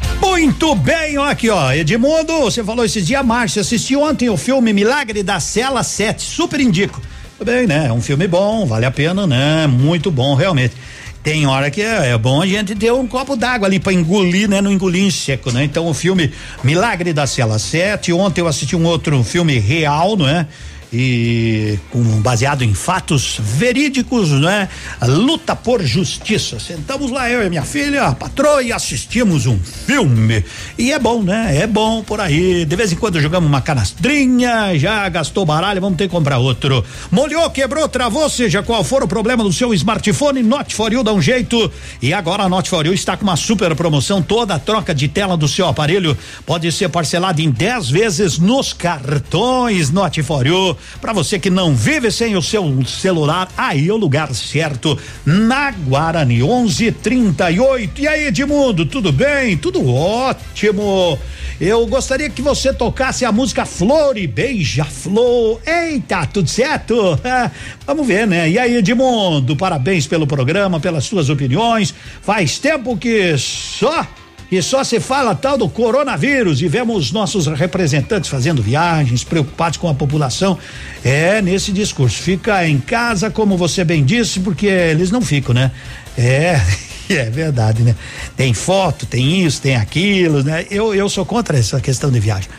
[0.21, 1.73] Muito bem, ó aqui, ó.
[1.73, 6.59] Edmundo, você falou esses dias, Márcio, assisti ontem o filme Milagre da Cela 7, super
[6.59, 7.01] indico.
[7.39, 7.87] Tudo bem, né?
[7.87, 9.65] É um filme bom, vale a pena, né?
[9.65, 10.75] Muito bom, realmente.
[11.23, 14.47] Tem hora que é, é bom a gente ter um copo d'água ali para engolir,
[14.47, 14.61] né?
[14.61, 15.63] Não engolir em seco, né?
[15.63, 16.31] Então o filme
[16.63, 20.47] Milagre da Cela 7, ontem eu assisti um outro filme real, não é?
[20.93, 24.67] E com baseado em fatos verídicos, né?
[25.01, 26.59] Luta por justiça.
[26.59, 30.43] Sentamos lá eu e minha filha, a patroa e assistimos um filme.
[30.77, 31.57] E é bom, né?
[31.57, 32.65] É bom por aí.
[32.65, 36.83] De vez em quando jogamos uma canastrinha, já gastou baralho, vamos ter que comprar outro.
[37.09, 41.13] Molhou, quebrou, travou, seja qual for o problema do seu smartphone, Note for You dá
[41.13, 41.71] um jeito.
[42.01, 45.07] E agora a Note for You está com uma super promoção, toda a troca de
[45.07, 50.77] tela do seu aparelho pode ser parcelada em 10 vezes nos cartões Note for You.
[50.99, 55.71] Para você que não vive sem o seu celular, aí é o lugar certo, na
[55.71, 58.01] Guarani 1138.
[58.01, 59.57] E aí, Edmundo, tudo bem?
[59.57, 61.17] Tudo ótimo.
[61.59, 65.59] Eu gostaria que você tocasse a música Flor e Beija-Flor.
[65.65, 67.19] Eita, tudo certo?
[67.85, 68.49] Vamos ver, né?
[68.49, 71.93] E aí, Edmundo, parabéns pelo programa, pelas suas opiniões.
[72.21, 74.07] Faz tempo que só
[74.51, 79.87] e só se fala tal do coronavírus e vemos nossos representantes fazendo viagens, preocupados com
[79.87, 80.57] a população.
[81.05, 82.21] É nesse discurso.
[82.21, 85.71] Fica em casa, como você bem disse, porque eles não ficam, né?
[86.17, 86.59] É.
[87.09, 87.93] É verdade, né?
[88.37, 90.65] Tem foto, tem isso, tem aquilo, né?
[90.71, 92.49] Eu, eu sou contra essa questão de viagem.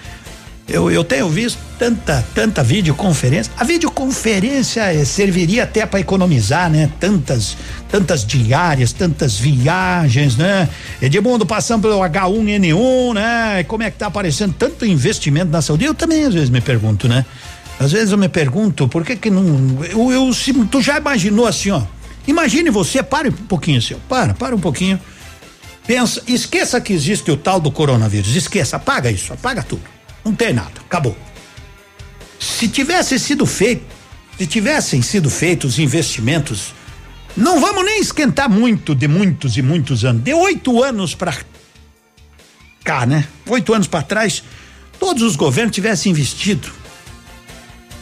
[0.69, 3.53] Eu, eu tenho visto tanta, tanta videoconferência.
[3.57, 6.89] A videoconferência eh, serviria até para economizar, né?
[7.01, 7.57] Tantas,
[7.91, 10.69] tantas diárias, tantas viagens, né?
[11.01, 13.65] Edmundo passando pelo H1N1, né?
[13.65, 15.85] Como é que tá aparecendo tanto investimento na saúde?
[15.85, 17.27] Eu também às vezes me pergunto, né?
[17.81, 19.83] Às vezes eu me pergunto por que que não.
[19.85, 21.83] Eu, eu se, tu já imaginou assim, ó?
[22.27, 23.99] Imagine você, pare um pouquinho, seu.
[24.09, 24.99] Para, para um pouquinho.
[25.85, 28.37] Pensa, esqueça que existe o tal do coronavírus.
[28.37, 29.83] Esqueça, apaga isso, apaga tudo.
[30.24, 31.16] Não tem nada, acabou.
[32.39, 33.85] Se tivesse sido feito,
[34.39, 36.74] se tivessem sido feitos investimentos,
[37.36, 40.23] não vamos nem esquentar muito de muitos e muitos anos.
[40.23, 41.36] De oito anos para
[42.85, 43.27] cá, né?
[43.47, 44.43] Oito anos para trás,
[44.99, 46.69] todos os governos tivessem investido.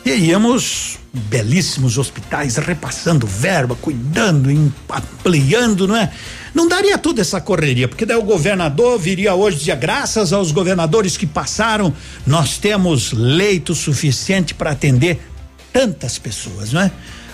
[0.03, 4.51] Teríamos belíssimos hospitais repassando verba, cuidando,
[4.89, 6.11] ampliando, não é?
[6.55, 10.51] Não daria toda essa correria, porque daí o governador viria hoje e dizia: graças aos
[10.53, 11.93] governadores que passaram,
[12.27, 15.21] nós temos leito suficiente para atender
[15.73, 16.91] tantas pessoas, não é?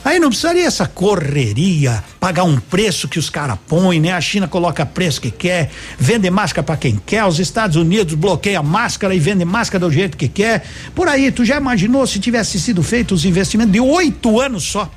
[0.07, 4.13] Aí não precisaria essa correria, pagar um preço que os caras põem, né?
[4.13, 5.69] A China coloca preço que quer,
[5.99, 10.17] vende máscara para quem quer, os Estados Unidos bloqueia máscara e vende máscara do jeito
[10.17, 10.65] que quer.
[10.95, 14.89] Por aí, tu já imaginou se tivesse sido feito os investimentos de oito anos só?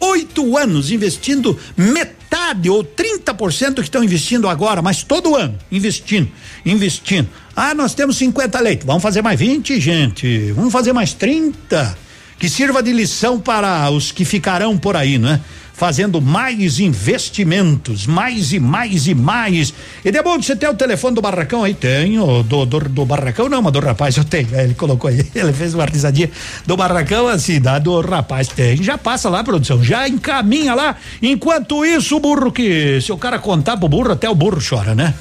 [0.00, 6.30] Oito anos investindo metade ou 30% que estão investindo agora, mas todo ano, investindo,
[6.64, 7.28] investindo.
[7.56, 10.52] Ah, nós temos 50 leitos, vamos fazer mais 20, gente.
[10.52, 11.98] Vamos fazer mais 30.
[12.38, 15.40] Que sirva de lição para os que ficarão por aí, não é?
[15.78, 19.72] Fazendo mais investimentos, mais e mais e mais.
[20.04, 21.72] E de bom você tem o telefone do barracão aí?
[21.72, 24.48] Tenho, do, do, do barracão não, mas do rapaz eu tenho.
[24.52, 26.28] Ele colocou aí, ele fez uma risadinha
[26.66, 28.82] do barracão assim, da do rapaz tem.
[28.82, 30.96] Já passa lá, produção, já encaminha lá.
[31.22, 35.14] Enquanto isso, burro que, se o cara contar pro burro, até o burro chora, né?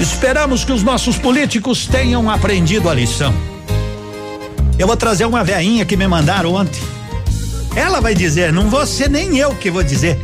[0.00, 3.34] Esperamos que os nossos políticos tenham aprendido a lição.
[4.78, 6.80] Eu vou trazer uma veinha que me mandaram ontem.
[7.74, 10.18] Ela vai dizer, não ser nem eu que vou dizer.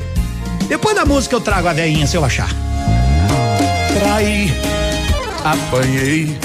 [0.69, 2.51] Depois da música eu trago a veinha se eu achar.
[3.99, 4.53] Traí,
[5.45, 6.37] apanhei,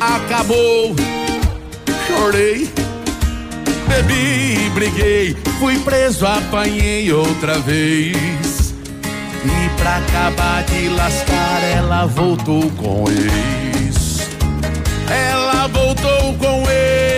[0.00, 0.94] acabou,
[2.06, 2.70] chorei,
[3.88, 8.74] bebi, briguei, fui preso, apanhei outra vez.
[9.44, 14.28] E pra acabar de lascar, ela voltou com ex.
[15.10, 17.11] Ela voltou com ex.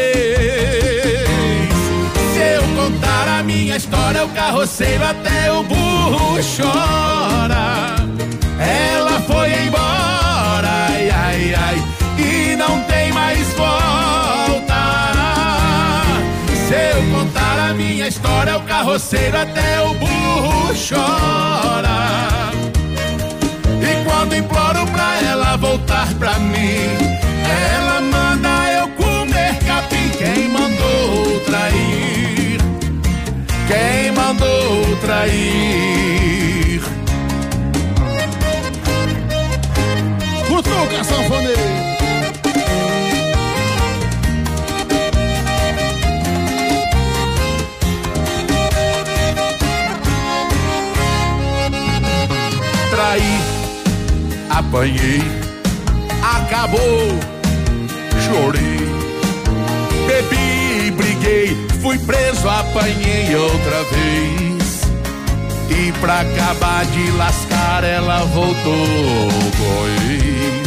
[3.45, 7.95] Minha história, o carroceiro até o burro chora.
[8.59, 11.83] Ela foi embora, ai, ai, ai,
[12.19, 15.13] e não tem mais volta.
[16.69, 22.51] Se eu contar a minha história, o carroceiro até o burro chora.
[23.83, 26.89] E quando imploro pra ela voltar pra mim,
[27.77, 30.09] ela manda eu comer capim.
[30.19, 32.44] Quem mandou trair?
[33.67, 36.83] Quem mandou trair?
[40.47, 41.85] Cutuca, sanfoneiro.
[52.91, 53.41] Traí,
[54.51, 55.23] apanhei,
[56.23, 57.19] acabou,
[58.25, 58.94] chorei,
[61.85, 64.81] fui preso, apanhei outra vez.
[65.69, 69.29] E pra acabar de lascar, ela voltou
[69.59, 70.67] com ex.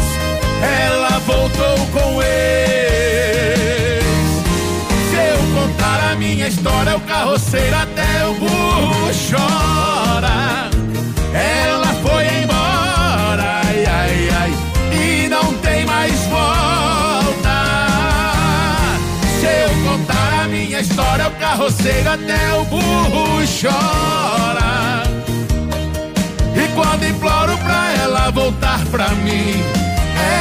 [0.62, 4.04] Ela voltou com ex.
[5.10, 10.70] Se eu contar a minha história, o carroceiro até o burro chora.
[11.34, 14.54] Ela foi embora, ai, ai, ai,
[14.94, 16.57] e não tem mais volta.
[20.48, 25.04] Minha história, o carroceiro até o burro chora.
[26.56, 29.62] E quando imploro pra ela voltar pra mim,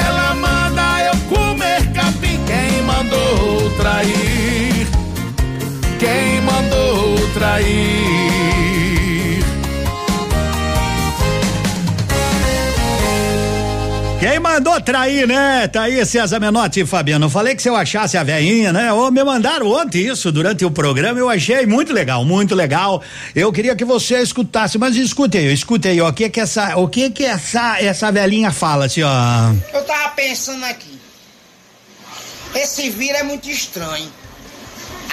[0.06, 2.38] ela manda eu comer capim.
[2.46, 4.86] Quem mandou trair?
[5.98, 8.35] Quem mandou trair?
[14.28, 15.68] Quem mandou trair, né?
[15.68, 17.30] Tá aí, César Menotti e Fabiano.
[17.30, 18.92] Falei que se eu achasse a veinha, né?
[18.92, 23.00] Ou me mandaram ontem isso durante o programa, eu achei muito legal, muito legal.
[23.36, 26.76] Eu queria que você escutasse, mas escute aí, escute aí, ó, o que que essa,
[26.76, 29.52] o que que essa, essa velhinha fala, assim, ó.
[29.72, 30.98] Eu tava pensando aqui.
[32.52, 34.10] Esse vírus é muito estranho.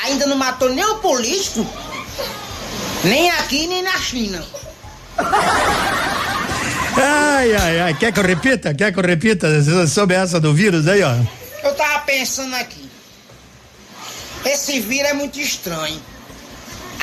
[0.06, 1.64] Ainda não matou o político,
[3.04, 4.44] nem aqui, nem na China.
[6.96, 8.74] Ai, ai, ai, quer que eu repita?
[8.74, 9.48] Quer que eu repita
[9.88, 11.16] sobre essa do vírus aí, ó?
[11.64, 12.90] Eu tava pensando aqui.
[14.46, 16.00] Esse vírus é muito estranho.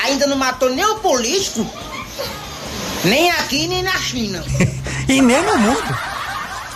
[0.05, 1.69] Ainda não matou nem o político,
[3.05, 4.45] nem aqui, nem na China.
[5.09, 5.99] e nem no mundo.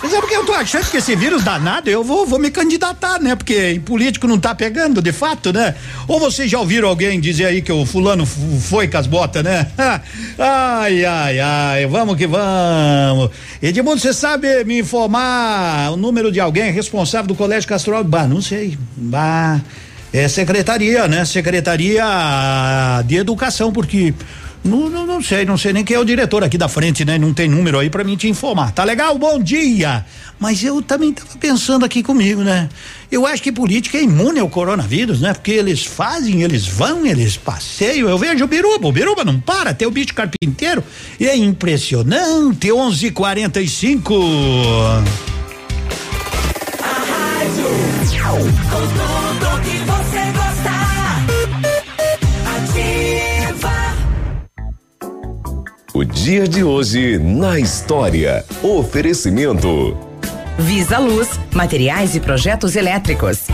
[0.04, 3.18] Mas é porque eu tô achando que esse vírus danado, eu vou, vou me candidatar,
[3.18, 3.34] né?
[3.34, 5.74] Porque político não tá pegando, de fato, né?
[6.06, 9.66] Ou vocês já ouviram alguém dizer aí que o fulano foi com as botas, né?
[10.38, 13.30] ai, ai, ai, vamos que vamos.
[13.62, 18.42] Edmundo, você sabe me informar o número de alguém responsável do Colégio Castro Bah, não
[18.42, 18.76] sei.
[18.94, 19.58] Bah,
[20.12, 21.24] é secretaria, né?
[21.24, 22.04] Secretaria
[23.06, 24.12] de Educação, porque
[24.64, 27.18] não, não, não sei, não sei nem quem é o diretor aqui da frente, né?
[27.18, 28.72] Não tem número aí pra mim te informar.
[28.72, 29.18] Tá legal?
[29.18, 30.06] Bom dia!
[30.40, 32.68] Mas eu também tava pensando aqui comigo, né?
[33.12, 35.34] Eu acho que política é imune ao coronavírus, né?
[35.34, 38.08] Porque eles fazem, eles vão, eles passeiam.
[38.08, 40.82] Eu vejo o Biruba, o Biruba não para, tem o bicho carpinteiro.
[41.20, 44.14] E é impressionante, 11:45.
[48.70, 48.80] Com
[49.38, 49.53] tudo
[56.04, 58.44] O dia de hoje na história.
[58.62, 59.96] Oferecimento.
[60.58, 63.46] Visa Luz, materiais e projetos elétricos.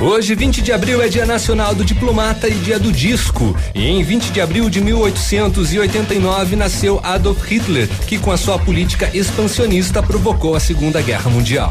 [0.00, 3.54] Hoje, 20 de abril, é Dia Nacional do Diplomata e Dia do Disco.
[3.74, 9.10] E em 20 de abril de 1889 nasceu Adolf Hitler, que com a sua política
[9.12, 11.70] expansionista provocou a Segunda Guerra Mundial.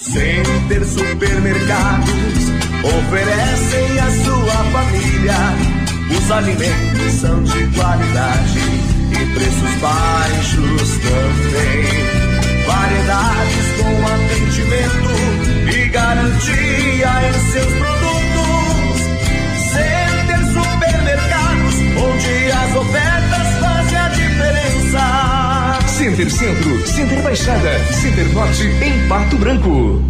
[0.00, 2.50] Center Supermercados
[2.82, 5.80] oferecem à sua família
[6.16, 11.84] os alimentos são de qualidade e preços baixos também.
[12.66, 15.12] Variedades com atendimento
[15.72, 19.00] e garantia em seus produtos.
[19.72, 23.19] Center Supermercados, onde as ofertas.
[26.00, 30.09] Center Centro, Center Baixada, Center Norte em Pato Branco.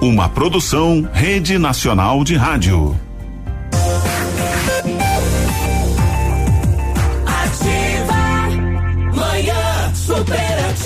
[0.00, 3.09] Uma produção Rede Nacional de Rádio.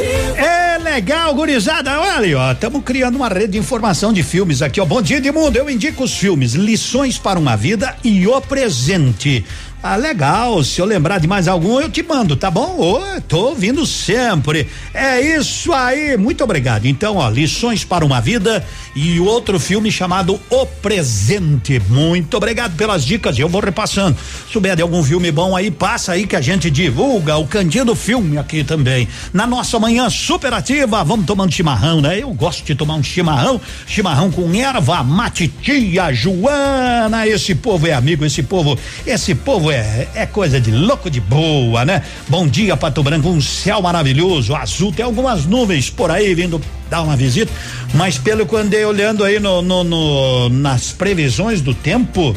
[0.01, 2.01] É legal, gurizada.
[2.01, 2.53] Olha ó.
[2.53, 4.85] Estamos criando uma rede de informação de filmes aqui, ó.
[4.85, 5.57] Bom dia, Edmundo.
[5.57, 9.45] Eu indico os filmes Lições para uma Vida e O Presente.
[9.87, 10.65] Ah, legal.
[10.65, 12.81] Se eu lembrar de mais algum, eu te mando, tá bom?
[12.81, 14.67] Ô, tô ouvindo sempre.
[14.95, 16.17] É isso aí.
[16.17, 16.87] Muito obrigado.
[16.87, 18.65] Então, ó, Lições para uma Vida
[18.97, 21.83] e outro filme chamado O Presente.
[21.87, 23.39] Muito obrigado pelas dicas.
[23.39, 24.17] Eu vou repassando.
[24.47, 27.85] Se souber de algum filme bom aí, passa aí que a gente divulga o cantinho
[27.85, 29.07] do filme aqui também.
[29.35, 32.21] Na nossa manhã superativa, vamos tomando chimarrão, né?
[32.21, 37.27] Eu gosto de tomar um chimarrão, chimarrão com erva, mate tia Joana.
[37.27, 39.74] Esse povo é amigo, esse povo, esse povo é
[40.15, 42.03] é coisa de louco de boa, né?
[42.29, 47.03] Bom dia, Pato Branco, um céu maravilhoso, azul, tem algumas nuvens por aí vindo dar
[47.03, 47.53] uma visita,
[47.95, 52.37] mas pelo que andei olhando aí no, no, no nas previsões do tempo,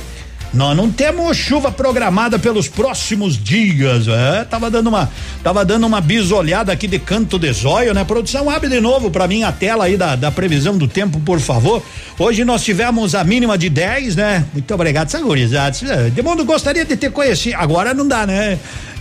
[0.54, 4.08] nós não temos chuva programada pelos próximos dias.
[4.08, 5.10] É, tava dando uma,
[5.44, 8.04] tava dando uma bisolhada aqui de canto de zóio, né?
[8.04, 11.40] Produção, abre de novo para mim a tela aí da, da previsão do tempo, por
[11.40, 11.84] favor.
[12.18, 14.46] Hoje nós tivemos a mínima de 10, né?
[14.54, 15.78] Muito obrigado, Sangurizado.
[16.14, 17.58] De mundo gostaria de ter conhecido.
[17.58, 18.58] Agora não dá, né?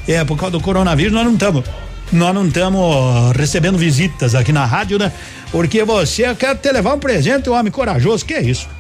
[0.09, 1.65] É, por causa do coronavírus, nós não estamos.
[2.13, 5.13] Nós não estamos recebendo visitas aqui na rádio, né?
[5.51, 8.76] Porque você quer te levar um presente, um homem corajoso, que é isso?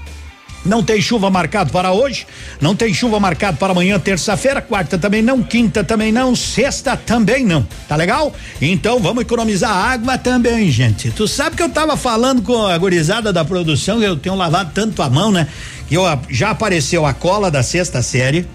[0.65, 2.27] Não tem chuva marcado para hoje,
[2.61, 7.45] não tem chuva marcado para amanhã, terça-feira, quarta também não, quinta também não, sexta também
[7.45, 7.67] não.
[7.89, 8.35] Tá legal?
[8.61, 11.11] Então vamos economizar água também, gente.
[11.11, 15.03] Tu sabe que eu tava falando com a gurizada da produção, eu tenho lavado tanto
[15.03, 15.47] a mão, né?
[15.89, 18.47] Que eu, já apareceu a cola da sexta série.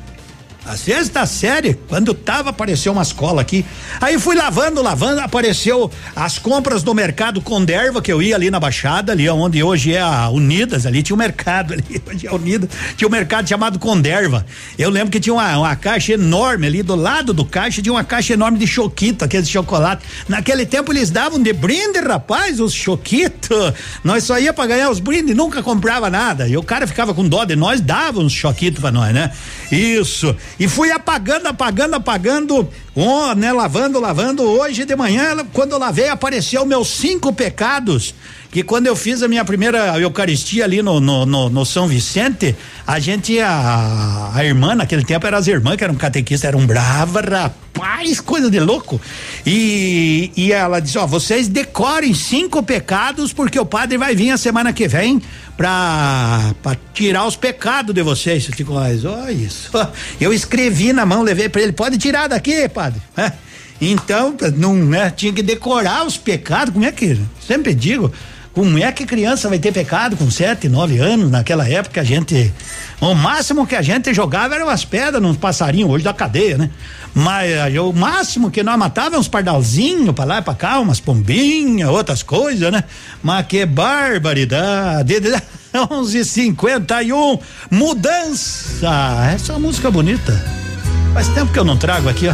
[0.64, 3.66] A sexta série, quando tava, apareceu umas colas aqui.
[4.00, 8.60] Aí fui lavando, lavando, apareceu as compras do mercado Conderva, que eu ia ali na
[8.60, 12.36] Baixada, ali onde hoje é a Unidas, ali tinha um mercado ali, onde é a
[12.36, 14.46] Unidas, tinha um mercado chamado Conderva.
[14.78, 18.04] Eu lembro que tinha uma, uma caixa enorme ali, do lado do caixa tinha uma
[18.04, 20.06] caixa enorme de choquito, aqueles chocolate.
[20.30, 23.74] Naquele tempo eles davam de brinde, rapaz, os choquitos.
[24.04, 26.48] Nós só ia pra ganhar os brindes, nunca comprava nada.
[26.48, 29.32] E o cara ficava com dó de nós, dava uns choquitos pra nós, né?
[29.72, 30.36] Isso.
[30.62, 34.44] E fui apagando, apagando, apagando, oh, né, lavando, lavando.
[34.44, 38.14] Hoje de manhã, quando eu lavei, apareceu meus cinco pecados
[38.52, 42.53] que quando eu fiz a minha primeira Eucaristia ali no, no, no, no São Vicente,
[42.86, 47.24] a gente, a, a irmã, naquele tempo eram as irmãs que eram catequistas, eram bravas,
[47.24, 49.00] rapaz, coisa de louco.
[49.45, 54.38] E, e ela disse: Ó, vocês decorem cinco pecados, porque o padre vai vir a
[54.38, 55.22] semana que vem
[55.56, 58.45] pra, pra tirar os pecados de vocês.
[58.50, 59.72] Eu digo, mas olha isso.
[60.20, 62.81] Eu escrevi na mão, levei para ele: pode tirar daqui, padre.
[63.18, 63.32] É.
[63.80, 68.11] Então, não, né, tinha que decorar os pecados, como é que, sempre digo,
[68.53, 71.32] como é que criança vai ter pecado com sete, nove anos?
[71.32, 72.53] Naquela época a gente.
[73.00, 76.69] O máximo que a gente jogava eram umas pedras nos passarinhos, hoje da cadeia, né?
[77.16, 81.00] Mas eh, o máximo que nós matávamos uns pardalzinhos pra lá e pra cá, umas
[81.00, 82.84] pombinhas, outras coisas, né?
[83.24, 85.16] Mas que barbaridade!
[85.74, 87.40] 11:51
[87.72, 89.32] Mudança!
[89.34, 90.70] Essa é música bonita.
[91.14, 92.34] Faz tempo que eu não trago aqui, ó.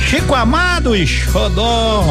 [0.00, 2.04] Chico Amado e Xodó.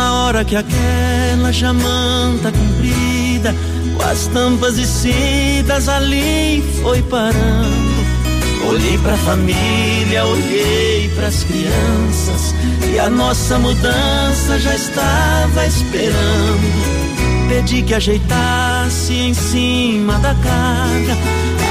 [0.00, 3.54] na hora que aquela jamanta comprida,
[3.96, 8.00] com as tampas e cidas ali foi parando.
[8.66, 12.54] Olhei pra família, olhei pras crianças,
[12.92, 17.09] e a nossa mudança já estava esperando.
[17.50, 21.16] Pedi que ajeitasse em cima da carga,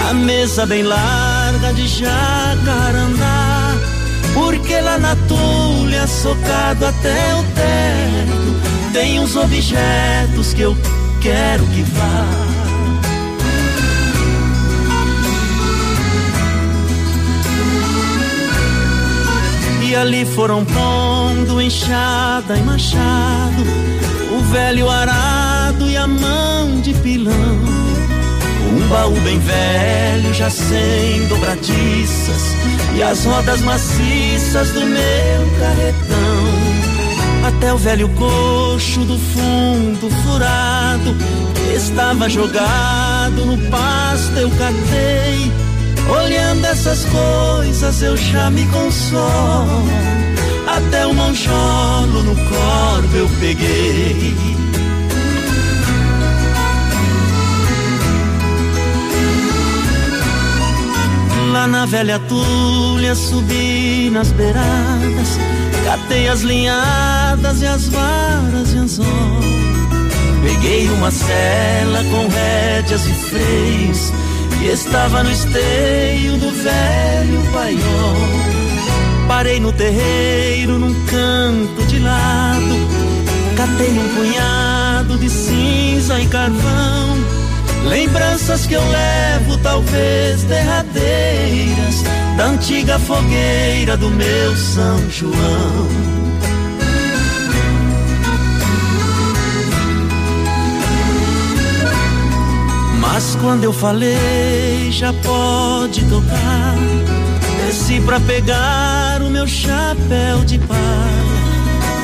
[0.09, 3.59] a mesa bem larga de jacarandá
[4.33, 10.77] porque lá na tulha, socado até o teto, tem uns objetos que eu
[11.21, 12.25] quero que vá.
[19.81, 23.63] E ali foram pondo enxada e machado,
[24.37, 25.48] o velho arado
[25.87, 27.59] e a mão de pilão.
[28.71, 32.55] Um baú bem velho, já sem dobradiças,
[32.95, 36.79] e as rodas maciças do meu carretão.
[37.47, 41.15] Até o velho coxo do fundo furado,
[41.75, 45.51] estava jogado no pasto, eu catei.
[46.09, 49.83] Olhando essas coisas, eu já me consolo.
[50.67, 54.58] Até o manjolo no corpo eu peguei.
[61.59, 65.37] Lá na velha tulha subi nas beiradas,
[65.83, 69.05] catei as linhadas e as varas de anzol.
[70.41, 74.13] Peguei uma cela com rédeas e freios
[74.61, 79.27] e estava no esteio do velho paiol.
[79.27, 82.75] Parei no terreiro num canto de lado,
[83.57, 87.38] catei um punhado de cinza e carvão
[87.85, 92.03] Lembranças que eu levo, talvez derradeiras,
[92.37, 95.87] da antiga fogueira do meu São João.
[102.99, 106.75] Mas quando eu falei, já pode tocar.
[107.65, 110.79] Desci pra pegar o meu chapéu de palha.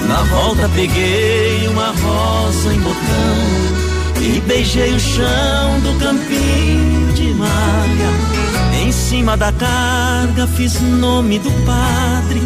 [0.08, 3.85] Na volta peguei uma rosa em botão
[4.26, 8.82] e beijei o chão do campinho de malha.
[8.82, 12.42] Em cima da carga fiz nome do padre.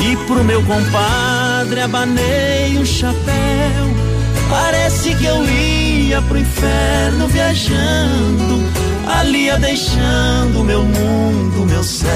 [0.00, 3.84] E pro meu compadre abanei o chapéu.
[4.48, 8.62] Parece que eu ia pro inferno viajando.
[9.06, 12.08] Ali ia deixando meu mundo, meu céu.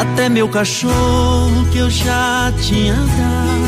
[0.00, 3.66] Até meu cachorro que eu já tinha dado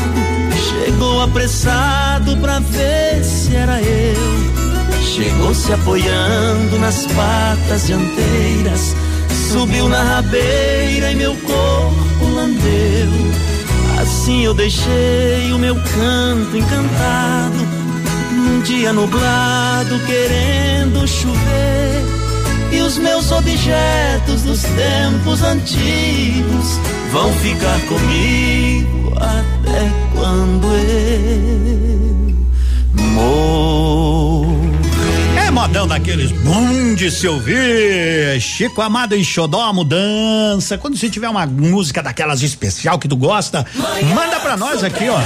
[0.89, 5.03] chegou apressado pra ver se era eu.
[5.03, 8.95] Chegou se apoiando nas patas dianteiras,
[9.51, 13.09] subiu na rabeira e meu corpo lambeu.
[14.01, 17.67] Assim eu deixei o meu canto encantado,
[18.31, 22.18] num dia nublado querendo chover
[22.71, 26.79] e os meus objetos dos tempos antigos
[27.11, 31.89] vão ficar comigo até quando eu
[33.13, 34.18] morrer.
[35.69, 38.41] Modão daqueles bom de se ouvir.
[38.41, 40.79] Chico Amado em Xodó, mudança.
[40.79, 43.63] Quando você tiver uma música daquelas especial que tu gosta,
[44.15, 45.21] manda pra nós aqui, ó.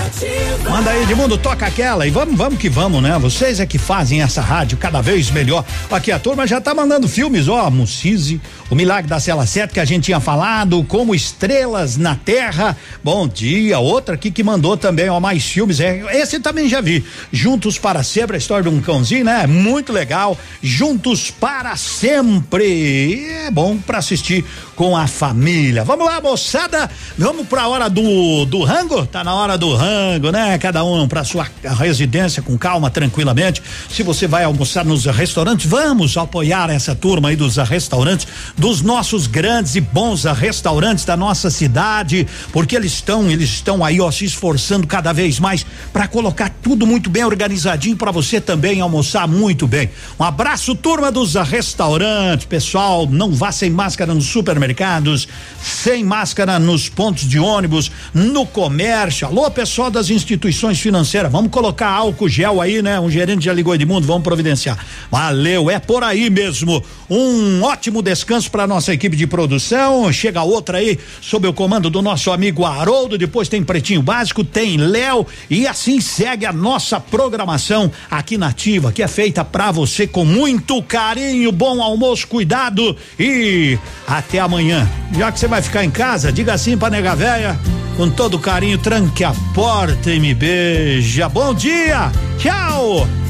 [0.70, 3.18] Manda aí, Edmundo, toca aquela e vamos, vamos que vamos, né?
[3.20, 5.64] Vocês é que fazem essa rádio cada vez melhor.
[5.90, 9.80] Aqui a turma já tá mandando filmes, ó, Mucise, o Milagre da Cela 7 que
[9.80, 12.76] a gente tinha falado, como Estrelas na Terra.
[13.02, 15.80] Bom dia, outra aqui que mandou também, ó, mais filmes.
[15.80, 17.02] É, esse também já vi.
[17.32, 19.48] Juntos para sempre, a história de um cãozinho, né?
[19.48, 20.33] Muito legal.
[20.62, 23.26] Juntos para sempre.
[23.46, 24.46] É bom para assistir
[24.76, 25.84] com a família.
[25.84, 26.90] Vamos lá, moçada.
[27.18, 29.06] Vamos para a hora do do rango?
[29.06, 30.58] Tá na hora do rango, né?
[30.58, 31.48] Cada um para sua
[31.80, 33.62] residência com calma, tranquilamente.
[33.90, 39.28] Se você vai almoçar nos restaurantes, vamos apoiar essa turma aí dos restaurantes, dos nossos
[39.28, 44.26] grandes e bons restaurantes da nossa cidade, porque eles estão, eles estão aí ó se
[44.26, 49.68] esforçando cada vez mais para colocar tudo muito bem organizadinho para você também almoçar muito
[49.68, 49.90] bem.
[50.20, 55.28] Um abraço turma dos restaurantes, pessoal, não vá sem máscara nos supermercados,
[55.62, 59.28] sem máscara nos pontos de ônibus, no comércio.
[59.28, 63.00] Alô, pessoal das instituições financeiras, vamos colocar álcool gel aí, né?
[63.00, 64.78] Um gerente já ligou de mundo, vamos providenciar.
[65.12, 66.82] Valeu, é por aí mesmo.
[67.10, 70.12] Um ótimo descanso para nossa equipe de produção.
[70.14, 74.78] Chega outra aí sob o comando do nosso amigo Haroldo, depois tem Pretinho Básico, tem
[74.78, 80.26] Léo e assim segue a nossa programação aqui nativa, que é feita para você com
[80.26, 84.90] muito carinho, bom almoço, cuidado e até amanhã.
[85.18, 87.60] Já que você vai ficar em casa, diga assim pra nega véia,
[87.96, 91.30] com todo carinho, tranque a porta e me beija.
[91.30, 93.23] Bom dia, tchau!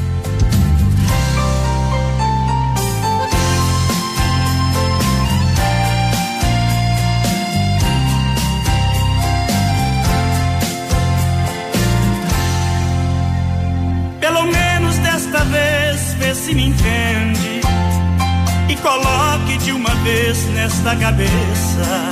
[20.04, 22.10] Vez nesta cabeça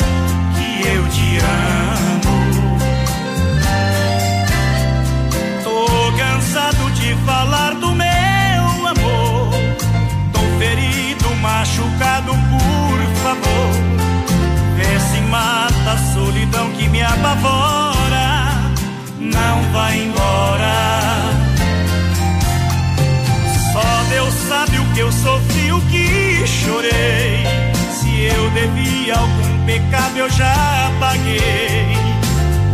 [0.57, 2.79] que eu te amo.
[5.63, 9.53] Tô cansado de falar do meu amor.
[10.33, 13.73] Tô ferido, machucado, por favor.
[14.75, 18.53] Vê se mata a solidão que me apavora.
[19.21, 20.73] Não vai embora.
[23.71, 27.32] Só Deus sabe o que eu sofri, o que chorei.
[28.55, 31.97] Devia algum pecado, eu já paguei.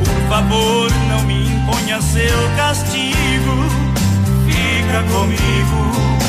[0.05, 3.65] Por favor, não me imponha seu castigo.
[4.45, 6.28] Fica comigo.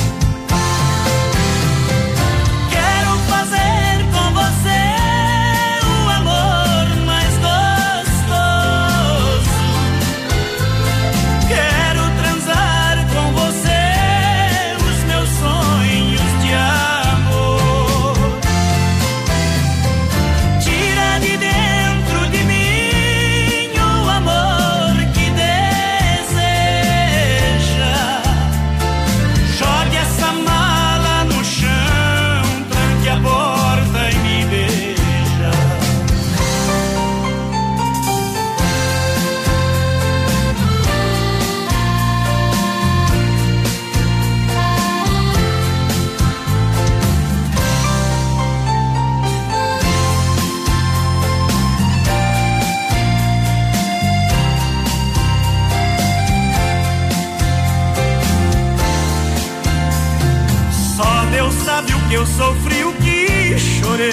[62.09, 64.11] Que eu sofri, o que chorei.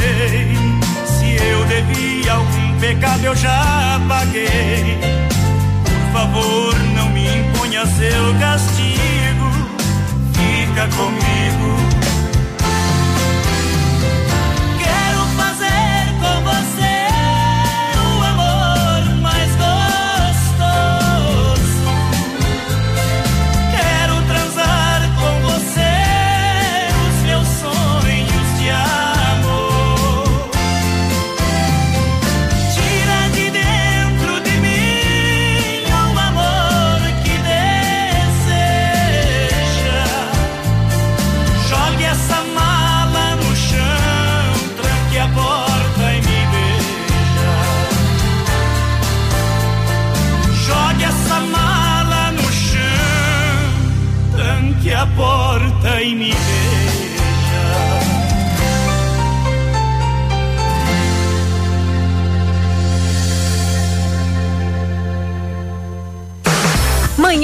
[1.06, 4.98] Se eu devia algum pecado, eu já paguei.
[5.84, 9.50] Por favor, não me imponha seu castigo.
[10.34, 11.35] Fica comigo.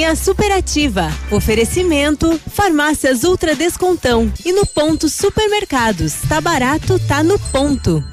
[0.03, 1.09] Manhã superativa.
[1.31, 4.29] Oferecimento Farmácias Ultra Descontão.
[4.45, 6.15] E no ponto supermercados.
[6.27, 8.03] Tá barato, tá no ponto.